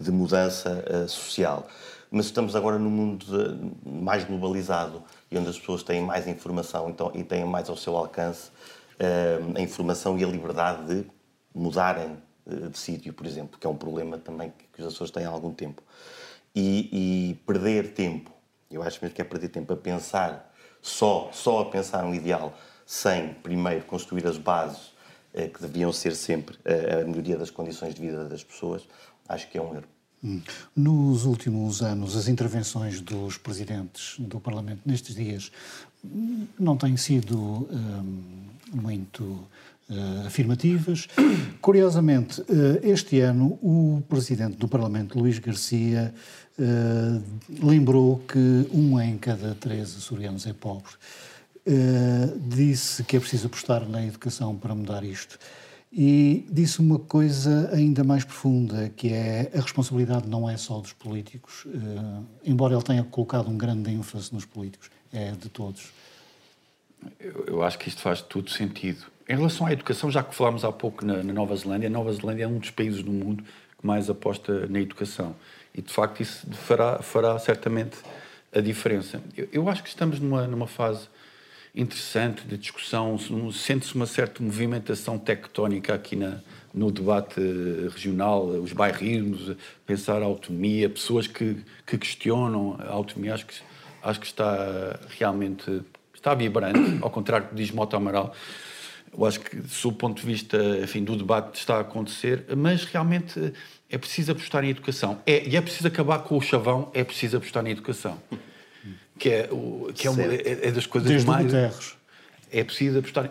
de 0.00 0.10
mudança 0.10 0.84
uh, 0.88 1.08
social. 1.08 1.68
Mas 2.10 2.26
estamos 2.26 2.56
agora 2.56 2.78
num 2.78 2.90
mundo 2.90 3.26
de, 3.26 3.88
mais 3.88 4.24
globalizado 4.24 5.02
e 5.30 5.36
onde 5.36 5.48
as 5.48 5.58
pessoas 5.58 5.82
têm 5.82 6.00
mais 6.00 6.26
informação 6.26 6.88
então, 6.88 7.10
e 7.14 7.22
têm 7.22 7.44
mais 7.44 7.68
ao 7.68 7.76
seu 7.76 7.96
alcance 7.96 8.50
uh, 8.98 9.56
a 9.56 9.60
informação 9.60 10.18
e 10.18 10.24
a 10.24 10.26
liberdade 10.26 10.86
de 10.86 11.06
mudarem 11.54 12.16
eh, 12.46 12.68
de 12.68 12.78
sítio, 12.78 13.12
por 13.12 13.26
exemplo, 13.26 13.58
que 13.58 13.66
é 13.66 13.70
um 13.70 13.76
problema 13.76 14.18
também 14.18 14.52
que 14.72 14.80
os 14.80 14.86
Açores 14.86 15.10
têm 15.10 15.24
há 15.24 15.30
algum 15.30 15.52
tempo. 15.52 15.82
E, 16.54 17.30
e, 17.30 17.34
perder 17.46 17.94
tempo, 17.94 18.30
eu 18.70 18.82
acho 18.82 18.98
mesmo 19.02 19.14
que 19.14 19.20
é 19.20 19.24
perder 19.24 19.48
tempo 19.48 19.72
a 19.72 19.76
pensar, 19.76 20.54
só, 20.80 21.30
só 21.32 21.62
a 21.62 21.64
pensar 21.64 22.04
um 22.04 22.14
ideal, 22.14 22.56
sem 22.86 23.34
primeiro 23.34 23.84
construir 23.84 24.26
as 24.26 24.38
bases 24.38 24.92
eh, 25.32 25.48
que 25.48 25.60
deviam 25.60 25.92
ser 25.92 26.14
sempre 26.14 26.56
eh, 26.64 27.00
a 27.02 27.04
melhoria 27.04 27.36
das 27.36 27.50
condições 27.50 27.94
de 27.94 28.00
vida 28.00 28.28
das 28.28 28.44
pessoas, 28.44 28.86
acho 29.28 29.50
que 29.50 29.58
é 29.58 29.62
um 29.62 29.74
erro. 29.74 29.84
Hum. 30.22 30.40
Nos 30.76 31.24
últimos 31.24 31.82
anos, 31.82 32.16
as 32.16 32.28
intervenções 32.28 33.00
dos 33.00 33.36
presidentes 33.36 34.14
do 34.18 34.38
Parlamento 34.38 34.80
nestes 34.86 35.14
dias 35.14 35.50
hum, 36.04 36.46
não 36.58 36.76
têm 36.76 36.96
sido 36.96 37.36
hum, 37.36 38.46
muito 38.72 39.46
uh, 39.88 40.26
afirmativas. 40.26 41.08
Curiosamente, 41.60 42.40
uh, 42.42 42.44
este 42.82 43.20
ano, 43.20 43.58
o 43.62 44.02
presidente 44.08 44.56
do 44.56 44.68
Parlamento, 44.68 45.18
Luís 45.18 45.38
Garcia, 45.38 46.14
uh, 46.58 47.66
lembrou 47.66 48.18
que 48.26 48.68
um 48.72 49.00
em 49.00 49.16
cada 49.18 49.54
três 49.54 49.96
açorianos 49.96 50.46
é 50.46 50.52
pobre. 50.52 50.92
disse 52.36 53.02
que 53.04 53.16
é 53.16 53.20
preciso 53.20 53.46
apostar 53.46 53.88
na 53.88 54.04
educação 54.04 54.56
para 54.56 54.74
mudar 54.74 55.02
isto. 55.02 55.38
E 55.90 56.44
disse 56.50 56.80
uma 56.80 56.98
coisa 56.98 57.70
ainda 57.72 58.02
mais 58.02 58.24
profunda, 58.24 58.90
que 58.96 59.12
é 59.12 59.50
a 59.54 59.60
responsabilidade 59.60 60.28
não 60.28 60.50
é 60.50 60.56
só 60.56 60.80
dos 60.80 60.92
políticos, 60.92 61.66
embora 62.44 62.74
ele 62.74 62.82
tenha 62.82 63.04
colocado 63.04 63.48
um 63.48 63.56
grande 63.56 63.92
ênfase 63.92 64.34
nos 64.34 64.44
políticos, 64.44 64.90
é 65.12 65.30
de 65.30 65.48
todos. 65.48 65.92
Eu, 67.20 67.44
eu 67.46 67.62
acho 67.62 67.78
que 67.78 67.88
isto 67.88 68.02
faz 68.02 68.20
todo 68.20 68.50
sentido. 68.50 69.06
Em 69.26 69.36
relação 69.36 69.66
à 69.66 69.72
educação, 69.72 70.10
já 70.10 70.22
que 70.22 70.34
falámos 70.34 70.64
há 70.64 70.72
pouco 70.72 71.04
na, 71.04 71.22
na, 71.22 71.32
Nova 71.32 71.56
Zelândia, 71.56 71.88
a 71.88 71.90
Nova 71.90 72.12
Zelândia 72.12 72.44
é 72.44 72.46
um 72.46 72.58
dos 72.58 72.70
países 72.70 73.02
do 73.02 73.10
mundo 73.10 73.42
que 73.42 73.86
mais 73.86 74.10
aposta 74.10 74.66
na 74.66 74.80
educação. 74.80 75.34
E, 75.74 75.80
de 75.80 75.90
facto, 75.90 76.20
isso 76.20 76.46
fará, 76.52 76.98
fará 77.02 77.38
certamente 77.38 77.96
a 78.54 78.60
diferença. 78.60 79.22
Eu, 79.34 79.48
eu 79.50 79.68
acho 79.68 79.82
que 79.82 79.88
estamos 79.88 80.20
numa, 80.20 80.46
numa 80.46 80.66
fase 80.66 81.08
interessante 81.74 82.46
de 82.46 82.58
discussão, 82.58 83.18
sente-se 83.50 83.94
uma 83.94 84.06
certa 84.06 84.42
movimentação 84.42 85.18
tectónica 85.18 85.94
aqui 85.94 86.16
na, 86.16 86.40
no 86.72 86.90
debate 86.90 87.40
regional, 87.92 88.44
os 88.44 88.72
bairrismos, 88.72 89.56
pensar 89.86 90.22
a 90.22 90.26
autonomia, 90.26 90.88
pessoas 90.88 91.26
que, 91.26 91.56
que 91.86 91.96
questionam 91.96 92.76
a 92.78 92.92
autonomia, 92.92 93.34
acho 93.34 93.46
que, 93.46 93.54
acho 94.02 94.20
que 94.20 94.26
está 94.26 95.00
realmente 95.18 95.82
está 96.14 96.34
vibrante, 96.34 96.98
ao 97.02 97.10
contrário 97.10 97.46
do 97.46 97.50
que 97.50 97.56
diz 97.56 97.70
Mota 97.70 97.96
Amaral 97.96 98.34
eu 99.16 99.26
acho 99.26 99.40
que, 99.40 99.62
sob 99.68 99.94
o 99.94 99.98
ponto 99.98 100.20
de 100.20 100.26
vista 100.26 100.56
enfim, 100.82 101.04
do 101.04 101.16
debate 101.16 101.52
que 101.52 101.58
está 101.58 101.76
a 101.76 101.80
acontecer, 101.80 102.44
mas 102.56 102.84
realmente 102.84 103.52
é 103.88 103.98
preciso 103.98 104.32
apostar 104.32 104.64
em 104.64 104.70
educação. 104.70 105.20
É, 105.26 105.46
e 105.46 105.56
é 105.56 105.60
preciso 105.60 105.86
acabar 105.86 106.18
com 106.20 106.36
o 106.36 106.40
chavão, 106.40 106.90
é 106.92 107.04
preciso 107.04 107.36
apostar 107.36 107.66
em 107.66 107.70
educação. 107.70 108.18
Que 109.18 109.30
é, 109.30 109.48
o, 109.50 109.90
que 109.94 110.06
é, 110.06 110.10
uma, 110.10 110.22
é, 110.22 110.68
é 110.68 110.70
das 110.72 110.86
coisas 110.86 111.08
Desde 111.08 111.26
mais. 111.26 111.52
É 112.50 112.64
preciso 112.64 112.98
apostar. 112.98 113.30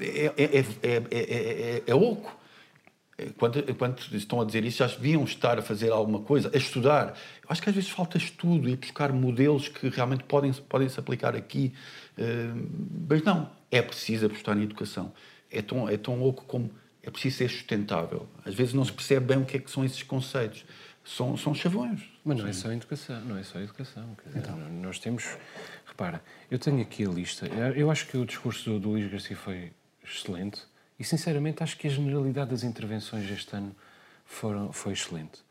É, 0.00 0.32
é, 0.36 0.64
é, 0.82 1.02
é, 1.10 1.82
é 1.86 1.94
oco. 1.94 2.41
Quando, 3.36 3.62
quando 3.74 3.98
estão 4.14 4.40
a 4.40 4.44
dizer 4.44 4.64
isso, 4.64 4.78
já 4.78 4.86
deviam 4.86 5.22
estar 5.24 5.58
a 5.58 5.62
fazer 5.62 5.90
alguma 5.90 6.20
coisa, 6.20 6.50
a 6.52 6.56
estudar. 6.56 7.08
Eu 7.42 7.48
acho 7.48 7.62
que 7.62 7.68
às 7.68 7.74
vezes 7.74 7.90
falta 7.90 8.16
estudo 8.16 8.68
e 8.68 8.76
buscar 8.76 9.12
modelos 9.12 9.68
que 9.68 9.88
realmente 9.88 10.24
podem, 10.24 10.52
podem 10.52 10.88
se 10.88 10.98
aplicar 10.98 11.36
aqui. 11.36 11.72
Mas 13.08 13.22
não, 13.22 13.50
é 13.70 13.82
preciso 13.82 14.26
apostar 14.26 14.56
em 14.56 14.62
educação. 14.62 15.12
É 15.50 15.60
tão, 15.60 15.88
é 15.88 15.96
tão 15.96 16.18
louco 16.18 16.44
como 16.46 16.70
é 17.02 17.10
preciso 17.10 17.38
ser 17.38 17.50
sustentável. 17.50 18.26
Às 18.44 18.54
vezes 18.54 18.72
não 18.72 18.84
se 18.84 18.92
percebe 18.92 19.26
bem 19.26 19.38
o 19.38 19.44
que 19.44 19.56
é 19.56 19.60
que 19.60 19.70
são 19.70 19.84
esses 19.84 20.02
conceitos. 20.02 20.64
São, 21.04 21.36
são 21.36 21.52
chavões. 21.54 22.00
Mas 22.24 22.38
não 22.38 22.46
é 22.46 22.52
só 22.52 22.72
educação, 22.72 23.20
não 23.22 23.36
é 23.36 23.42
só 23.42 23.58
educação. 23.58 24.16
Dizer, 24.24 24.38
então. 24.38 24.56
Nós 24.56 25.00
temos, 25.00 25.36
repara, 25.84 26.22
eu 26.50 26.58
tenho 26.58 26.80
aqui 26.80 27.04
a 27.04 27.10
lista. 27.10 27.46
Eu 27.76 27.90
acho 27.90 28.06
que 28.06 28.16
o 28.16 28.24
discurso 28.24 28.70
do, 28.70 28.78
do 28.78 28.90
Luís 28.90 29.10
Garcia 29.10 29.36
foi 29.36 29.72
excelente 30.04 30.62
e, 31.02 31.04
sinceramente, 31.04 31.64
acho 31.64 31.76
que 31.76 31.88
a 31.88 31.90
generalidade 31.90 32.50
das 32.50 32.62
intervenções 32.62 33.28
este 33.28 33.56
ano 33.56 33.74
foram, 34.24 34.72
foi 34.72 34.92
excelente. 34.92 35.42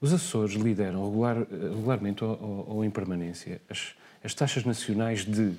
Os 0.00 0.12
Açores 0.12 0.54
lideram 0.54 1.04
regular, 1.04 1.36
regularmente 1.36 2.22
ou, 2.22 2.30
ou, 2.40 2.76
ou 2.76 2.84
em 2.84 2.90
permanência 2.90 3.60
as, 3.68 3.96
as 4.22 4.32
taxas 4.34 4.64
nacionais 4.64 5.24
de. 5.24 5.52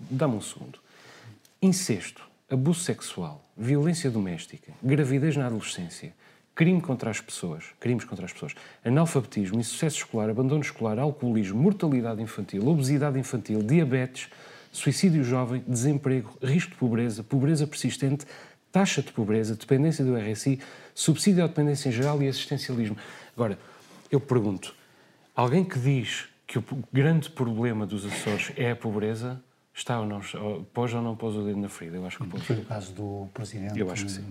Dá-me 0.00 0.36
um 0.36 0.40
segundo. 0.40 0.78
Incesto, 1.60 2.26
abuso 2.48 2.80
sexual, 2.80 3.44
violência 3.54 4.10
doméstica, 4.10 4.72
gravidez 4.82 5.36
na 5.36 5.48
adolescência, 5.48 6.14
crime 6.54 6.80
contra 6.80 7.10
as 7.10 7.20
pessoas, 7.20 7.66
crimes 7.78 8.06
contra 8.06 8.24
as 8.24 8.32
pessoas, 8.32 8.54
analfabetismo, 8.82 9.60
insucesso 9.60 9.98
escolar, 9.98 10.30
abandono 10.30 10.62
escolar, 10.62 10.98
alcoolismo, 10.98 11.60
mortalidade 11.60 12.22
infantil, 12.22 12.66
obesidade 12.66 13.18
infantil, 13.18 13.62
diabetes, 13.62 14.30
suicídio 14.76 15.24
jovem, 15.24 15.64
desemprego, 15.66 16.36
risco 16.42 16.70
de 16.70 16.76
pobreza, 16.76 17.22
pobreza 17.22 17.66
persistente, 17.66 18.26
taxa 18.70 19.02
de 19.02 19.12
pobreza, 19.12 19.56
dependência 19.56 20.04
do 20.04 20.16
RSI, 20.16 20.60
subsídio 20.94 21.42
à 21.42 21.46
dependência 21.46 21.88
em 21.88 21.92
geral 21.92 22.22
e 22.22 22.28
assistencialismo. 22.28 22.96
Agora, 23.34 23.58
eu 24.10 24.20
pergunto, 24.20 24.74
alguém 25.34 25.64
que 25.64 25.78
diz 25.78 26.26
que 26.46 26.58
o 26.58 26.64
grande 26.92 27.30
problema 27.30 27.86
dos 27.86 28.04
Açores 28.04 28.52
é 28.56 28.70
a 28.70 28.76
pobreza, 28.76 29.40
Está 29.76 30.00
ou 30.00 30.06
não, 30.06 30.22
pôs 30.72 30.94
ou 30.94 31.02
não 31.02 31.14
pôs 31.14 31.36
o 31.36 31.44
dedo 31.44 31.60
na 31.60 31.68
ferida? 31.68 31.98
Eu 31.98 32.06
acho 32.06 32.16
que 32.16 32.26
pôs. 32.26 32.42
Foi 32.44 32.56
o 32.56 32.64
caso 32.64 32.94
do 32.94 33.28
Presidente. 33.34 33.78
Eu 33.78 33.90
acho 33.90 34.06
que 34.06 34.10
sim. 34.10 34.24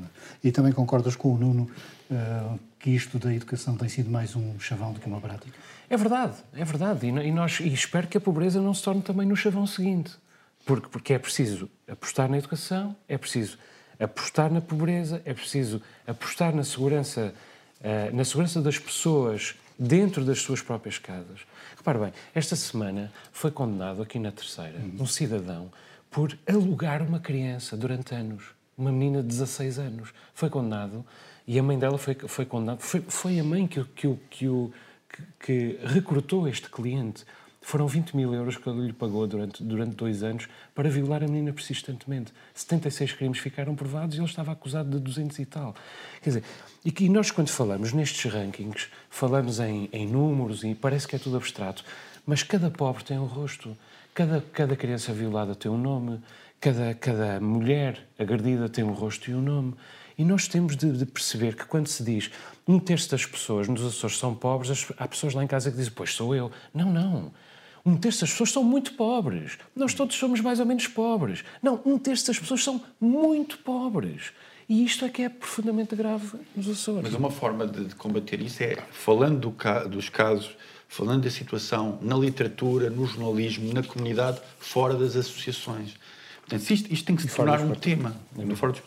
E 0.44 0.52
também 0.52 0.72
concordas 0.72 1.16
com 1.16 1.36
o 1.36 1.38
Nuno 1.38 1.70
uh, 2.10 2.60
que 2.80 2.90
isto 2.90 3.20
da 3.20 3.32
educação 3.32 3.78
tem 3.78 3.88
sido 3.88 4.10
mais 4.10 4.36
um 4.36 4.60
chavão 4.60 4.92
do 4.92 5.00
que 5.00 5.06
uma 5.06 5.22
prática? 5.22 5.56
É 5.88 5.96
verdade, 5.96 6.34
é 6.52 6.66
verdade. 6.66 7.06
E, 7.06 7.32
nós, 7.32 7.60
e 7.60 7.72
espero 7.72 8.08
que 8.08 8.18
a 8.18 8.20
pobreza 8.20 8.60
não 8.60 8.74
se 8.74 8.82
torne 8.82 9.04
também 9.04 9.28
no 9.28 9.36
chavão 9.36 9.68
seguinte. 9.68 10.18
Porque, 10.66 10.88
porque 10.90 11.14
é 11.14 11.20
preciso 11.20 11.70
apostar 11.88 12.30
na 12.30 12.38
educação, 12.38 12.96
é 13.08 13.18
preciso 13.18 13.58
apostar 14.00 14.52
na 14.52 14.62
pobreza, 14.62 15.22
é 15.24 15.34
preciso 15.34 15.82
apostar 16.06 16.54
na 16.56 16.64
segurança, 16.64 17.34
uh, 17.80 18.16
na 18.16 18.26
segurança 18.26 18.62
das 18.62 18.78
pessoas 18.78 19.56
dentro 19.78 20.24
das 20.26 20.40
suas 20.40 20.62
próprias 20.62 20.98
casas. 20.98 21.42
Repare 21.78 22.00
bem, 22.00 22.14
esta 22.34 22.56
semana 22.56 23.12
foi 23.32 23.52
condenado 23.52 24.02
aqui 24.02 24.18
na 24.18 24.32
terceira 24.32 24.80
uhum. 24.80 25.04
um 25.04 25.06
cidadão 25.06 25.72
por 26.10 26.38
alugar 26.48 27.02
uma 27.02 27.20
criança 27.20 27.76
durante 27.76 28.16
anos, 28.16 28.44
uma 28.78 28.92
menina 28.92 29.22
de 29.22 29.28
16 29.28 29.80
anos. 29.80 30.14
Foi 30.34 30.50
condenado 30.50 31.06
e 31.48 31.60
a 31.60 31.64
mãe 31.64 31.78
dela 31.78 31.98
foi, 31.98 32.16
foi 32.16 32.46
condenada. 32.46 32.80
Foi, 32.80 33.02
foi 33.02 33.40
a 33.40 33.44
mãe 33.44 33.68
que, 33.68 33.84
que, 33.84 34.16
que, 34.30 34.48
que, 35.10 35.24
que 35.40 35.80
recrutou 35.86 36.48
este 36.48 36.70
cliente. 36.70 37.26
Foram 37.66 37.88
20 37.88 38.16
mil 38.16 38.32
euros 38.32 38.58
que 38.58 38.70
ele 38.70 38.86
lhe 38.86 38.94
pagou 38.94 39.26
durante, 39.26 39.64
durante 39.64 39.96
dois 39.96 40.22
anos 40.22 40.48
para 40.76 40.88
violar 40.88 41.24
a 41.24 41.28
menina 41.28 41.52
persistentemente. 41.52 42.32
76 42.54 43.14
crimes 43.14 43.40
ficaram 43.40 43.74
provados 43.74 44.16
e 44.16 44.20
ele 44.20 44.28
estava 44.28 44.52
acusado 44.52 44.88
de 44.88 45.00
200 45.00 45.40
e 45.40 45.46
tal. 45.48 45.74
Quer 46.22 46.30
dizer, 46.30 46.44
e 46.86 46.92
que 46.92 47.10
nós, 47.10 47.32
quando 47.32 47.50
falamos 47.50 47.92
nestes 47.92 48.32
rankings, 48.32 48.88
falamos 49.10 49.60
em, 49.60 49.90
em 49.92 50.06
números 50.06 50.64
e 50.64 50.76
parece 50.76 51.08
que 51.08 51.16
é 51.16 51.20
tudo 51.20 51.38
abstrato, 51.38 51.84
mas 52.24 52.44
cada 52.44 52.70
pobre 52.70 53.04
tem 53.04 53.18
um 53.18 53.26
rosto, 53.26 53.76
cada, 54.14 54.42
cada 54.54 54.76
criança 54.76 55.12
violada 55.12 55.56
tem 55.56 55.72
um 55.72 55.78
nome, 55.78 56.22
cada, 56.62 56.94
cada 56.94 57.42
mulher 57.42 58.00
agredida 58.20 58.70
tem 58.70 58.84
um 58.84 58.94
rosto 58.94 59.32
e 59.32 59.34
um 59.34 59.42
nome. 59.42 59.74
E 60.16 60.24
nós 60.24 60.48
temos 60.48 60.78
de, 60.78 60.92
de, 60.92 61.06
perceber 61.08 61.56
que 61.56 61.66
quando 61.66 61.88
se 61.88 62.04
diz 62.04 62.30
um 62.68 62.78
terço 62.78 63.10
das 63.10 63.26
pessoas 63.26 63.68
nos 63.68 63.84
Açores 63.84 64.20
são 64.20 64.36
pobres, 64.36 64.88
há 65.00 65.08
pessoas 65.08 65.34
lá 65.34 65.44
em 65.44 65.48
casa 65.48 65.72
que 65.72 65.78
dizem, 65.78 65.92
pois 65.96 66.14
sou 66.14 66.36
eu. 66.36 66.52
Não, 66.72 66.94
não. 66.94 67.32
Um 67.86 67.96
terço 67.96 68.22
das 68.22 68.32
pessoas 68.32 68.52
são 68.52 68.64
muito 68.64 68.94
pobres. 68.94 69.60
Nós 69.76 69.94
todos 69.94 70.16
somos 70.16 70.42
mais 70.42 70.60
ou 70.60 70.66
menos 70.66 70.88
pobres. 70.88 71.44
Não, 71.62 71.80
um 71.86 72.00
terço 72.00 72.26
das 72.28 72.40
pessoas 72.40 72.64
são 72.64 72.82
muito 73.00 73.60
pobres. 73.60 74.32
E 74.68 74.84
isto 74.84 75.06
é 75.06 75.10
que 75.10 75.22
é 75.22 75.30
profundamente 75.30 75.96
grave 75.96 76.40
nos 76.56 76.68
Açores. 76.68 77.04
Mas 77.04 77.14
uma 77.14 77.30
forma 77.30 77.68
de, 77.68 77.94
combater 77.94 78.42
isso 78.42 78.64
é 78.64 78.78
falando 78.92 79.40
do, 79.40 79.90
dos 79.90 80.10
casos, 80.10 80.58
falando 80.88 81.24
da 81.24 81.30
situação 81.30 82.00
na 82.02 82.18
literatura, 82.18 82.90
no 82.90 83.06
jornalismo, 83.06 83.72
na 83.72 83.84
comunidade, 83.84 84.42
fora 84.58 84.96
das 84.96 85.16
associações. 85.16 85.94
Portanto, 86.42 86.70
isto, 86.72 86.92
isto 86.92 87.06
tem 87.06 87.16
que 87.16 87.22
se 87.22 87.36
tornar 87.36 87.62
um 87.62 87.76
tema. 87.76 88.16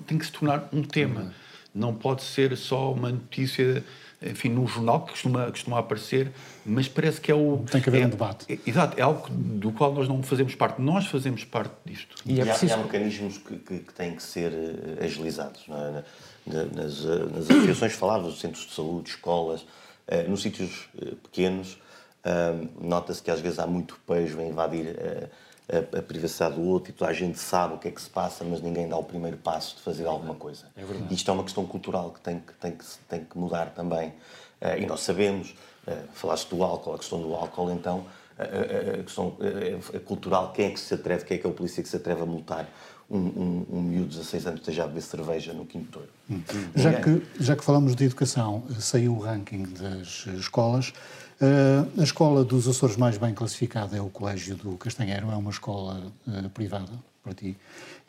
Tem 0.07 0.19
que 0.19 0.27
se 0.27 0.33
tornar 0.33 0.69
um 0.73 0.83
tema. 0.83 1.33
Não 1.73 1.95
pode 1.95 2.25
ser 2.25 2.57
só 2.57 2.93
uma 2.93 3.11
notícia 3.11 3.85
enfim, 4.21 4.49
num 4.49 4.67
jornal 4.67 5.05
que 5.05 5.13
costuma, 5.13 5.51
costuma 5.51 5.79
aparecer, 5.79 6.33
mas 6.67 6.89
parece 6.89 7.21
que 7.21 7.31
é 7.31 7.35
o... 7.35 7.65
Tem 7.71 7.81
que 7.81 7.89
haver 7.89 8.03
é, 8.03 8.07
um 8.07 8.11
debate. 8.11 8.53
É, 8.53 8.59
exato, 8.69 8.99
é 8.99 9.03
algo 9.03 9.29
do 9.31 9.71
qual 9.71 9.93
nós 9.93 10.09
não 10.09 10.23
fazemos 10.23 10.55
parte. 10.55 10.83
Nós 10.83 11.07
fazemos 11.07 11.45
parte 11.45 11.73
disto. 11.85 12.17
E, 12.27 12.41
é 12.41 12.45
preciso... 12.45 12.75
há, 12.75 12.77
há, 12.77 12.83
mecanismos 12.83 13.39
que, 13.39 13.57
que, 13.57 13.79
que, 13.79 13.95
têm 13.95 14.17
que 14.17 14.23
ser 14.23 14.53
eh, 14.53 15.05
agilizados. 15.05 15.65
É? 15.69 16.05
Nas, 16.47 17.05
eh, 17.05 17.33
nas 17.33 17.51
associações 17.51 17.93
falavam, 17.95 18.33
centros 18.33 18.67
de 18.67 18.75
saúde, 18.75 19.11
escolas, 19.11 19.65
eh, 20.09 20.25
nos 20.25 20.43
sítios 20.43 20.89
pequenos, 21.23 21.79
nota-se 22.79 23.23
que 23.23 23.31
às 23.31 23.41
vezes 23.41 23.59
há 23.59 23.67
muito 23.67 23.99
pejo 24.07 24.41
em 24.41 24.51
invadir 24.51 24.97
a, 25.71 25.99
a, 25.99 26.03
privacidade 26.03 26.55
do 26.55 26.63
outro 26.63 26.91
e 26.91 26.95
toda 26.95 27.11
a 27.11 27.15
gente 27.15 27.39
sabe 27.39 27.75
o 27.75 27.79
que 27.79 27.89
é 27.89 27.91
que 27.91 28.01
se 28.01 28.09
passa, 28.09 28.45
mas 28.45 28.61
ninguém 28.61 28.89
dá 28.89 28.97
o 28.97 29.05
primeiro 29.05 29.37
passo 29.37 29.77
de 29.77 29.83
fazer 29.83 30.07
alguma 30.07 30.35
coisa. 30.35 30.67
É 30.77 30.85
verdade. 30.85 31.13
Isto 31.13 31.31
é 31.31 31.35
uma 31.35 31.45
questão 31.45 31.67
cultural 31.67 32.11
que 32.11 32.21
tem 32.21 32.41
que, 32.41 32.53
tem 32.55 32.73
que, 32.73 32.85
tem 33.09 33.25
que 33.25 33.39
mudar 33.39 33.67
também. 33.75 34.09
Uh, 34.61 34.79
e 34.79 34.87
nós 34.87 35.01
sabemos, 35.01 35.55
uh, 35.87 35.93
falaste 36.15 36.49
do 36.49 36.63
álcool, 36.63 36.95
a 36.95 36.99
questão 36.99 37.21
do 37.21 37.35
álcool, 37.35 37.71
então, 37.71 38.07
a, 38.39 39.01
a 39.01 39.03
questão 39.03 39.37
cultural, 40.05 40.53
quem 40.53 40.67
é 40.67 40.71
que 40.71 40.81
se 40.81 40.95
atreve, 40.95 41.25
quem 41.25 41.37
é 41.37 41.41
que 41.41 41.47
é 41.47 41.51
o 41.51 41.53
polícia 41.53 41.83
que 41.83 41.89
se 41.89 41.97
atreve 41.97 42.23
a 42.23 42.27
multar 42.27 42.69
um, 43.11 43.19
um, 43.19 43.67
um 43.71 43.83
miúdo 43.83 44.09
de 44.09 44.19
16 44.19 44.47
anos 44.47 44.61
esteja 44.61 44.85
a 44.85 44.87
beber 44.87 45.01
cerveja 45.01 45.53
no 45.53 45.65
quinto 45.65 46.01
hum. 46.31 46.43
Já 46.75 47.01
que, 47.01 47.23
já 47.41 47.57
que 47.57 47.65
falamos 47.65 47.97
de 47.97 48.05
educação, 48.05 48.65
saiu 48.79 49.15
o 49.15 49.19
ranking 49.19 49.63
das 49.63 50.27
escolas. 50.39 50.93
Uh, 51.41 52.01
a 52.01 52.03
escola 52.03 52.45
dos 52.45 52.67
Açores 52.67 52.97
mais 52.97 53.17
bem 53.17 53.33
classificada 53.33 53.97
é 53.97 54.01
o 54.01 54.09
Colégio 54.09 54.57
do 54.57 54.77
Castanheiro, 54.77 55.31
é 55.31 55.37
uma 55.37 55.51
escola 55.51 56.03
uh, 56.27 56.49
privada 56.51 56.91
para 57.23 57.33
ti. 57.33 57.57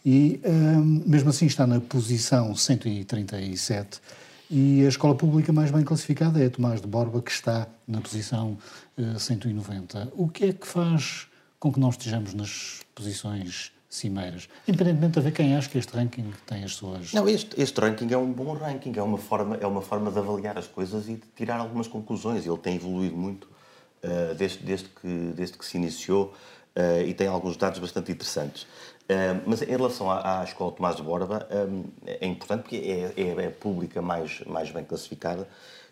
E 0.03 0.41
uh, 0.43 0.79
mesmo 1.07 1.29
assim 1.29 1.45
está 1.45 1.67
na 1.67 1.79
posição 1.79 2.55
137. 2.55 4.01
E 4.49 4.83
a 4.83 4.89
escola 4.89 5.13
pública 5.13 5.53
mais 5.53 5.69
bem 5.69 5.83
classificada 5.83 6.41
é 6.41 6.47
a 6.47 6.49
Tomás 6.49 6.81
de 6.81 6.87
Borba, 6.87 7.21
que 7.21 7.29
está 7.29 7.67
na 7.87 8.01
posição 8.01 8.57
190. 8.97 10.11
O 10.15 10.27
que 10.27 10.45
é 10.45 10.53
que 10.53 10.65
faz 10.65 11.27
com 11.59 11.71
que 11.71 11.79
não 11.79 11.89
estejamos 11.89 12.33
nas 12.33 12.79
posições 12.95 13.71
cimeiras. 13.89 14.47
Independentemente 14.67 15.15
de 15.15 15.21
ver 15.21 15.31
quem 15.31 15.55
acha 15.55 15.67
que 15.67 15.79
este 15.79 15.95
ranking 15.95 16.31
tem 16.45 16.63
as 16.63 16.75
suas. 16.75 17.11
Não, 17.11 17.27
este, 17.27 17.59
este 17.59 17.81
ranking 17.81 18.13
é 18.13 18.17
um 18.17 18.31
bom 18.31 18.53
ranking, 18.53 18.93
é 18.95 19.01
uma, 19.01 19.17
forma, 19.17 19.57
é 19.59 19.65
uma 19.65 19.81
forma 19.81 20.11
de 20.11 20.19
avaliar 20.19 20.57
as 20.57 20.67
coisas 20.67 21.09
e 21.09 21.15
de 21.15 21.23
tirar 21.35 21.57
algumas 21.59 21.87
conclusões. 21.87 22.45
Ele 22.45 22.57
tem 22.57 22.75
evoluído 22.75 23.17
muito 23.17 23.45
uh, 23.45 24.35
desde, 24.35 24.59
desde, 24.59 24.89
que, 24.89 25.33
desde 25.35 25.57
que 25.57 25.65
se 25.65 25.77
iniciou 25.77 26.35
uh, 26.75 27.01
e 27.05 27.13
tem 27.15 27.27
alguns 27.27 27.57
dados 27.57 27.79
bastante 27.79 28.11
interessantes. 28.11 28.63
Uh, 28.63 29.41
mas 29.47 29.63
em 29.63 29.65
relação 29.65 30.09
à, 30.11 30.41
à 30.41 30.43
Escola 30.43 30.71
Tomás 30.71 30.95
de 30.95 31.01
Borba, 31.01 31.47
um, 31.51 31.85
é 32.05 32.27
importante 32.27 32.61
porque 32.61 32.75
é, 32.75 33.11
é, 33.19 33.43
é, 33.43 33.47
a 33.47 33.51
pública 33.51 34.03
mais, 34.03 34.41
mais 34.45 34.69
bem 34.69 34.83
classificada 34.83 35.47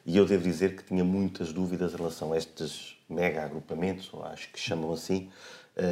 e 0.05 0.15
eu 0.15 0.25
devo 0.25 0.43
dizer 0.43 0.75
que 0.75 0.83
tinha 0.83 1.03
muitas 1.03 1.51
dúvidas 1.51 1.93
em 1.93 1.97
relação 1.97 2.31
a 2.31 2.37
estes 2.37 2.95
mega 3.09 3.43
agrupamentos, 3.43 4.09
ou 4.13 4.23
acho 4.23 4.49
que 4.51 4.59
chamam 4.59 4.93
assim, 4.93 5.29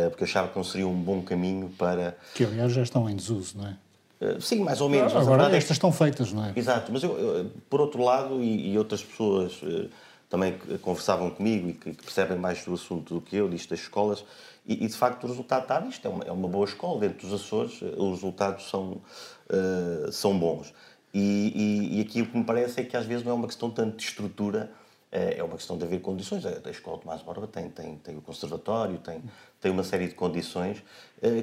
porque 0.10 0.24
eu 0.24 0.28
achava 0.28 0.48
que 0.48 0.56
não 0.56 0.64
seria 0.64 0.88
um 0.88 1.00
bom 1.00 1.22
caminho 1.22 1.70
para. 1.78 2.18
Que 2.34 2.44
aliás 2.44 2.72
já 2.74 2.82
estão 2.82 3.10
em 3.10 3.16
desuso, 3.16 3.58
não 3.58 3.68
é? 3.68 3.78
Eh, 4.20 4.38
sim, 4.40 4.60
mais 4.64 4.82
ou 4.82 4.90
menos. 4.90 5.16
Agora 5.16 5.52
é 5.52 5.58
estas 5.58 5.76
estão 5.76 5.92
feitas, 5.92 6.32
não 6.32 6.46
é? 6.46 6.54
Exato, 6.56 6.92
mas 6.92 7.04
eu, 7.04 7.18
eu 7.18 7.52
por 7.70 7.82
outro 7.82 8.04
lado, 8.04 8.42
e, 8.42 8.72
e 8.72 8.78
outras 8.78 9.04
pessoas 9.04 9.62
uh, 9.62 9.90
também 10.30 10.58
conversavam 10.82 11.30
comigo 11.30 11.70
e 11.70 11.74
que, 11.74 11.94
que, 11.94 12.04
percebem 12.04 12.38
mais 12.38 12.64
do 12.64 12.74
assunto 12.74 13.16
do 13.16 13.22
que 13.22 13.36
eu, 13.36 13.50
disto 13.50 13.70
das 13.70 13.80
escolas, 13.80 14.24
E, 14.66 14.86
e, 14.86 14.88
de 14.88 14.96
facto 14.96 15.24
o 15.26 15.28
resultado 15.28 15.64
está 15.64 15.80
nisto. 15.80 16.06
É 16.06 16.10
uma, 16.10 16.24
é 16.24 16.32
uma 16.32 16.48
boa 16.48 16.66
escola. 16.66 17.00
Dentro 17.00 17.28
dos 17.28 17.42
Açores, 17.42 17.82
os 17.82 18.12
resultados 18.16 18.70
são, 18.70 19.02
uh, 19.50 20.12
são 20.12 20.38
bons. 20.38 20.74
E, 21.14 21.52
e, 21.56 21.98
e 21.98 22.02
aqui 22.02 22.22
o 22.22 22.28
que 22.28 22.38
me 22.38 22.44
parece 22.44 22.82
é 22.82 22.84
que 22.84 22.98
às 22.98 23.06
vezes 23.06 23.24
não 23.24 23.32
é 23.32 23.36
uma 23.36 23.48
questão 23.48 23.70
tanto 23.70 23.98
de 23.98 24.04
estrutura, 24.04 24.70
é 25.12 25.42
uma 25.42 25.56
questão 25.56 25.78
de 25.78 25.86
haver 25.86 26.02
condições. 26.02 26.46
A, 26.46 26.70
Escola 26.70 26.98
Tomás 26.98 27.22
Borba 27.22 27.48
tem, 27.48 27.70
tem, 27.70 27.96
tem 27.96 28.18
o 28.18 28.22
conservatório, 28.22 28.98
tem, 28.98 29.24
tem 29.66 29.72
uma 29.72 29.84
série 29.84 30.08
de 30.08 30.14
condições 30.14 30.84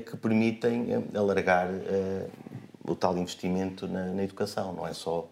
que 0.06 0.16
permitem 0.16 0.86
alargar 1.12 1.68
o 2.86 2.94
tal 2.94 3.18
investimento 3.18 3.88
na, 3.88 4.12
na 4.12 4.22
educação, 4.22 4.72
não 4.72 4.86
é 4.86 4.94
só 4.94 5.28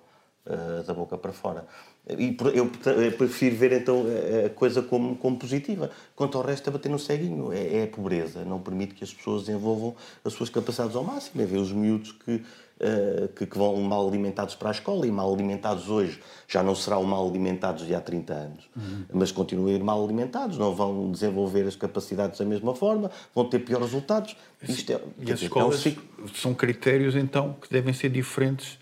da 0.85 0.93
boca 0.93 1.17
para 1.17 1.33
fora. 1.33 1.65
E 2.09 2.37
eu 2.55 2.67
prefiro 3.13 3.55
ver 3.55 3.73
então 3.73 4.05
a 4.45 4.49
coisa 4.51 4.83
como, 4.83 5.15
como 5.17 5.39
positiva. 5.39 5.89
Quanto 6.17 6.37
ao 6.37 6.45
resto, 6.45 6.69
é 6.69 6.73
bater 6.73 6.89
no 6.89 6.99
ceguinho. 6.99 7.53
É, 7.53 7.77
é, 7.77 7.83
a 7.85 7.87
pobreza. 7.87 8.45
Não 8.45 8.61
permite 8.61 8.95
que 8.95 9.05
as 9.05 9.13
pessoas 9.13 9.45
desenvolvam 9.45 9.95
as 10.25 10.33
suas 10.33 10.51
capacidades 10.51 10.97
ao 10.97 11.05
máximo. 11.05 11.41
É 11.41 11.45
ver 11.45 11.59
os 11.59 11.71
miúdos 11.71 12.13
que, 12.13 12.43
uh, 12.81 13.29
que, 13.29 13.47
que, 13.47 13.59
vão 13.59 13.77
mal 13.83 14.09
alimentados 14.09 14.55
para 14.55 14.71
a 14.71 14.73
escola 14.73 15.07
e 15.07 15.11
mal 15.11 15.33
alimentados 15.33 15.89
hoje. 15.89 16.21
Já 16.49 16.63
não 16.63 16.75
serão 16.75 17.05
mal 17.05 17.29
alimentados 17.29 17.87
de 17.87 17.95
há 17.95 18.01
30 18.01 18.33
anos. 18.33 18.71
Uhum. 18.77 19.05
Mas 19.13 19.31
continuam 19.31 19.69
a 19.69 19.73
ir 19.73 19.83
mal 19.83 20.03
alimentados. 20.03 20.59
Não 20.59 20.75
vão 20.75 21.11
desenvolver 21.11 21.67
as 21.67 21.77
capacidades 21.77 22.39
da 22.39 22.45
mesma 22.45 22.75
forma. 22.75 23.11
Vão 23.35 23.45
ter 23.49 23.61
piores 23.61 23.87
resultados. 23.87 24.37
Isto 24.63 24.93
é, 24.93 25.01
e 25.19 25.23
as 25.31 25.39
dizer, 25.39 25.47
escolas 25.47 25.87
é 25.87 25.91
um 25.91 26.29
são 26.35 26.55
critérios, 26.55 27.15
então, 27.15 27.57
que 27.61 27.71
devem 27.71 27.95
ser 27.95 28.11
diferentes 28.11 28.80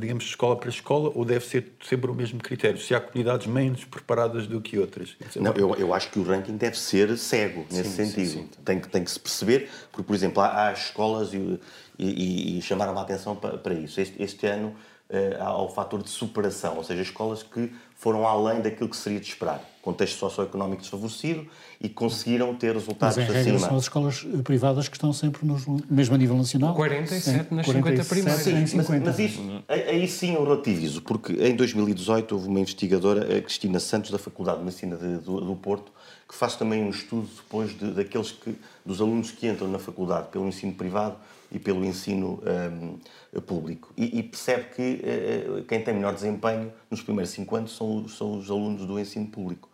digamos, 0.00 0.24
de 0.24 0.30
escola 0.30 0.56
para 0.56 0.70
escola, 0.70 1.12
ou 1.14 1.24
deve 1.24 1.44
ser 1.44 1.72
sempre 1.84 2.10
o 2.10 2.14
mesmo 2.14 2.38
critério? 2.38 2.78
Se 2.78 2.94
há 2.94 3.00
comunidades 3.00 3.46
menos 3.46 3.84
preparadas 3.84 4.46
do 4.46 4.60
que 4.60 4.78
outras? 4.78 5.14
Não, 5.36 5.52
eu, 5.52 5.74
eu 5.74 5.92
acho 5.92 6.10
que 6.10 6.18
o 6.18 6.22
ranking 6.22 6.56
deve 6.56 6.78
ser 6.78 7.16
cego, 7.18 7.66
nesse 7.70 7.90
sim, 7.90 8.06
sentido. 8.06 8.30
Sim, 8.30 8.48
sim. 8.52 8.62
Tem, 8.64 8.80
que, 8.80 8.88
tem 8.88 9.04
que 9.04 9.10
se 9.10 9.20
perceber, 9.20 9.68
porque, 9.90 10.06
por 10.06 10.14
exemplo, 10.14 10.42
há, 10.42 10.68
há 10.68 10.72
escolas 10.72 11.34
e, 11.34 11.60
e, 11.98 12.58
e, 12.58 12.62
chamaram 12.62 12.98
a 12.98 13.02
atenção 13.02 13.36
para, 13.36 13.58
para 13.58 13.74
isso. 13.74 14.00
Este, 14.00 14.22
este 14.22 14.46
ano 14.46 14.74
uh, 15.10 15.42
há 15.42 15.62
o 15.62 15.68
fator 15.68 16.02
de 16.02 16.08
superação, 16.08 16.78
ou 16.78 16.84
seja, 16.84 17.02
escolas 17.02 17.42
que 17.42 17.70
foram 18.02 18.26
além 18.26 18.60
daquilo 18.60 18.88
que 18.88 18.96
seria 18.96 19.20
de 19.20 19.28
esperar. 19.28 19.62
Contexto 19.80 20.18
socioeconómico 20.18 20.82
desfavorecido 20.82 21.46
e 21.80 21.88
conseguiram 21.88 22.52
ter 22.52 22.74
resultados 22.74 23.16
Mas, 23.16 23.28
em 23.28 23.32
regra, 23.32 23.54
acima. 23.54 23.68
são 23.68 23.76
as 23.76 23.82
escolas 23.84 24.26
privadas 24.42 24.88
que 24.88 24.96
estão 24.96 25.12
sempre 25.12 25.46
no 25.46 25.56
mesmo 25.88 26.16
a 26.16 26.18
nível 26.18 26.36
nacional. 26.36 26.74
47 26.74 27.54
nas 27.54 27.64
50 27.64 28.04
primeiras. 28.04 28.42
Sim, 28.42 28.66
50. 28.66 28.92
Mas, 28.92 29.06
mas 29.06 29.18
isso, 29.20 29.64
aí 29.68 30.08
sim 30.08 30.34
eu 30.34 30.42
relativizo, 30.42 31.00
porque 31.02 31.32
em 31.34 31.54
2018 31.54 32.32
houve 32.32 32.48
uma 32.48 32.58
investigadora, 32.58 33.38
a 33.38 33.40
Cristina 33.40 33.78
Santos, 33.78 34.10
da 34.10 34.18
Faculdade 34.18 34.58
de 34.58 34.64
Medicina 34.64 34.96
de, 34.96 35.18
do, 35.18 35.40
do, 35.40 35.54
Porto, 35.54 35.92
que 36.28 36.34
faz 36.34 36.56
também 36.56 36.82
um 36.82 36.90
estudo 36.90 37.28
depois 37.36 37.70
de, 37.78 37.92
daqueles 37.92 38.32
que, 38.32 38.56
dos 38.84 39.00
alunos 39.00 39.30
que 39.30 39.46
entram 39.46 39.68
na 39.68 39.78
faculdade 39.78 40.26
pelo 40.32 40.48
ensino 40.48 40.72
privado 40.74 41.16
e 41.52 41.58
pelo 41.58 41.84
ensino 41.84 42.42
um, 42.42 42.98
público. 43.40 43.92
E, 43.96 44.18
e, 44.18 44.22
percebe 44.22 44.64
que 44.74 45.00
uh, 45.02 45.64
quem 45.64 45.82
tem 45.82 45.94
melhor 45.94 46.14
desempenho 46.14 46.72
nos 46.90 47.00
primeiros 47.00 47.30
cinco 47.32 47.56
anos 47.56 47.74
são, 47.74 48.06
são 48.08 48.38
os 48.38 48.50
alunos 48.50 48.84
do 48.84 48.98
ensino 48.98 49.26
público. 49.26 49.70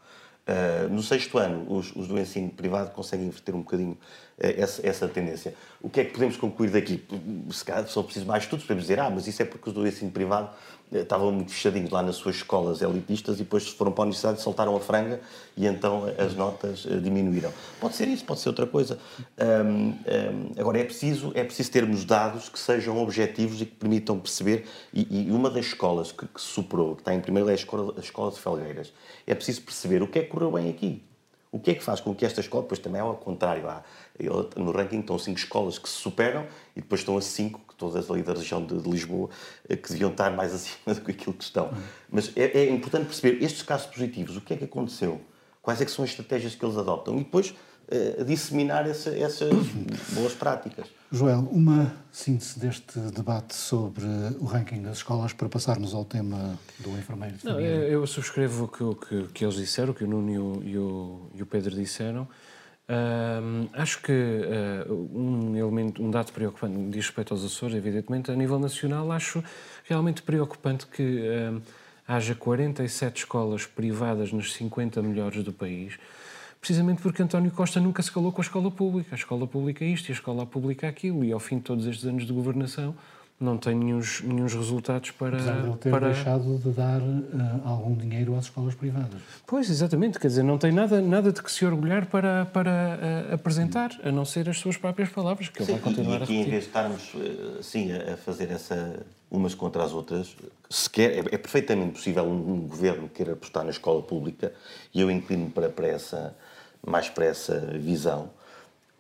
Uh, 0.49 0.89
no 0.89 1.03
sexto 1.03 1.37
ano, 1.37 1.67
os, 1.69 1.95
os, 1.95 2.09
do 2.09 2.19
ensino 2.19 2.49
privado 2.51 2.91
conseguem 2.93 3.27
inverter 3.27 3.55
um 3.55 3.59
bocadinho 3.59 3.93
uh, 3.93 3.99
essa, 4.39 4.87
essa, 4.87 5.09
tendência. 5.09 5.55
O 5.83 5.91
que 5.91 6.01
é 6.01 6.05
que 6.05 6.13
podemos 6.13 6.37
concluir 6.37 6.71
daqui? 6.71 7.05
Se 7.51 7.65
calhar 7.65 7.87
só 7.87 8.03
preciso 8.03 8.25
mais 8.25 8.45
estudos 8.45 8.65
para 8.65 8.77
dizer, 8.77 8.99
ah, 8.99 9.11
mas 9.11 9.27
isso 9.27 9.43
é 9.43 9.45
porque 9.45 9.69
os 9.69 9.75
do 9.75 9.87
ensino 9.87 10.11
privado 10.11 10.51
estavam 10.93 11.31
muito 11.31 11.53
fechadinhos 11.53 11.91
lá 11.91 12.03
nas 12.03 12.17
suas 12.17 12.37
escolas 12.37 12.81
elitistas 12.81 13.37
e 13.37 13.43
depois 13.43 13.69
foram 13.69 13.93
para 13.93 14.03
a 14.03 14.05
universidade, 14.05 14.41
soltaram 14.41 14.77
a 14.77 14.81
franga 14.81 15.21
e 15.57 15.67
então 15.67 16.05
as 16.19 16.35
notas 16.35 16.87
eh, 16.89 16.97
diminuíram. 16.97 17.53
Pode 17.81 17.95
ser 17.95 18.09
isso, 18.09 18.25
pode 18.25 18.41
ser 18.41 18.49
outra 18.49 18.67
coisa. 18.67 18.99
Um, 19.39 19.69
um, 19.69 19.95
agora, 20.59 20.79
é 20.79 20.85
preciso, 20.85 21.33
é 21.35 21.45
preciso 21.45 21.71
termos 21.71 22.05
dados 22.05 22.49
que 22.49 22.59
sejam 22.59 22.97
objetivos 23.03 23.61
e 23.61 23.67
que 23.67 23.75
permitam 23.75 24.19
perceber, 24.19 24.67
e, 24.93 25.27
e 25.27 25.31
uma 25.31 25.51
das 25.51 25.67
escolas 25.67 26.13
que, 26.13 26.27
que 26.27 26.41
superou, 26.41 26.95
que 26.95 27.03
está 27.03 27.15
em 27.15 27.21
primeiro, 27.21 27.49
é 27.49 27.53
a 27.53 27.55
escola, 27.55 27.95
a 27.97 28.01
escola 28.01 28.31
de 28.31 28.39
Felgueiras. 28.39 28.93
É 29.27 29.35
preciso 29.35 29.63
perceber 29.63 30.03
o 30.03 30.07
que 30.07 30.19
é 30.21 30.23
que 30.23 30.29
correu 30.29 30.53
bem 30.53 30.71
aqui. 30.71 31.03
O 31.51 31.59
que 31.59 31.71
é 31.71 31.75
que 31.75 31.83
faz 31.83 32.01
com 32.01 32.15
que 32.15 32.27
esta 32.27 32.41
escola, 32.41 32.63
depois 32.63 32.79
também 32.79 33.01
é 33.01 33.03
ao 33.03 33.15
contrário, 33.17 33.67
há, 33.69 33.83
no 34.57 34.71
ranking 34.73 35.01
estão 35.01 35.19
cinco 35.19 35.39
escolas 35.39 35.79
que 35.79 35.89
se 35.89 35.97
superam 35.97 36.47
e 36.75 36.81
depois 36.81 37.01
estão 37.01 37.17
as 37.17 37.25
cinco, 37.25 37.61
todas 37.77 38.11
ali 38.11 38.23
da 38.23 38.35
região 38.35 38.65
de, 38.65 38.77
de, 38.81 38.91
Lisboa, 38.91 39.31
eh, 39.69 39.77
que 39.77 39.91
deviam 39.91 40.11
estar 40.11 40.31
mais 40.31 40.53
acima 40.55 40.95
do 40.95 41.01
que 41.01 41.13
aquilo 41.13 41.35
que 41.35 41.45
estão. 41.45 41.71
Mas 42.11 42.33
é, 42.37 42.59
é, 42.59 42.71
importante 42.71 43.07
perceber 43.07 43.43
estes 43.43 43.63
casos 43.63 43.87
positivos, 43.87 44.37
o 44.37 44.41
que 44.41 44.55
é 44.55 44.57
que 44.57 44.65
aconteceu, 44.65 45.21
quais 45.63 45.81
é 45.81 45.85
que 45.85 45.91
são 45.91 46.05
as 46.05 46.11
estratégias 46.11 46.55
que 46.55 46.65
eles 46.65 46.77
adotam 46.77 47.15
e 47.15 47.19
depois 47.19 47.51
uh, 47.51 48.25
disseminar 48.25 48.89
essa, 48.89 49.11
essas 49.17 49.51
boas 50.13 50.35
práticas. 50.35 50.87
Joel, 51.11 51.49
uma 51.51 51.95
síntese 52.13 52.59
deste 52.59 52.99
debate 52.99 53.55
sobre 53.55 54.05
o 54.41 54.45
ranking 54.45 54.83
das 54.83 54.99
escolas 54.99 55.33
para 55.33 55.49
passarmos 55.49 55.95
ao 55.95 56.05
tema 56.05 56.59
do 56.81 56.91
enfermeiro 56.91 57.37
de 57.37 57.43
família. 57.43 57.79
Não, 57.79 57.85
eu 57.87 58.07
subscrevo 58.07 58.65
o 58.65 58.69
que, 58.69 59.07
que, 59.07 59.33
que, 59.33 59.45
eles 59.45 59.55
disseram, 59.55 59.93
o 59.93 59.95
que 59.95 60.05
o 60.05 60.07
Nuno 60.07 60.63
e 60.65 60.77
o, 60.77 61.31
e 61.35 61.43
o 61.43 61.47
Pedro 61.47 61.75
disseram. 61.75 62.29
Acho 63.75 64.01
que 64.01 64.13
uh, 64.13 64.93
um 65.15 65.55
elemento, 65.55 66.03
um 66.03 66.11
dado 66.11 66.33
preocupante, 66.33 66.77
diz 66.91 67.07
respeito 67.07 67.35
aos 67.35 67.45
Açores, 67.45 67.77
evidentemente, 67.77 68.31
a 68.31 68.35
nível 68.35 68.59
nacional, 68.59 69.13
acho 69.13 69.45
realmente 69.85 70.23
preocupante 70.23 70.87
que 70.87 71.23
haja 72.07 72.35
47 72.35 73.19
escolas 73.19 73.67
privadas 73.67 74.33
nas 74.33 74.55
50 74.55 75.03
melhores 75.03 75.45
do 75.45 75.53
país, 75.53 75.99
precisamente 76.59 77.03
porque 77.03 77.23
António 77.23 77.51
Costa 77.51 77.79
nunca 77.79 78.03
se 78.03 78.11
calou 78.11 78.33
com 78.33 78.41
a 78.41 78.45
escola 78.45 78.71
pública. 78.71 79.15
A 79.15 79.19
escola 79.19 79.47
pública 79.47 79.85
é 79.85 79.89
isto 79.89 80.09
e 80.09 80.13
a 80.13 80.15
escola 80.15 80.47
pública 80.47 80.87
é 80.87 80.89
aquilo, 80.89 81.23
e 81.23 81.31
ao 81.31 81.39
fim 81.39 81.59
de 81.59 81.65
todos 81.65 81.87
estes 81.87 82.07
anos 82.07 82.27
de 82.27 82.33
governação, 82.33 82.97
não 83.41 83.57
tem 83.57 83.75
nenhum, 83.75 84.01
nenhum 84.25 84.47
resultados 84.47 85.11
para. 85.13 85.37
Apesar 85.37 85.61
de 85.61 85.69
ele 85.69 85.77
ter 85.77 85.91
para... 85.91 86.09
deixado 86.09 86.59
de 86.59 86.71
dar 86.71 87.01
uh, 87.01 87.63
algum 87.65 87.95
dinheiro 87.95 88.37
às 88.37 88.45
escolas 88.45 88.75
privadas. 88.75 89.21
Pois, 89.47 89.71
exatamente, 89.71 90.19
quer 90.19 90.27
dizer, 90.27 90.43
não 90.43 90.59
tem 90.59 90.73
nada, 90.73 91.01
nada 91.01 91.33
de 91.33 91.43
que 91.43 91.51
se 91.51 91.65
orgulhar 91.65 92.07
para, 92.07 92.47
para 92.47 93.29
uh, 93.31 93.35
apresentar, 93.35 93.91
a 94.03 94.11
não 94.11 94.25
ser 94.25 94.49
as 94.49 94.59
suas 94.59 94.77
próprias 94.77 95.09
palavras, 95.09 95.49
que 95.49 95.63
ele 95.63 95.73
vai 95.73 95.81
continuar 95.81 96.21
e 96.21 96.23
aqui, 96.23 96.33
a 96.33 96.37
repetir. 96.37 96.47
em 96.47 96.51
vez 96.51 96.63
de 96.63 96.69
estarmos, 96.69 97.15
uh, 97.15 97.63
sim, 97.63 97.93
a 97.93 98.17
fazer 98.17 98.51
essa 98.51 99.07
umas 99.31 99.55
contra 99.55 99.85
as 99.85 99.93
outras, 99.93 100.35
sequer, 100.71 101.13
é, 101.13 101.35
é 101.35 101.39
perfeitamente 101.39 101.93
possível 101.93 102.25
um, 102.25 102.55
um, 102.55 102.61
governo 102.67 103.09
queira 103.09 103.33
apostar 103.33 103.63
na 103.63 103.71
escola 103.71 104.03
pública, 104.03 104.53
e 104.93 105.01
eu 105.01 105.11
inclino 105.11 105.51
para, 105.51 105.69
para 105.69 105.87
essa, 105.87 106.35
mais 106.85 107.09
para 107.09 107.27
essa 107.27 107.61
visão, 107.79 108.31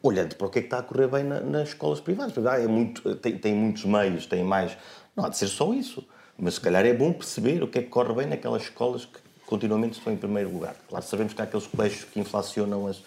olhando 0.02 0.36
para 0.36 0.46
o 0.46 0.50
que 0.50 0.58
é 0.58 0.62
que 0.62 0.66
está 0.66 0.78
a 0.78 0.82
correr 0.82 1.08
bem 1.08 1.24
na, 1.24 1.40
nas 1.40 1.68
escolas 1.68 2.00
privadas. 2.00 2.46
Ah, 2.46 2.58
é 2.58 2.66
muito, 2.66 3.14
tem, 3.16 3.36
tem 3.38 3.54
muitos 3.54 3.84
meios, 3.84 4.26
tem 4.26 4.44
mais. 4.44 4.76
Não 5.16 5.24
há 5.24 5.28
de 5.28 5.36
ser 5.36 5.48
só 5.48 5.72
isso. 5.72 6.06
Mas 6.38 6.54
se 6.54 6.60
calhar 6.60 6.86
é 6.86 6.94
bom 6.94 7.12
perceber 7.12 7.62
o 7.62 7.66
que 7.66 7.80
é 7.80 7.82
que 7.82 7.88
corre 7.88 8.14
bem 8.14 8.26
naquelas 8.26 8.62
escolas 8.62 9.04
que 9.04 9.18
continuamente 9.44 9.98
estão 9.98 10.12
em 10.12 10.16
primeiro 10.16 10.52
lugar. 10.52 10.76
Claro, 10.88 11.04
sabemos 11.04 11.34
que 11.34 11.40
há 11.40 11.44
aqueles 11.44 11.66
colégios 11.66 12.04
que 12.04 12.20
inflacionam 12.20 12.86
as, 12.86 13.02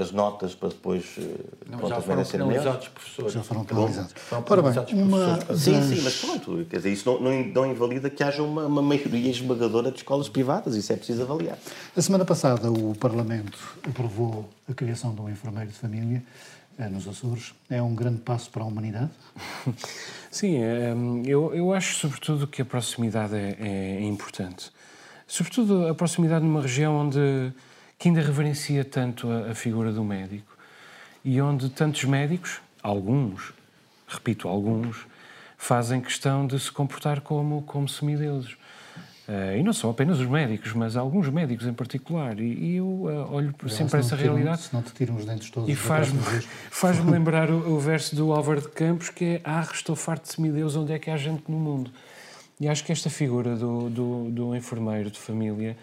as 0.00 0.10
notas 0.10 0.54
para 0.54 0.70
depois 0.70 1.04
eh, 1.16 1.22
não, 1.68 1.78
pronto, 1.78 1.94
já 1.94 2.00
foram 2.00 2.24
penalizados 2.24 2.88
professores. 2.88 3.32
Já 3.32 3.42
foram 3.42 3.64
penalizados. 3.64 4.14
Ora 4.48 4.62
bem, 4.62 5.02
uma 5.02 5.36
Sim, 5.56 5.80
sim, 5.82 6.02
mas 6.02 6.20
pronto, 6.20 6.66
quer 6.68 6.78
dizer, 6.78 6.90
isso 6.90 7.08
não, 7.08 7.20
não, 7.20 7.44
não 7.44 7.66
invalida 7.70 8.10
que 8.10 8.22
haja 8.22 8.42
uma, 8.42 8.66
uma, 8.66 8.82
maioria 8.82 9.30
esmagadora 9.30 9.92
de 9.92 9.98
escolas 9.98 10.28
privadas, 10.28 10.74
isso 10.74 10.92
é 10.92 10.96
preciso 10.96 11.22
avaliar. 11.22 11.56
A 11.96 12.02
semana 12.02 12.24
passada 12.24 12.70
o 12.70 12.96
Parlamento 12.96 13.58
aprovou 13.88 14.48
a 14.68 14.74
criação 14.74 15.14
de 15.14 15.20
um 15.20 15.28
enfermeiro 15.28 15.70
de 15.70 15.76
família 15.76 16.22
eh, 16.76 16.88
nos 16.88 17.06
Açores. 17.06 17.54
É 17.70 17.80
um 17.80 17.94
grande 17.94 18.22
passo 18.22 18.50
para 18.50 18.64
a 18.64 18.66
humanidade? 18.66 19.10
Sim, 20.32 20.58
eu, 21.26 21.54
eu 21.54 21.72
acho 21.72 21.94
sobretudo 21.94 22.48
que 22.48 22.60
a 22.60 22.64
proximidade 22.64 23.36
é, 23.36 23.56
é 23.60 24.02
importante. 24.02 24.72
Sobretudo 25.28 25.86
a 25.86 25.94
proximidade 25.94 26.44
numa 26.44 26.60
região 26.60 26.96
onde 26.96 27.52
que 28.00 28.08
ainda 28.08 28.22
reverencia 28.22 28.82
tanto 28.82 29.30
a, 29.30 29.50
a 29.50 29.54
figura 29.54 29.92
do 29.92 30.02
médico 30.02 30.56
e 31.22 31.38
onde 31.38 31.68
tantos 31.68 32.02
médicos, 32.04 32.58
alguns, 32.82 33.52
repito, 34.08 34.48
alguns, 34.48 35.06
fazem 35.58 36.00
questão 36.00 36.46
de 36.46 36.58
se 36.58 36.72
comportar 36.72 37.20
como, 37.20 37.60
como 37.62 37.86
semideuses. 37.86 38.52
Uh, 39.28 39.58
e 39.58 39.62
não 39.62 39.74
são 39.74 39.90
apenas 39.90 40.18
os 40.18 40.26
médicos, 40.26 40.72
mas 40.72 40.96
alguns 40.96 41.28
médicos 41.28 41.66
em 41.66 41.74
particular. 41.74 42.40
E, 42.40 42.54
e 42.54 42.76
eu 42.76 42.86
uh, 42.86 43.32
olho 43.32 43.54
eu 43.62 43.68
sempre 43.68 44.00
essa 44.00 44.16
tiram, 44.16 44.32
realidade. 44.32 44.62
Se 44.62 44.74
não 44.74 44.82
te 44.82 44.92
tiram 44.94 45.14
os 45.14 45.26
dentes 45.26 45.50
todos. 45.50 45.68
E 45.68 45.76
faz-me 45.76 46.18
faz 46.70 47.04
lembrar 47.04 47.50
o, 47.50 47.74
o, 47.74 47.78
verso 47.78 48.16
do 48.16 48.32
Álvaro 48.32 48.62
de 48.62 48.70
Campos, 48.70 49.10
que 49.10 49.24
é 49.24 49.40
Ah, 49.44 49.68
estou 49.72 49.94
farto 49.94 50.22
de 50.22 50.32
semideus, 50.32 50.74
onde 50.74 50.94
é 50.94 50.98
que 50.98 51.10
há 51.10 51.18
gente 51.18 51.44
no 51.48 51.58
mundo? 51.58 51.92
E 52.58 52.66
acho 52.66 52.82
que 52.82 52.90
esta 52.90 53.10
figura 53.10 53.54
do, 53.56 53.90
do, 53.90 54.30
do 54.30 54.56
enfermeiro 54.56 55.10
de 55.10 55.18
família 55.18 55.76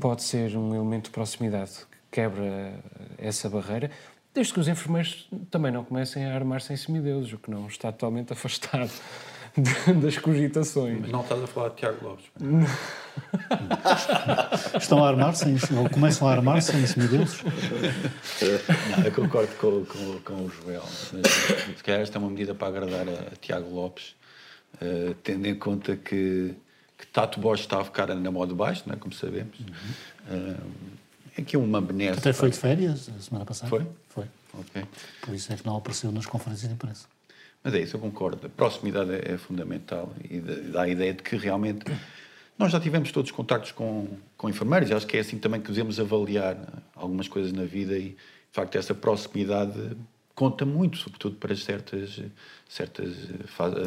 pode 0.00 0.22
ser 0.22 0.56
um 0.56 0.74
elemento 0.74 1.04
de 1.04 1.10
proximidade 1.10 1.72
que 1.90 1.98
quebra 2.10 2.74
essa 3.18 3.48
barreira, 3.48 3.90
desde 4.34 4.52
que 4.52 4.60
os 4.60 4.68
enfermeiros 4.68 5.26
também 5.50 5.72
não 5.72 5.82
comecem 5.84 6.26
a 6.26 6.34
armar-se 6.34 6.70
em 6.72 6.76
semideuses, 6.76 7.32
o 7.32 7.38
que 7.38 7.50
não 7.50 7.66
está 7.66 7.90
totalmente 7.90 8.32
afastado 8.34 8.90
das 10.00 10.18
cogitações. 10.18 11.00
Mas 11.00 11.10
não 11.10 11.22
estás 11.22 11.42
a 11.42 11.46
falar 11.46 11.70
de 11.70 11.76
Tiago 11.76 12.04
Lopes. 12.04 12.26
Estão 14.78 15.02
a 15.02 15.08
armar-se, 15.08 15.46
ou 15.74 15.88
começam 15.88 16.28
a 16.28 16.32
armar-se 16.32 16.76
em 16.76 16.86
cima 16.86 17.06
deles? 17.06 17.42
Não, 17.42 19.04
eu 19.04 19.12
concordo 19.12 19.54
com, 19.56 19.86
com, 19.86 20.20
com 20.20 20.34
o 20.44 20.50
Joel. 20.50 20.82
Se 20.82 21.82
calhar 21.82 22.02
esta 22.02 22.18
é 22.18 22.20
uma 22.20 22.28
medida 22.28 22.54
para 22.54 22.68
agradar 22.68 23.08
a, 23.08 23.12
a 23.12 23.36
Tiago 23.40 23.74
Lopes, 23.74 24.14
uh, 24.74 25.14
tendo 25.22 25.46
em 25.46 25.54
conta 25.54 25.96
que 25.96 26.54
Tato 27.16 27.40
Bosch 27.40 27.60
está 27.60 27.80
a 27.80 27.84
ficar 27.84 28.14
na 28.14 28.30
moda 28.30 28.54
baixo, 28.54 28.82
não 28.84 28.94
é? 28.94 28.98
como 28.98 29.14
sabemos. 29.14 29.58
Uhum. 29.58 30.36
Uh, 30.36 30.60
é 31.34 31.40
aqui 31.40 31.56
uma 31.56 31.80
benesse. 31.80 32.18
Até 32.18 32.30
foi 32.34 32.50
de 32.50 32.58
férias 32.58 33.08
a 33.08 33.22
semana 33.22 33.46
passada. 33.46 33.70
Foi? 33.70 33.86
Foi. 34.10 34.26
Ok. 34.52 34.84
Por 35.22 35.34
isso 35.34 35.50
é 35.50 35.56
que 35.56 35.64
não 35.64 35.78
apareceu 35.78 36.12
nas 36.12 36.26
conferências 36.26 36.68
de 36.68 36.74
imprensa. 36.74 37.06
Mas 37.64 37.72
é 37.72 37.80
isso, 37.80 37.96
eu 37.96 38.00
concordo. 38.00 38.46
A 38.46 38.50
proximidade 38.50 39.14
é, 39.14 39.32
é 39.32 39.38
fundamental 39.38 40.12
e 40.28 40.40
dá 40.40 40.82
a 40.82 40.88
ideia 40.90 41.14
de 41.14 41.22
que 41.22 41.36
realmente 41.36 41.90
nós 42.58 42.70
já 42.70 42.78
tivemos 42.78 43.10
todos 43.10 43.30
contactos 43.30 43.72
com, 43.72 44.08
com 44.36 44.50
enfermeiros, 44.50 44.92
acho 44.92 45.06
que 45.06 45.16
é 45.16 45.20
assim 45.20 45.38
também 45.38 45.62
que 45.62 45.68
devemos 45.68 45.98
avaliar 45.98 46.58
algumas 46.94 47.28
coisas 47.28 47.50
na 47.50 47.64
vida 47.64 47.96
e, 47.96 48.10
de 48.10 48.16
facto, 48.52 48.76
essa 48.76 48.94
proximidade 48.94 49.96
conta 50.36 50.66
muito, 50.66 50.98
sobretudo 50.98 51.36
para 51.36 51.56
certas, 51.56 52.22
certas 52.68 53.16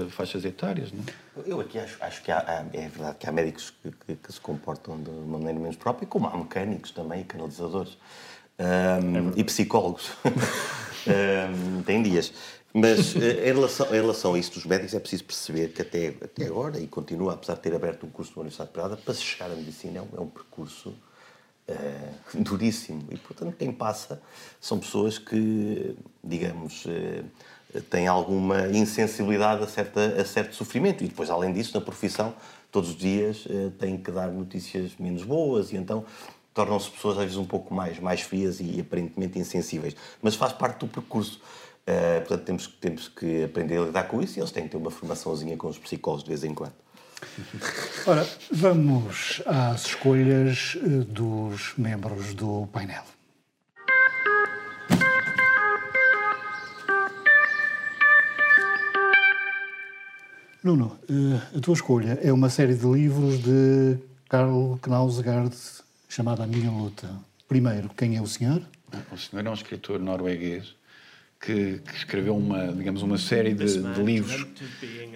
faixas 0.10 0.43
etárias. 0.43 0.91
Não 0.91 1.02
é? 1.02 1.43
Eu 1.45 1.62
aqui 1.62 1.78
acho, 1.78 1.95
acho 2.04 2.24
que 2.24 2.32
há, 2.32 2.66
é 2.74 2.89
verdade 2.89 3.18
que 3.20 3.30
há 3.30 3.32
médicos 3.32 3.72
que, 3.82 3.91
que, 3.91 4.16
que, 4.16 4.34
se 4.34 4.41
comportam 4.41 5.00
de 5.02 5.10
uma 5.12 5.38
maneira 5.38 5.60
menos 5.60 5.78
própria, 5.78 6.08
como 6.08 6.28
há 6.28 6.36
mecânicos 6.36 6.91
também, 6.91 7.24
canalizadores 7.24 7.97
um, 8.60 9.30
é 9.30 9.34
e 9.38 9.43
psicólogos. 9.43 10.12
um, 10.26 11.84
tem 11.86 12.02
dias. 12.02 12.34
Mas 12.74 13.16
eh, 13.16 13.50
em 13.50 13.54
relação, 13.54 13.88
em 13.88 14.02
relação 14.02 14.34
a 14.34 14.39
isso 14.39 14.54
dos 14.54 14.66
médicos, 14.66 14.93
é 14.93 15.00
preciso 15.00 15.24
perceber 15.24 15.70
que 15.70 15.82
até, 15.82 16.08
até 16.24 16.45
agora, 16.45 16.80
e 16.80 16.88
continua, 16.88 17.34
apesar 17.34 17.56
de 17.56 17.62
ter 17.62 17.74
aberto 17.74 18.06
um 18.06 18.10
curso 18.10 18.32
na 18.36 18.41
Universidade 18.41 18.72
Privada, 18.72 18.97
para 18.97 19.14
se 19.14 19.22
chegar 19.22 19.52
à 19.52 19.56
medicina 19.56 20.00
é 20.00 20.02
um, 20.02 20.08
é 20.18 20.22
um 20.22 20.28
percurso 20.28 20.93
uh, 21.70 22.38
duríssimo. 22.43 23.05
E, 23.11 23.17
portanto, 23.17 23.55
quem 23.57 23.72
passa 23.72 24.22
são 24.59 24.80
pessoas 24.80 25.17
que, 25.17 25.95
digamos, 26.24 26.86
uh, 26.86 27.82
têm 27.89 28.07
alguma 28.07 28.67
insensibilidade 28.70 29.63
a, 29.63 29.67
certa, 29.67 30.22
a 30.22 30.26
certo 30.26 30.55
sofrimento. 30.55 31.03
E 31.03 31.07
depois, 31.07 31.30
além 31.30 31.53
disso, 31.53 31.78
na 31.78 31.82
profissão, 31.82 32.34
todos 32.72 32.89
os 32.91 32.95
dias 32.95 33.45
uh, 33.45 33.72
têm 33.78 33.97
que 33.97 34.11
dar 34.11 34.28
notícias 34.28 34.91
menos 34.99 35.24
boas 35.24 35.72
e 35.72 35.78
então 35.78 36.05
tornam-se 36.53 36.89
pessoas 36.89 37.17
às 37.17 37.24
vezes 37.24 37.38
um 37.38 37.45
pouco 37.45 37.74
mais, 37.74 37.99
mais 37.99 38.22
frias 38.22 38.59
e 38.59 38.80
aparentemente 38.82 39.39
insensíveis. 39.39 39.95
Mas 40.22 40.36
faz 40.36 40.53
parte 40.53 40.80
do 40.80 40.88
percurso. 40.88 41.39
Uh, 41.88 42.20
portanto, 42.20 42.43
temos, 42.45 42.67
temos 42.67 43.07
que 43.07 43.45
aprender 43.45 43.78
a 43.78 43.86
lidar 43.86 44.03
com 44.03 44.22
isso 44.22 44.38
e 44.38 44.41
eles 44.41 44.51
têm 44.51 44.63
que 44.63 44.70
ter 44.70 44.78
uma 44.78 44.91
formaçãozinha 44.91 45.57
com 45.57 45.67
os 45.67 45.78
psicólogos 45.78 46.24
de 46.24 46.30
vez 46.30 46.43
em 46.43 46.53
quando. 46.53 46.74
Ora, 48.05 48.27
vamos 48.51 49.41
às 49.45 49.85
escolhas 49.85 50.77
eh, 50.77 50.87
dos 51.07 51.73
membros 51.77 52.33
do 52.33 52.67
painel. 52.67 53.03
Nuno, 60.63 60.99
eh, 61.09 61.57
a 61.57 61.61
tua 61.61 61.73
escolha 61.73 62.19
é 62.21 62.33
uma 62.33 62.49
série 62.49 62.75
de 62.75 62.85
livros 62.85 63.41
de 63.41 63.97
Karl 64.27 64.77
Knausgaard 64.81 65.55
chamada 66.09 66.43
A 66.43 66.47
Minha 66.47 66.69
Luta. 66.69 67.09
Primeiro, 67.47 67.89
quem 67.95 68.17
é 68.17 68.21
o 68.21 68.27
senhor? 68.27 68.61
O 69.11 69.17
senhor 69.17 69.45
é 69.45 69.49
um 69.49 69.53
escritor 69.53 69.99
norueguês 69.99 70.75
que, 71.39 71.79
que 71.79 71.95
escreveu 71.95 72.35
uma, 72.35 72.73
digamos, 72.73 73.01
uma 73.01 73.17
série 73.17 73.53
de, 73.53 73.81
de 73.81 74.03
livros 74.03 74.45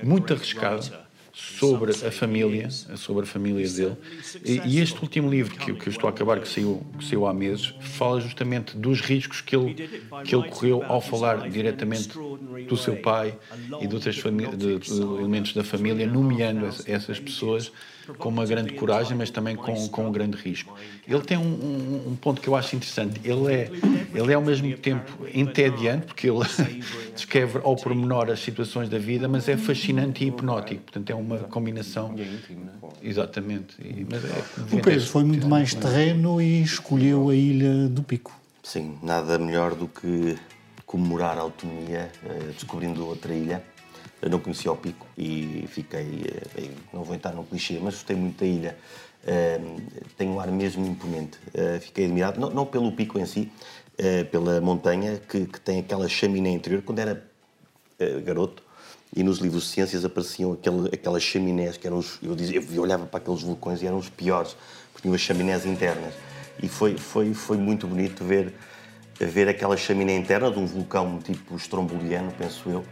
muito 0.03 0.33
arriscados 0.33 0.91
sobre 1.33 1.91
a 1.91 2.11
família, 2.11 2.69
sobre 2.69 3.23
a 3.23 3.25
família 3.25 3.67
dele. 3.67 3.97
E, 4.45 4.61
e 4.65 4.79
este 4.79 5.01
último 5.01 5.29
livro 5.29 5.55
que, 5.57 5.73
que 5.73 5.87
eu 5.87 5.91
estou 5.91 6.07
a 6.07 6.11
acabar, 6.11 6.39
que 6.39 6.47
saiu, 6.47 6.85
que 6.97 7.03
saiu 7.03 7.25
há 7.25 7.33
meses, 7.33 7.73
fala 7.79 8.21
justamente 8.21 8.77
dos 8.77 9.01
riscos 9.01 9.41
que 9.41 9.55
ele, 9.55 9.73
que 10.23 10.35
ele 10.35 10.47
correu 10.47 10.83
ao 10.83 11.01
falar 11.01 11.49
diretamente 11.49 12.09
do 12.69 12.77
seu 12.77 12.95
pai 12.97 13.35
e 13.81 13.87
de 13.87 13.95
outros 13.95 14.99
elementos 14.99 15.53
da 15.53 15.63
família, 15.63 16.05
nomeando 16.05 16.67
essas 16.85 17.19
pessoas 17.19 17.71
com 18.17 18.29
uma 18.29 18.45
grande 18.45 18.73
coragem, 18.73 19.17
mas 19.17 19.29
também 19.29 19.55
com, 19.55 19.87
com 19.89 20.07
um 20.07 20.11
grande 20.11 20.37
risco. 20.37 20.75
Ele 21.07 21.21
tem 21.21 21.37
um, 21.37 21.41
um, 21.41 22.03
um, 22.09 22.15
ponto 22.15 22.41
que 22.41 22.47
eu 22.47 22.55
acho 22.55 22.75
interessante. 22.75 23.19
Ele 23.23 23.53
é, 23.53 23.71
ele 24.13 24.31
é 24.31 24.35
ao 24.35 24.41
mesmo 24.41 24.75
tempo 24.77 25.25
entediante, 25.33 26.07
porque 26.07 26.29
ele 26.29 26.39
descreve 27.13 27.59
ao 27.63 27.75
pormenor 27.75 28.29
as 28.29 28.39
situações 28.39 28.89
da 28.89 28.97
vida, 28.97 29.27
mas 29.27 29.47
é 29.47 29.57
fascinante 29.57 30.23
e 30.23 30.27
hipnótico. 30.27 30.81
Portanto, 30.81 31.09
é 31.09 31.15
uma 31.15 31.37
combinação. 31.39 32.15
Exatamente. 33.01 33.75
E, 33.79 34.05
mas 34.09 34.23
é, 34.23 34.75
o 34.75 34.81
Pedro 34.81 35.05
foi 35.05 35.23
muito 35.23 35.47
mais 35.47 35.73
terreno 35.73 36.41
e 36.41 36.61
escolheu 36.61 37.29
a 37.29 37.35
Ilha 37.35 37.87
do 37.87 38.03
Pico. 38.03 38.31
Sim, 38.61 38.97
nada 39.01 39.37
melhor 39.37 39.75
do 39.75 39.87
que 39.87 40.37
comemorar 40.85 41.37
a 41.37 41.41
autonomia 41.41 42.11
eh, 42.23 42.51
descobrindo 42.53 43.05
outra 43.05 43.33
ilha 43.33 43.63
eu 44.23 44.29
não 44.29 44.39
conhecia 44.39 44.71
o 44.71 44.77
Pico 44.77 45.05
e 45.17 45.65
fiquei, 45.67 46.23
eh, 46.55 46.69
não 46.93 47.03
vou 47.03 47.13
entrar 47.13 47.33
no 47.33 47.43
clichê, 47.43 47.77
mas 47.81 47.95
gostei 47.95 48.15
muito 48.15 48.39
da 48.39 48.45
ilha. 48.45 48.77
Uh, 49.23 49.81
tem 50.17 50.29
um 50.29 50.39
ar 50.39 50.47
mesmo 50.47 50.85
imponente. 50.85 51.37
Uh, 51.49 51.79
fiquei 51.79 52.05
admirado, 52.05 52.39
não, 52.39 52.49
não, 52.49 52.65
pelo 52.65 52.91
pico 52.91 53.17
em 53.19 53.25
si, 53.25 53.51
uh, 53.99 54.25
pela 54.25 54.59
montanha, 54.59 55.17
que, 55.17 55.45
que, 55.45 55.59
tem 55.59 55.79
aquela 55.79 56.07
chaminé 56.07 56.51
interior. 56.51 56.81
Quando 56.81 56.99
era 56.99 57.23
garoto 58.25 58.61
e 59.15 59.23
nos 59.23 59.37
livros 59.37 59.63
de 59.63 59.69
ciências 59.69 60.03
apareciam 60.03 60.53
aquele, 60.53 60.89
aquelas 60.91 61.23
chaminés 61.23 61.77
que 61.77 61.87
eram 61.87 61.99
os, 61.99 62.19
eu, 62.21 62.35
dizia, 62.35 62.61
eu 62.61 62.81
olhava 62.81 63.05
para 63.05 63.19
aqueles 63.19 63.41
vulcões 63.41 63.81
e 63.81 63.87
eram 63.87 63.97
os 63.97 64.09
piores, 64.09 64.57
porque 64.91 65.03
tinham 65.03 65.15
as 65.15 65.21
chaminés 65.21 65.65
internas. 65.65 66.13
E 66.61 66.67
foi, 66.67 66.97
foi, 66.97 67.33
foi 67.33 67.55
muito 67.55 67.87
bonito 67.87 68.25
ver, 68.25 68.53
ver 69.19 69.47
aquela 69.47 69.77
chaminé 69.77 70.17
interna 70.17 70.51
de 70.51 70.59
um 70.59 70.65
vulcão 70.65 71.19
tipo 71.19 71.55
estromboliano, 71.55 72.33
penso 72.37 72.69
eu, 72.69 72.83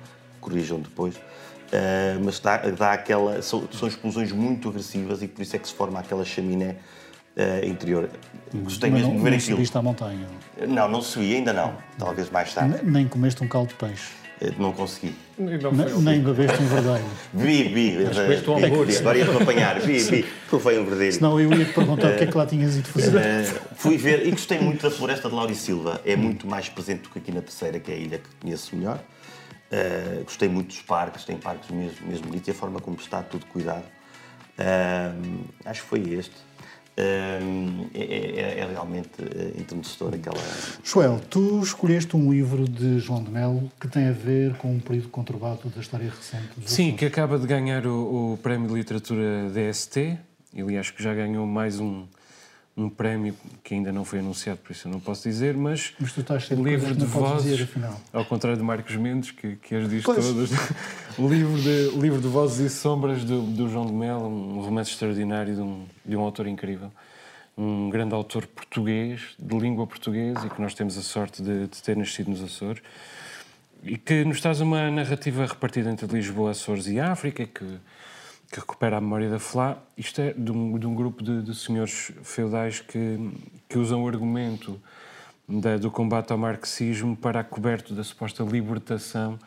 corrijam 0.41 0.79
depois, 0.79 1.15
uh, 1.15 2.19
mas 2.23 2.39
dá, 2.39 2.57
dá 2.57 2.93
aquela. 2.93 3.41
São, 3.41 3.67
são, 3.71 3.87
explosões 3.87 4.31
muito 4.31 4.67
agressivas 4.67 5.21
e 5.21 5.27
por 5.27 5.41
isso 5.41 5.55
é 5.55 5.59
que 5.59 5.67
se 5.67 5.73
forma 5.73 5.99
aquela 5.99 6.25
chaminé 6.25 6.75
uh, 7.37 7.65
interior. 7.65 8.09
Gostei 8.53 8.89
mas 8.89 9.01
mesmo 9.01 9.13
não, 9.13 9.17
de 9.17 9.23
ver 9.23 9.29
não 9.29 9.37
aquilo. 9.37 9.55
subiste 9.57 9.77
à 9.77 9.81
montanha? 9.81 10.27
Não, 10.67 10.89
não 10.89 11.01
subi, 11.01 11.35
ainda 11.35 11.53
não. 11.53 11.75
Talvez 11.97 12.29
mais 12.29 12.53
tarde. 12.53 12.79
Nem 12.83 13.07
comeste 13.07 13.43
um 13.43 13.47
caldo 13.47 13.69
de 13.69 13.75
peixe? 13.75 14.11
Uh, 14.41 14.51
não 14.59 14.73
consegui. 14.73 15.13
Não 15.37 16.01
nem 16.01 16.19
bebeste 16.21 16.61
um 16.61 16.65
verdadeiro. 16.65 17.07
Vi, 17.33 17.63
vi. 17.63 17.97
Mas 18.03 18.47
um 18.47 18.57
hambúrguer. 18.57 18.99
Agora 18.99 19.17
ia-te 19.17 19.41
apanhar. 19.41 19.79
Vi, 19.79 19.99
vi. 19.99 20.23
Foi 20.47 20.79
um 20.79 20.83
verdadeiro. 20.83 21.13
Senão 21.15 21.39
eu 21.39 21.51
ia-te 21.53 21.73
perguntar 21.73 22.11
o 22.11 22.17
que 22.17 22.23
é 22.23 22.27
que 22.27 22.37
lá 22.37 22.45
tinhas 22.45 22.75
ido 22.75 22.87
fazer. 22.89 23.45
fui 23.75 23.97
ver 23.97 24.27
e 24.27 24.31
gostei 24.31 24.59
muito 24.59 24.81
da 24.83 24.91
floresta 24.91 25.29
de 25.29 25.35
Lauri 25.35 25.55
Silva. 25.55 26.01
É 26.05 26.15
muito 26.15 26.47
mais 26.47 26.69
presente 26.69 27.03
do 27.03 27.09
que 27.09 27.19
aqui 27.19 27.31
na 27.31 27.41
terceira, 27.41 27.79
que 27.79 27.91
é 27.91 27.95
a 27.95 27.97
ilha 27.97 28.17
que 28.17 28.29
conheço 28.41 28.75
melhor. 28.75 28.99
Uh, 29.71 30.25
gostei 30.25 30.49
muito 30.49 30.67
dos 30.67 30.81
parques, 30.81 31.23
tem 31.23 31.37
parques 31.37 31.69
mesmo, 31.69 32.05
mesmo 32.05 32.27
bonitos 32.27 32.49
e 32.49 32.51
a 32.51 32.53
forma 32.53 32.81
como 32.81 32.97
está 32.97 33.23
tudo 33.23 33.45
cuidado. 33.45 33.85
Uh, 34.59 35.45
acho 35.63 35.81
que 35.83 35.87
foi 35.87 36.01
este. 36.13 36.35
Uh, 36.91 37.89
é, 37.93 38.01
é, 38.03 38.59
é, 38.59 38.67
realmente 38.69 39.09
enternecedor 39.57 40.13
aquela. 40.13 40.43
Joel, 40.83 41.21
tu 41.29 41.61
escolheste 41.61 42.17
um 42.17 42.33
livro 42.33 42.67
de 42.67 42.99
João 42.99 43.23
de 43.23 43.31
Melo 43.31 43.71
que 43.79 43.87
tem 43.87 44.09
a 44.09 44.11
ver 44.11 44.57
com 44.57 44.73
um 44.73 44.79
período 44.79 45.07
conturbado 45.07 45.69
da 45.69 45.79
história 45.79 46.09
recente. 46.09 46.49
Sim, 46.65 46.93
que 46.93 47.05
acaba 47.05 47.39
de 47.39 47.47
ganhar 47.47 47.87
o, 47.87 48.33
o 48.33 48.37
Prémio 48.37 48.67
de 48.67 48.73
Literatura 48.73 49.49
DST. 49.49 50.17
Ele 50.53 50.77
acho 50.77 50.93
que 50.93 51.01
já 51.01 51.13
ganhou 51.13 51.47
mais 51.47 51.79
um, 51.79 52.05
um 52.81 52.89
prémio 52.89 53.35
que 53.63 53.73
ainda 53.73 53.91
não 53.91 54.03
foi 54.03 54.19
anunciado, 54.19 54.59
por 54.59 54.71
isso 54.71 54.87
eu 54.87 54.91
não 54.91 54.99
posso 54.99 55.27
dizer, 55.27 55.55
mas, 55.55 55.93
mas 55.99 56.13
tu 56.13 56.21
estás 56.21 56.49
livro 56.49 56.95
de 56.95 57.05
vozes, 57.05 57.57
dizer, 57.57 57.69
ao 58.11 58.25
contrário 58.25 58.57
de 58.57 58.63
Marcos 58.63 58.95
Mendes, 58.95 59.31
que, 59.31 59.55
que 59.57 59.75
as 59.75 59.89
diz 59.89 60.03
pois. 60.03 60.25
todas, 60.25 60.49
livro, 61.19 61.61
de, 61.61 61.89
livro 61.99 62.21
de 62.21 62.27
vozes 62.27 62.59
e 62.59 62.75
sombras 62.75 63.23
do, 63.23 63.41
do 63.41 63.69
João 63.69 63.85
de 63.85 63.93
Melo, 63.93 64.27
um 64.27 64.61
romance 64.61 64.91
extraordinário 64.91 65.55
de 65.55 65.61
um, 65.61 65.85
de 66.05 66.15
um 66.15 66.21
autor 66.21 66.47
incrível, 66.47 66.91
um 67.57 67.89
grande 67.89 68.13
autor 68.13 68.47
português, 68.47 69.35
de 69.37 69.57
língua 69.57 69.85
portuguesa, 69.85 70.47
e 70.47 70.49
que 70.49 70.61
nós 70.61 70.73
temos 70.73 70.97
a 70.97 71.01
sorte 71.01 71.41
de, 71.41 71.67
de 71.67 71.81
ter 71.81 71.95
nascido 71.95 72.29
nos 72.29 72.41
Açores, 72.41 72.81
e 73.83 73.97
que 73.97 74.23
nos 74.23 74.39
traz 74.39 74.61
uma 74.61 74.89
narrativa 74.91 75.45
repartida 75.45 75.89
entre 75.89 76.05
Lisboa, 76.07 76.51
Açores 76.51 76.87
e 76.87 76.99
África, 76.99 77.45
que 77.45 77.65
que 78.51 78.59
recupera 78.59 78.97
a 78.97 79.01
memória 79.01 79.29
da 79.29 79.39
Flá. 79.39 79.77
Isto 79.97 80.19
é 80.19 80.33
de 80.33 80.51
um, 80.51 80.77
de 80.77 80.85
um 80.85 80.93
grupo 80.93 81.23
de, 81.23 81.41
de, 81.41 81.55
senhores 81.55 82.11
feudais 82.21 82.81
que, 82.81 83.31
que 83.69 83.77
usam 83.77 84.03
o 84.03 84.07
argumento 84.07 84.79
da, 85.47 85.77
do 85.77 85.89
combate 85.89 86.31
ao 86.33 86.37
marxismo 86.37 87.15
para 87.15 87.39
a 87.39 87.43
coberto 87.43 87.93
da 87.93 88.03
suposta 88.03 88.43
libertação 88.43 89.39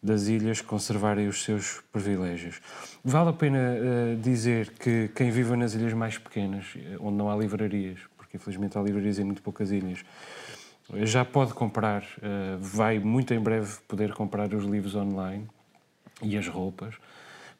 das 0.00 0.28
ilhas 0.28 0.60
conservarem 0.60 1.26
os 1.26 1.42
seus 1.42 1.80
privilégios. 1.92 2.60
Vale 3.04 3.30
a 3.30 3.32
pena 3.32 3.58
uh, 3.58 4.16
dizer 4.20 4.70
que 4.78 5.08
quem 5.08 5.32
vive 5.32 5.56
nas 5.56 5.74
ilhas 5.74 5.92
mais 5.92 6.16
pequenas, 6.16 6.66
eh, 6.76 6.96
onde 7.00 7.16
não 7.16 7.28
há 7.28 7.36
livrarias, 7.36 7.98
porque 8.16 8.36
infelizmente 8.36 8.78
há 8.78 8.82
livrarias 8.82 9.18
em 9.18 9.24
muito 9.24 9.42
poucas 9.42 9.72
ilhas, 9.72 10.04
já 11.02 11.24
pode 11.24 11.52
comprar, 11.54 12.02
uh, 12.02 12.58
vai 12.60 13.00
muito 13.00 13.34
em 13.34 13.40
breve 13.40 13.78
poder 13.88 14.12
comprar 14.12 14.54
os 14.54 14.64
livros 14.64 14.94
online 14.94 15.48
e 16.22 16.38
as 16.38 16.46
roupas 16.46 16.94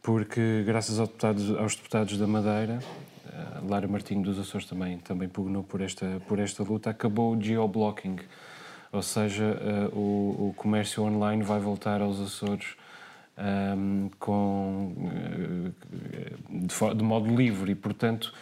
porque 0.06 0.62
graças 0.64 1.00
ao 1.00 1.06
deputados, 1.08 1.50
aos 1.58 1.74
deputados 1.74 2.16
da 2.16 2.28
Madeira, 2.28 2.78
uh, 3.26 3.68
Lara 3.68 3.88
Martinho 3.88 4.22
dos 4.22 4.38
Açores 4.38 4.64
também, 4.64 4.98
também 4.98 5.28
pugnou 5.28 5.64
por 5.64 5.80
esta, 5.80 6.22
por 6.28 6.38
esta 6.38 6.62
luta, 6.62 6.90
acabou 6.90 7.34
o 7.34 7.42
geoblocking, 7.42 8.16
ou 8.92 9.02
seja, 9.02 9.42
uh, 9.92 9.98
o, 9.98 10.50
o, 10.50 10.54
comércio 10.56 11.02
online 11.02 11.42
vai 11.42 11.58
voltar 11.58 12.00
aos 12.00 12.20
Açores 12.20 12.76
um, 13.76 14.08
com, 14.20 14.92
de, 16.50 16.94
de 16.94 17.02
modo 17.02 17.34
livre 17.34 17.72
e, 17.72 17.74
portanto, 17.74 18.32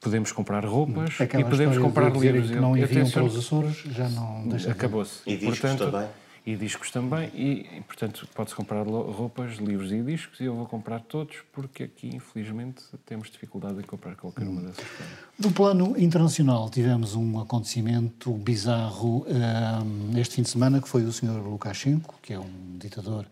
podemos 0.00 0.32
comprar 0.32 0.66
roupas 0.66 1.20
Aquela 1.20 1.44
e 1.44 1.46
podemos 1.48 1.78
comprar 1.78 2.10
livros. 2.10 2.50
que 2.50 2.56
não 2.56 2.76
enviam 2.76 3.08
para 3.08 3.22
os 3.22 3.36
Açores 3.36 3.76
já 3.86 4.08
não 4.08 4.48
Acabou-se. 4.68 5.20
E 5.26 5.36
discos 5.36 5.60
portanto, 5.60 5.92
também. 5.92 6.08
E 6.46 6.56
discos 6.56 6.90
também. 6.90 7.30
E, 7.34 7.82
portanto, 7.86 8.28
pode-se 8.34 8.54
comprar 8.54 8.86
roupas, 8.86 9.56
livros 9.56 9.90
e 9.90 10.02
discos 10.02 10.40
e 10.40 10.44
eu 10.44 10.54
vou 10.54 10.66
comprar 10.66 11.00
todos 11.00 11.36
porque 11.52 11.84
aqui, 11.84 12.14
infelizmente, 12.14 12.82
temos 13.06 13.30
dificuldade 13.30 13.78
em 13.78 13.82
comprar 13.82 14.14
qualquer 14.14 14.46
uma 14.46 14.60
dessas 14.60 14.84
coisas. 14.84 15.14
No 15.38 15.50
plano 15.52 15.98
internacional, 15.98 16.68
tivemos 16.68 17.14
um 17.14 17.40
acontecimento 17.40 18.30
bizarro 18.32 19.24
um, 19.26 20.18
este 20.18 20.34
fim 20.34 20.42
de 20.42 20.50
semana 20.50 20.82
que 20.82 20.88
foi 20.88 21.02
o 21.04 21.12
Sr. 21.12 21.40
Lukashenko, 21.42 22.14
que 22.20 22.34
é 22.34 22.38
um 22.38 22.76
ditador 22.78 23.24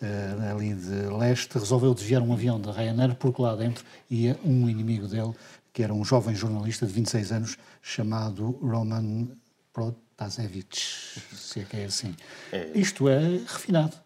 uh, 0.00 0.50
ali 0.54 0.72
de 0.72 1.16
leste, 1.18 1.58
resolveu 1.58 1.92
desviar 1.94 2.22
um 2.22 2.32
avião 2.32 2.60
da 2.60 2.70
Ryanair 2.70 3.16
porque 3.16 3.42
lá 3.42 3.56
dentro 3.56 3.84
ia 4.08 4.38
um 4.44 4.68
inimigo 4.68 5.08
dele 5.08 5.34
que 5.72 5.82
era 5.82 5.92
um 5.92 6.04
jovem 6.04 6.34
jornalista 6.34 6.86
de 6.86 6.92
26 6.92 7.32
anos 7.32 7.58
chamado 7.80 8.50
Roman 8.62 9.28
Protasevich, 10.22 11.20
se 11.34 11.60
é 11.60 11.64
que 11.64 11.76
é 11.76 11.84
assim. 11.84 12.14
É, 12.52 12.70
Isto 12.74 13.08
é 13.08 13.18
refinado. 13.18 13.96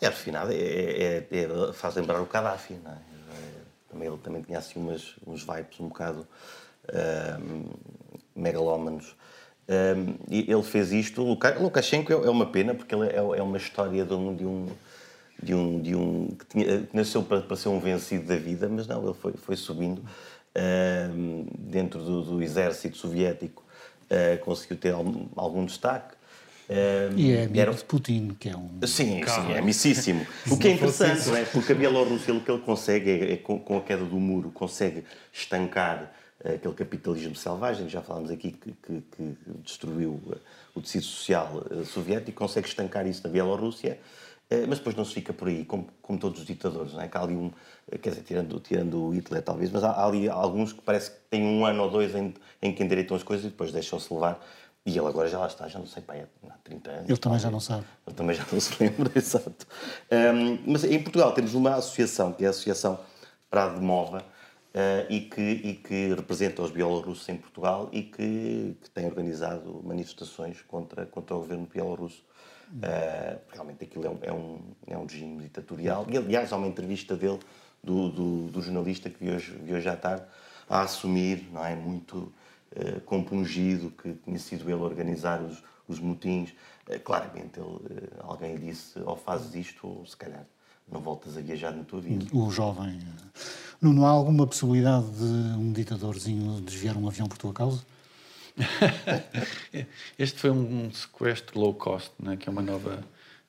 É 0.00 0.06
refinado, 0.06 0.52
é, 0.52 0.56
é, 0.56 1.26
é 1.30 1.72
faz 1.72 1.96
lembrar 1.96 2.20
o 2.20 2.26
Gaddafi, 2.26 2.74
não 2.74 2.92
é? 2.92 2.98
Também, 3.90 4.08
ele 4.08 4.18
também 4.18 4.42
tinha 4.42 4.58
assim 4.58 4.78
umas, 4.78 5.16
uns 5.26 5.42
vibes 5.42 5.80
um 5.80 5.88
bocado 5.88 6.26
um, 7.40 7.64
megalómanos. 8.34 9.16
Um, 9.68 10.14
e 10.30 10.50
ele 10.50 10.62
fez 10.62 10.92
isto. 10.92 11.22
Lukashenko 11.22 12.12
é, 12.12 12.30
uma 12.30 12.46
pena, 12.46 12.74
porque 12.74 12.94
ele 12.94 13.08
é, 13.08 13.16
é 13.16 13.42
uma 13.42 13.56
história 13.56 14.04
de 14.04 14.14
um, 14.14 14.36
de 14.36 14.44
um 14.46 14.68
de 15.42 15.54
um, 15.54 15.82
de 15.82 15.94
um 15.94 16.28
que, 16.28 16.46
tinha, 16.46 16.82
que 16.82 16.96
nasceu 16.96 17.22
para, 17.22 17.42
para, 17.42 17.56
ser 17.56 17.68
um 17.68 17.78
vencido 17.78 18.26
da 18.26 18.36
vida, 18.36 18.68
mas 18.70 18.86
não, 18.86 19.04
ele 19.04 19.14
foi, 19.14 19.34
foi 19.34 19.56
subindo 19.56 20.02
dentro 21.58 22.02
do, 22.02 22.22
do, 22.22 22.42
exército 22.42 22.96
soviético 22.96 23.65
uh, 24.10 24.44
conseguiu 24.44 24.76
ter 24.76 24.92
algum, 24.92 25.26
algum 25.36 25.64
destaque. 25.64 26.14
e 27.16 27.32
é 27.32 27.44
amigo 27.44 27.60
era... 27.60 27.72
de 27.72 27.84
Putin, 27.84 28.36
que 28.38 28.48
é 28.48 28.56
um... 28.56 28.80
Sim, 28.86 29.22
sim 29.24 29.52
é 29.52 29.58
amicíssimo. 29.58 30.26
o 30.50 30.58
que 30.58 30.68
é 30.68 30.72
interessante, 30.72 31.30
é? 31.30 31.44
Porque 31.44 31.72
a 31.72 31.74
Bielorrússia, 31.74 32.34
o 32.34 32.40
que 32.40 32.50
ele 32.50 32.62
consegue, 32.62 33.10
é, 33.10 33.32
é 33.32 33.36
com, 33.36 33.58
com, 33.58 33.78
a 33.78 33.80
queda 33.80 34.04
do 34.04 34.16
muro, 34.16 34.50
consegue 34.50 35.04
estancar 35.32 36.12
uh, 36.44 36.54
aquele 36.54 36.74
capitalismo 36.74 37.36
selvagem, 37.36 37.88
já 37.88 38.02
falámos 38.02 38.30
aqui, 38.30 38.52
que, 38.52 38.72
que, 38.72 39.02
que 39.16 39.36
destruiu 39.64 40.20
o 40.74 40.80
tecido 40.80 41.04
social 41.04 41.64
soviético, 41.84 42.38
consegue 42.38 42.68
estancar 42.68 43.06
isso 43.06 43.22
na 43.24 43.30
Bielorrússia, 43.30 43.98
mas 44.68 44.78
depois 44.78 44.94
não 44.94 45.04
se 45.04 45.14
fica 45.14 45.32
por 45.32 45.48
aí, 45.48 45.64
como, 45.64 45.88
como 46.00 46.18
todos 46.18 46.40
os 46.40 46.46
ditadores, 46.46 46.92
não 46.92 47.00
é? 47.00 47.08
Que 47.08 47.16
há 47.16 47.22
ali 47.22 47.34
um, 47.34 47.50
quer 48.00 48.10
dizer, 48.10 48.22
tirando, 48.22 48.60
tirando 48.60 49.06
o 49.06 49.10
Hitler 49.10 49.42
talvez, 49.42 49.70
mas 49.70 49.82
há, 49.82 49.90
há, 49.90 50.06
ali 50.06 50.28
alguns 50.28 50.72
que 50.72 50.80
parece 50.82 51.10
que 51.10 51.16
têm 51.30 51.42
um 51.42 51.66
ano 51.66 51.82
ou 51.82 51.90
dois 51.90 52.14
em, 52.14 52.32
em 52.62 52.72
que 52.72 52.82
endireitam 52.84 53.16
as 53.16 53.22
coisas 53.22 53.46
e 53.46 53.48
depois 53.48 53.72
deixam-se 53.72 54.12
levar. 54.12 54.40
E 54.84 54.96
ele 54.96 55.06
agora 55.08 55.28
já 55.28 55.40
lá 55.40 55.48
está, 55.48 55.66
já 55.66 55.80
não 55.80 55.86
sei, 55.86 56.00
pai, 56.00 56.24
há 56.48 56.52
30 56.62 56.90
anos. 56.90 57.08
Ele 57.08 57.18
também 57.18 57.38
já 57.40 57.50
não 57.50 57.58
sabe. 57.58 57.84
Ele 58.06 58.14
também 58.14 58.36
já 58.36 58.46
não 58.52 58.60
se 58.60 58.72
lembra, 58.80 59.10
exato. 59.16 59.66
Um, 60.12 60.72
mas 60.72 60.84
em 60.84 61.02
Portugal 61.02 61.32
temos 61.32 61.54
uma 61.54 61.74
associação, 61.74 62.32
que 62.32 62.44
é 62.44 62.46
a 62.46 62.50
Associação 62.50 63.00
Prado 63.50 63.80
de 63.80 63.84
Mova, 63.84 64.18
uh, 64.76 65.06
e, 65.10 65.22
que, 65.22 65.40
e 65.40 65.74
que 65.74 66.14
representa 66.14 66.62
os 66.62 66.70
bielorrussos 66.70 67.28
em 67.28 67.36
Portugal 67.36 67.88
e 67.90 68.02
que, 68.02 68.76
que 68.80 68.90
tem 68.90 69.06
organizado 69.06 69.82
manifestações 69.82 70.62
contra, 70.62 71.04
contra 71.04 71.34
o 71.34 71.40
governo 71.40 71.66
bielorrusso. 71.66 72.22
Uh, 72.72 73.40
realmente 73.52 73.84
aquilo 73.84 74.06
é 74.06 74.10
um, 74.10 74.18
é, 74.22 74.32
um, 74.32 74.60
é 74.86 74.98
um 74.98 75.06
regime 75.06 75.42
ditatorial. 75.42 76.06
E, 76.10 76.16
aliás, 76.16 76.52
há 76.52 76.56
uma 76.56 76.66
entrevista 76.66 77.16
dele 77.16 77.38
do, 77.82 78.10
do, 78.10 78.46
do 78.48 78.62
jornalista 78.62 79.08
que 79.08 79.24
vi 79.24 79.30
hoje, 79.30 79.52
vi 79.62 79.72
hoje 79.72 79.88
à 79.88 79.96
tarde 79.96 80.24
a 80.68 80.82
assumir, 80.82 81.48
não 81.52 81.64
é? 81.64 81.76
Muito 81.76 82.16
uh, 82.16 83.00
compungido 83.04 83.90
que 83.90 84.14
tinha 84.24 84.38
sido 84.38 84.68
ele 84.68 84.82
organizar 84.82 85.40
os, 85.40 85.62
os 85.86 86.00
motins. 86.00 86.50
Uh, 86.88 86.98
claramente, 87.00 87.60
ele, 87.60 88.08
alguém 88.20 88.56
disse: 88.56 88.98
ou 88.98 89.16
fazes 89.16 89.54
isto, 89.54 89.86
ou 89.86 90.04
se 90.04 90.16
calhar 90.16 90.44
não 90.90 91.00
voltas 91.00 91.36
a 91.36 91.40
viajar 91.40 91.72
na 91.72 91.84
tua 91.84 92.00
vida. 92.00 92.26
O 92.32 92.50
jovem. 92.50 93.00
Não, 93.80 94.06
há 94.06 94.10
alguma 94.10 94.46
possibilidade 94.46 95.06
de 95.10 95.24
um 95.58 95.72
ditadorzinho 95.72 96.60
desviar 96.60 96.96
um 96.96 97.06
avião 97.06 97.28
por 97.28 97.38
tua 97.38 97.52
causa? 97.52 97.84
este 100.18 100.38
foi 100.38 100.50
um 100.50 100.90
sequestro 100.90 101.60
low 101.60 101.74
cost, 101.74 102.12
né? 102.18 102.36
que 102.36 102.48
é 102.48 102.52
uma 102.52 102.62
nova 102.62 103.04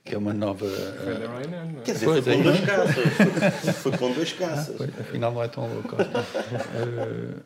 que 0.08 0.16
é 0.16 0.18
uma 0.18 0.34
nova. 0.34 0.66
Uh... 0.66 1.82
Quer 1.84 1.92
dizer, 1.94 2.06
foi, 2.06 2.22
com 2.22 2.42
dois 2.42 2.62
caças. 2.62 3.78
Foi 3.78 3.98
com 3.98 4.12
dois 4.14 4.34
caças. 4.34 4.76
Ah, 4.76 4.78
foi, 4.78 4.88
afinal, 4.88 5.34
não 5.34 5.44
é 5.44 5.48
tão 5.50 5.68
louco. 5.68 5.96
uh, 5.96 7.44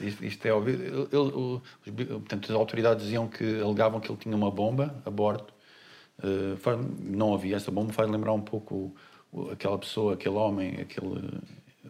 isto 0.22 0.46
é 0.46 0.52
óbvio. 0.52 0.74
Ele, 0.74 1.08
ele, 1.10 1.32
os, 1.32 1.62
portanto, 2.08 2.52
as 2.52 2.56
autoridades 2.56 3.04
diziam 3.04 3.26
que 3.26 3.60
alegavam 3.60 3.98
que 3.98 4.10
ele 4.10 4.18
tinha 4.18 4.36
uma 4.36 4.50
bomba 4.50 4.94
a 5.06 5.10
bordo. 5.10 5.46
Uh, 6.18 6.56
faz, 6.58 6.78
não 7.00 7.34
havia 7.34 7.56
essa 7.56 7.70
bomba, 7.70 7.92
faz 7.92 8.10
lembrar 8.10 8.34
um 8.34 8.42
pouco 8.42 8.94
o, 9.32 9.50
aquela 9.50 9.78
pessoa, 9.78 10.12
aquele 10.14 10.36
homem, 10.36 10.80
aquele 10.82 11.40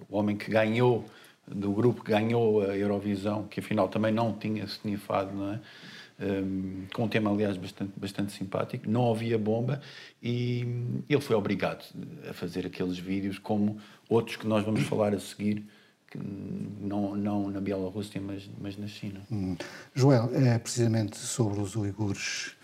o 0.08 0.16
homem 0.16 0.36
que 0.36 0.50
ganhou 0.50 1.04
do 1.54 1.72
grupo 1.72 2.02
que 2.04 2.10
ganhou 2.10 2.62
a 2.62 2.76
Eurovisão, 2.76 3.44
que 3.44 3.60
afinal 3.60 3.88
também 3.88 4.12
não 4.12 4.32
tinha 4.32 4.64
snifado, 4.64 5.34
não 5.34 5.52
é? 5.52 5.60
um, 6.22 6.86
com 6.94 7.04
um 7.04 7.08
tema, 7.08 7.30
aliás, 7.30 7.56
bastante, 7.56 7.92
bastante 7.96 8.32
simpático. 8.32 8.88
Não 8.88 9.10
havia 9.10 9.38
bomba 9.38 9.80
e 10.22 10.66
ele 11.08 11.20
foi 11.20 11.36
obrigado 11.36 11.84
a 12.28 12.32
fazer 12.32 12.66
aqueles 12.66 12.98
vídeos, 12.98 13.38
como 13.38 13.78
outros 14.08 14.36
que 14.36 14.46
nós 14.46 14.64
vamos 14.64 14.82
falar 14.84 15.14
a 15.14 15.18
seguir, 15.18 15.64
que 16.08 16.18
não, 16.18 17.16
não 17.16 17.50
na 17.50 17.60
Bielorrússia, 17.60 18.20
mas, 18.20 18.48
mas 18.60 18.76
na 18.76 18.86
China. 18.86 19.20
Hum. 19.30 19.56
Joel, 19.94 20.30
é 20.34 20.58
precisamente 20.58 21.16
sobre 21.16 21.60
os 21.60 21.74
uigures. 21.74 22.54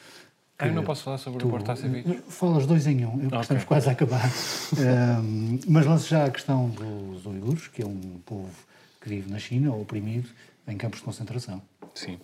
Ah, 0.60 0.66
eu 0.66 0.74
não 0.74 0.82
posso 0.82 1.04
falar 1.04 1.18
sobre 1.18 1.38
tu, 1.38 1.46
o 1.46 1.50
Portasevich? 1.50 2.20
Falas 2.28 2.66
dois 2.66 2.84
em 2.88 3.04
um, 3.04 3.26
okay. 3.26 3.40
estamos 3.40 3.64
quase 3.64 3.88
a 3.88 3.92
acabar. 3.92 4.28
um, 5.22 5.60
mas 5.68 5.86
lanço 5.86 6.08
já 6.08 6.24
a 6.24 6.30
questão 6.30 6.68
dos 6.70 7.24
uigures, 7.26 7.68
que 7.68 7.82
é 7.82 7.86
um 7.86 8.20
povo 8.26 8.50
que 9.08 9.14
vive 9.14 9.30
na 9.30 9.38
China, 9.38 9.74
oprimido, 9.74 10.28
em 10.66 10.76
campos 10.76 11.00
de 11.00 11.06
concentração. 11.06 11.62
Sim. 11.94 12.18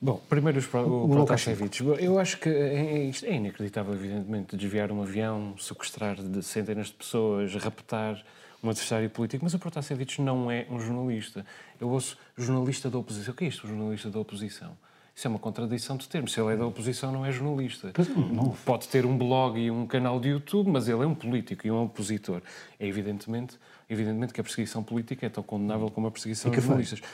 Bom, 0.00 0.20
primeiro 0.28 0.58
os, 0.58 0.72
o, 0.72 1.04
o 1.04 1.08
Protasevich. 1.08 1.82
Eu 2.00 2.18
acho 2.18 2.38
que 2.38 2.48
é, 2.48 3.08
é, 3.08 3.10
é, 3.10 3.34
inacreditável, 3.34 3.94
evidentemente, 3.94 4.56
desviar 4.56 4.90
um 4.90 5.02
avião, 5.02 5.54
sequestrar 5.58 6.16
de 6.16 6.42
centenas 6.42 6.88
de 6.88 6.94
pessoas, 6.94 7.54
raptar 7.54 8.22
um 8.62 8.70
adversário 8.70 9.08
político, 9.10 9.44
mas 9.44 9.54
o 9.54 9.58
Protasevich 9.58 10.20
não 10.20 10.50
é 10.50 10.66
um 10.70 10.80
jornalista. 10.80 11.44
Eu 11.80 11.88
ouço 11.88 12.18
jornalista 12.36 12.90
da 12.90 12.98
oposição. 12.98 13.32
O 13.32 13.36
que 13.36 13.44
é 13.44 13.48
isto, 13.48 13.66
jornalista 13.66 14.10
da 14.10 14.18
oposição? 14.18 14.76
Isso 15.16 15.26
é 15.26 15.30
uma 15.30 15.38
contradição 15.38 15.96
de 15.96 16.06
termos. 16.08 16.32
Se 16.32 16.40
ele 16.40 16.52
é 16.52 16.56
da 16.58 16.66
oposição, 16.66 17.10
não 17.10 17.24
é 17.24 17.32
jornalista. 17.32 17.90
Não. 18.14 18.50
Pode 18.66 18.86
ter 18.86 19.06
um 19.06 19.16
blog 19.16 19.58
e 19.58 19.70
um 19.70 19.86
canal 19.86 20.20
de 20.20 20.28
YouTube, 20.28 20.70
mas 20.70 20.88
ele 20.88 21.02
é 21.02 21.06
um 21.06 21.14
político 21.14 21.66
e 21.66 21.70
um 21.70 21.84
opositor. 21.84 22.42
É 22.78 22.86
evidentemente, 22.86 23.58
evidentemente 23.88 24.34
que 24.34 24.40
a 24.42 24.44
perseguição 24.44 24.82
política 24.82 25.24
é 25.24 25.30
tão 25.30 25.42
condenável 25.42 25.90
como 25.90 26.06
a 26.06 26.10
perseguição 26.10 26.50
de 26.50 26.60
jornalistas. 26.60 26.98
Foi? 26.98 27.08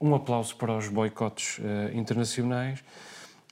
um 0.00 0.14
aplauso 0.14 0.56
para 0.56 0.76
os 0.76 0.88
boicotes 0.88 1.58
uh, 1.58 1.96
internacionais. 1.96 2.82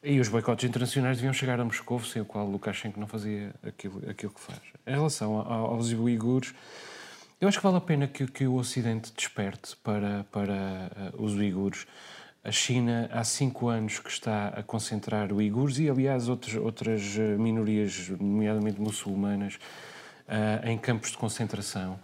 E 0.03 0.21
os 0.21 0.29
boicotes 0.29 0.69
internacionais 0.69 1.17
deviam 1.17 1.33
chegar 1.33 1.59
a 1.59 1.65
Moscou, 1.65 1.99
sem 2.01 2.23
o 2.23 2.25
qual 2.25 2.47
Lukashenko 2.47 3.01
não 3.01 3.09
fazia 3.09 3.53
aquilo, 3.67 4.03
aquilo 4.09 4.33
que 4.33 4.41
faz. 4.41 4.61
Em 4.87 4.93
relação 4.93 5.41
aos 5.41 5.91
uigures, 5.93 6.55
eu 7.41 7.49
acho 7.49 7.59
que 7.59 7.65
vale 7.65 7.79
a 7.79 7.81
pena 7.81 8.07
que, 8.07 8.27
que 8.27 8.47
o 8.47 8.55
Ocidente 8.55 9.13
desperte 9.17 9.77
para, 9.77 10.25
para 10.31 11.13
uh, 11.15 11.23
os 11.23 11.35
uigures. 11.35 11.87
A 12.47 12.53
China 12.53 13.09
há 13.13 13.25
cinco 13.25 13.69
anos 13.69 13.99
que 13.99 14.09
está 14.09 14.49
a 14.49 14.63
concentrar 14.63 15.33
uigures 15.33 15.79
e, 15.79 15.91
aliás, 15.91 16.29
outras, 16.29 16.55
outras 16.55 17.17
eh, 17.19 17.37
minorias, 17.37 18.09
nomeadamente 18.21 18.81
muçulmanas, 18.81 19.55
uh, 20.29 20.69
em 20.69 20.79
campos 20.79 21.11
de 21.11 21.19
concentração 21.19 21.99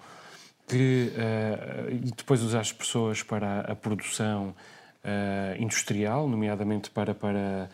que 0.66 1.12
uh, 1.12 1.90
e 1.90 2.10
depois 2.10 2.42
usar 2.42 2.60
as 2.60 2.72
pessoas 2.72 3.22
para 3.22 3.60
a, 3.60 3.76
produção 3.76 4.54
uh, 5.04 5.62
industrial, 5.62 6.26
nomeadamente 6.26 6.90
para, 6.90 7.14
para 7.14 7.68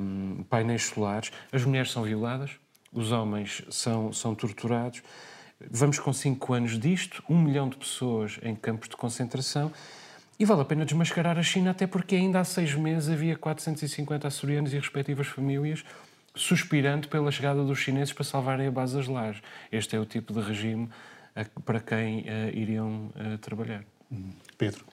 um, 0.00 0.42
painéis 0.48 0.86
solares. 0.86 1.30
As 1.52 1.64
mulheres 1.64 1.90
são 1.90 2.02
violadas, 2.02 2.50
os 2.92 3.12
homens 3.12 3.62
são, 3.70 4.12
são 4.12 4.34
torturados. 4.34 5.02
Vamos 5.70 5.98
com 5.98 6.12
cinco 6.12 6.52
anos 6.54 6.78
disto, 6.78 7.22
um 7.28 7.40
milhão 7.40 7.68
de 7.68 7.76
pessoas 7.76 8.38
em 8.42 8.54
campos 8.54 8.88
de 8.88 8.96
concentração. 8.96 9.72
E 10.38 10.44
vale 10.44 10.62
a 10.62 10.64
pena 10.64 10.84
desmascarar 10.84 11.36
a 11.36 11.42
China, 11.42 11.72
até 11.72 11.84
porque 11.84 12.14
ainda 12.14 12.38
há 12.38 12.44
seis 12.44 12.72
meses 12.74 13.10
havia 13.10 13.36
450 13.36 14.28
açorianos 14.28 14.72
e 14.72 14.78
respectivas 14.78 15.26
famílias 15.26 15.84
suspirando 16.32 17.08
pela 17.08 17.32
chegada 17.32 17.64
dos 17.64 17.80
chineses 17.80 18.12
para 18.12 18.22
salvarem 18.22 18.68
a 18.68 18.70
base 18.70 18.96
das 18.96 19.08
lares. 19.08 19.42
Este 19.72 19.96
é 19.96 19.98
o 19.98 20.06
tipo 20.06 20.32
de 20.32 20.40
regime 20.40 20.88
para 21.64 21.80
quem 21.80 22.24
iriam 22.54 23.10
trabalhar. 23.40 23.84
Pedro. 24.56 24.84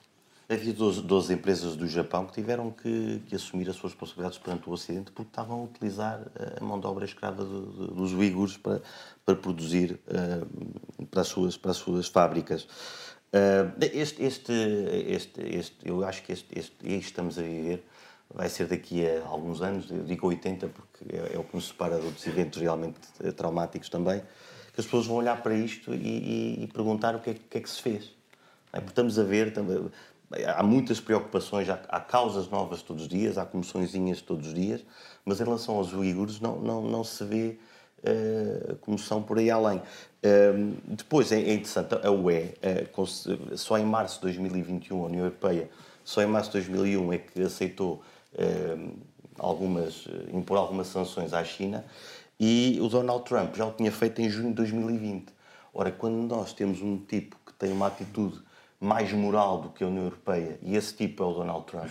Havia 0.48 0.72
12, 0.72 1.02
12, 1.02 1.34
empresas 1.34 1.76
do 1.76 1.88
Japão 1.88 2.24
que 2.24 2.34
tiveram 2.34 2.70
que, 2.70 3.20
que, 3.26 3.34
assumir 3.34 3.68
as 3.68 3.74
suas 3.74 3.92
responsabilidades 3.92 4.38
perante 4.38 4.68
o 4.68 4.72
Ocidente 4.72 5.10
porque 5.10 5.28
estavam 5.28 5.60
a 5.60 5.64
utilizar 5.64 6.20
a 6.60 6.64
mão 6.64 6.78
de 6.78 6.86
obra 6.86 7.04
escrava 7.04 7.44
do, 7.44 7.62
do, 7.62 7.86
dos 7.88 8.12
uigures 8.12 8.56
para, 8.56 8.80
para 9.24 9.34
produzir 9.34 9.98
uh, 10.06 11.06
para, 11.06 11.22
as 11.22 11.26
suas, 11.26 11.56
para 11.56 11.72
as 11.72 11.78
suas 11.78 12.06
fábricas. 12.06 12.68
Uh, 13.36 13.72
este, 13.92 14.24
este, 14.24 14.52
este, 15.08 15.40
este, 15.42 15.76
eu 15.84 16.04
acho 16.04 16.22
que 16.22 16.32
este, 16.32 16.58
este, 16.58 16.76
este 16.82 17.06
estamos 17.06 17.38
a 17.38 17.42
viver 17.42 17.84
vai 18.32 18.48
ser 18.48 18.66
daqui 18.66 19.06
a 19.06 19.26
alguns 19.26 19.60
anos, 19.62 19.90
eu 19.90 20.02
digo 20.04 20.26
80 20.26 20.68
porque 20.68 21.04
é, 21.14 21.34
é 21.34 21.38
o 21.38 21.44
que 21.44 21.54
nos 21.54 21.68
separa 21.68 21.98
de 21.98 22.06
outros 22.06 22.26
eventos 22.26 22.60
realmente 22.60 22.98
traumáticos 23.36 23.88
também, 23.88 24.20
que 24.72 24.80
as 24.80 24.86
pessoas 24.86 25.06
vão 25.06 25.16
olhar 25.16 25.42
para 25.42 25.54
isto 25.54 25.94
e, 25.94 25.96
e, 25.96 26.64
e 26.64 26.66
perguntar 26.68 27.14
o 27.14 27.20
que 27.20 27.30
é, 27.30 27.34
que 27.34 27.58
é, 27.58 27.60
que 27.60 27.70
se 27.70 27.80
fez. 27.80 28.14
É, 28.72 28.78
porque 28.78 28.90
estamos 28.90 29.18
a 29.18 29.22
ver, 29.22 29.52
também, 29.52 29.90
há 30.46 30.62
muitas 30.62 31.00
preocupações, 31.00 31.68
há, 31.68 31.80
há, 31.88 32.00
causas 32.00 32.48
novas 32.48 32.82
todos 32.82 33.04
os 33.04 33.08
dias, 33.08 33.38
há 33.38 33.44
comissõezinhas 33.44 34.20
todos 34.20 34.48
os 34.48 34.54
dias, 34.54 34.84
mas 35.24 35.40
em 35.40 35.44
relação 35.44 35.76
aos 35.76 35.92
uigures 35.92 36.40
não, 36.40 36.60
não, 36.60 36.82
não 36.82 37.04
se 37.04 37.24
vê 37.24 37.58
uh, 38.02 38.76
comoção 38.76 39.22
por 39.22 39.38
aí 39.38 39.50
além. 39.50 39.78
Uh, 39.78 40.76
depois 40.86 41.32
é, 41.32 41.40
é, 41.40 41.54
interessante, 41.54 41.94
a 41.94 42.10
UE, 42.10 42.54
uh, 42.62 43.56
só 43.56 43.78
em 43.78 43.84
março 43.84 44.16
de 44.16 44.22
2021, 44.22 45.02
a 45.02 45.06
União 45.06 45.24
Europeia, 45.24 45.70
só 46.04 46.22
em 46.22 46.26
março 46.26 46.50
de 46.50 46.58
2001 46.58 47.12
é 47.12 47.18
que 47.18 47.42
aceitou 47.42 48.02
algumas, 49.38 50.06
impor 50.32 50.58
algumas 50.58 50.88
sanções 50.88 51.32
à 51.32 51.42
China 51.42 51.84
e 52.38 52.78
o 52.82 52.88
Donald 52.88 53.24
Trump 53.24 53.56
já 53.56 53.66
o 53.66 53.72
tinha 53.72 53.90
feito 53.90 54.20
em 54.20 54.28
junho 54.28 54.48
de 54.48 54.54
2020. 54.54 55.32
Ora, 55.72 55.90
quando 55.90 56.14
nós 56.28 56.52
temos 56.52 56.82
um 56.82 56.98
tipo 56.98 57.36
que 57.46 57.52
tem 57.54 57.72
uma 57.72 57.86
atitude 57.86 58.40
mais 58.78 59.10
moral 59.12 59.62
do 59.62 59.70
que 59.70 59.82
a 59.82 59.86
União 59.86 60.04
Europeia, 60.04 60.58
e 60.62 60.76
esse 60.76 60.94
tipo 60.94 61.22
é 61.22 61.26
o 61.26 61.32
Donald 61.32 61.66
Trump, 61.66 61.88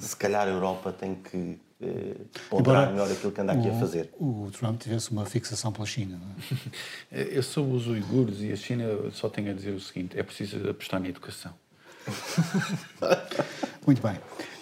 se 0.00 0.16
calhar 0.16 0.48
a 0.48 0.50
Europa 0.50 0.92
tem 0.92 1.14
que 1.14 1.60
eh, 1.82 2.14
ponderar 2.48 2.90
melhor 2.92 3.10
aquilo 3.10 3.32
que 3.32 3.40
anda 3.40 3.52
aqui 3.52 3.68
o, 3.68 3.76
a 3.76 3.80
fazer. 3.80 4.10
O 4.18 4.50
Trump 4.52 4.80
tivesse 4.80 5.10
uma 5.10 5.26
fixação 5.26 5.72
pela 5.72 5.86
China, 5.86 6.20
não 6.20 7.18
é? 7.18 7.28
Eu 7.36 7.42
sou 7.42 7.72
os 7.72 7.88
uigures 7.88 8.40
e 8.40 8.52
a 8.52 8.56
China 8.56 8.84
só 9.12 9.28
tenho 9.28 9.50
a 9.50 9.54
dizer 9.54 9.72
o 9.72 9.80
seguinte, 9.80 10.18
é 10.18 10.22
preciso 10.22 10.68
apostar 10.70 11.00
na 11.00 11.08
educação. 11.08 11.52
Muito 13.86 14.00
bem. 14.00 14.18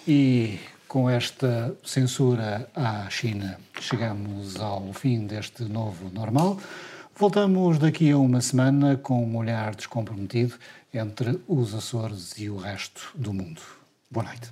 E 0.07 0.59
com 0.87 1.09
esta 1.09 1.75
censura 1.83 2.69
à 2.75 3.09
China, 3.09 3.59
chegamos 3.79 4.59
ao 4.59 4.91
fim 4.93 5.25
deste 5.25 5.63
novo 5.63 6.09
normal. 6.09 6.57
Voltamos 7.15 7.77
daqui 7.77 8.09
a 8.11 8.17
uma 8.17 8.41
semana 8.41 8.97
com 8.97 9.23
um 9.23 9.37
olhar 9.37 9.75
descomprometido 9.75 10.55
entre 10.93 11.39
os 11.47 11.73
Açores 11.75 12.37
e 12.37 12.49
o 12.49 12.57
resto 12.57 13.11
do 13.15 13.31
mundo. 13.31 13.61
Boa 14.09 14.25
noite. 14.25 14.49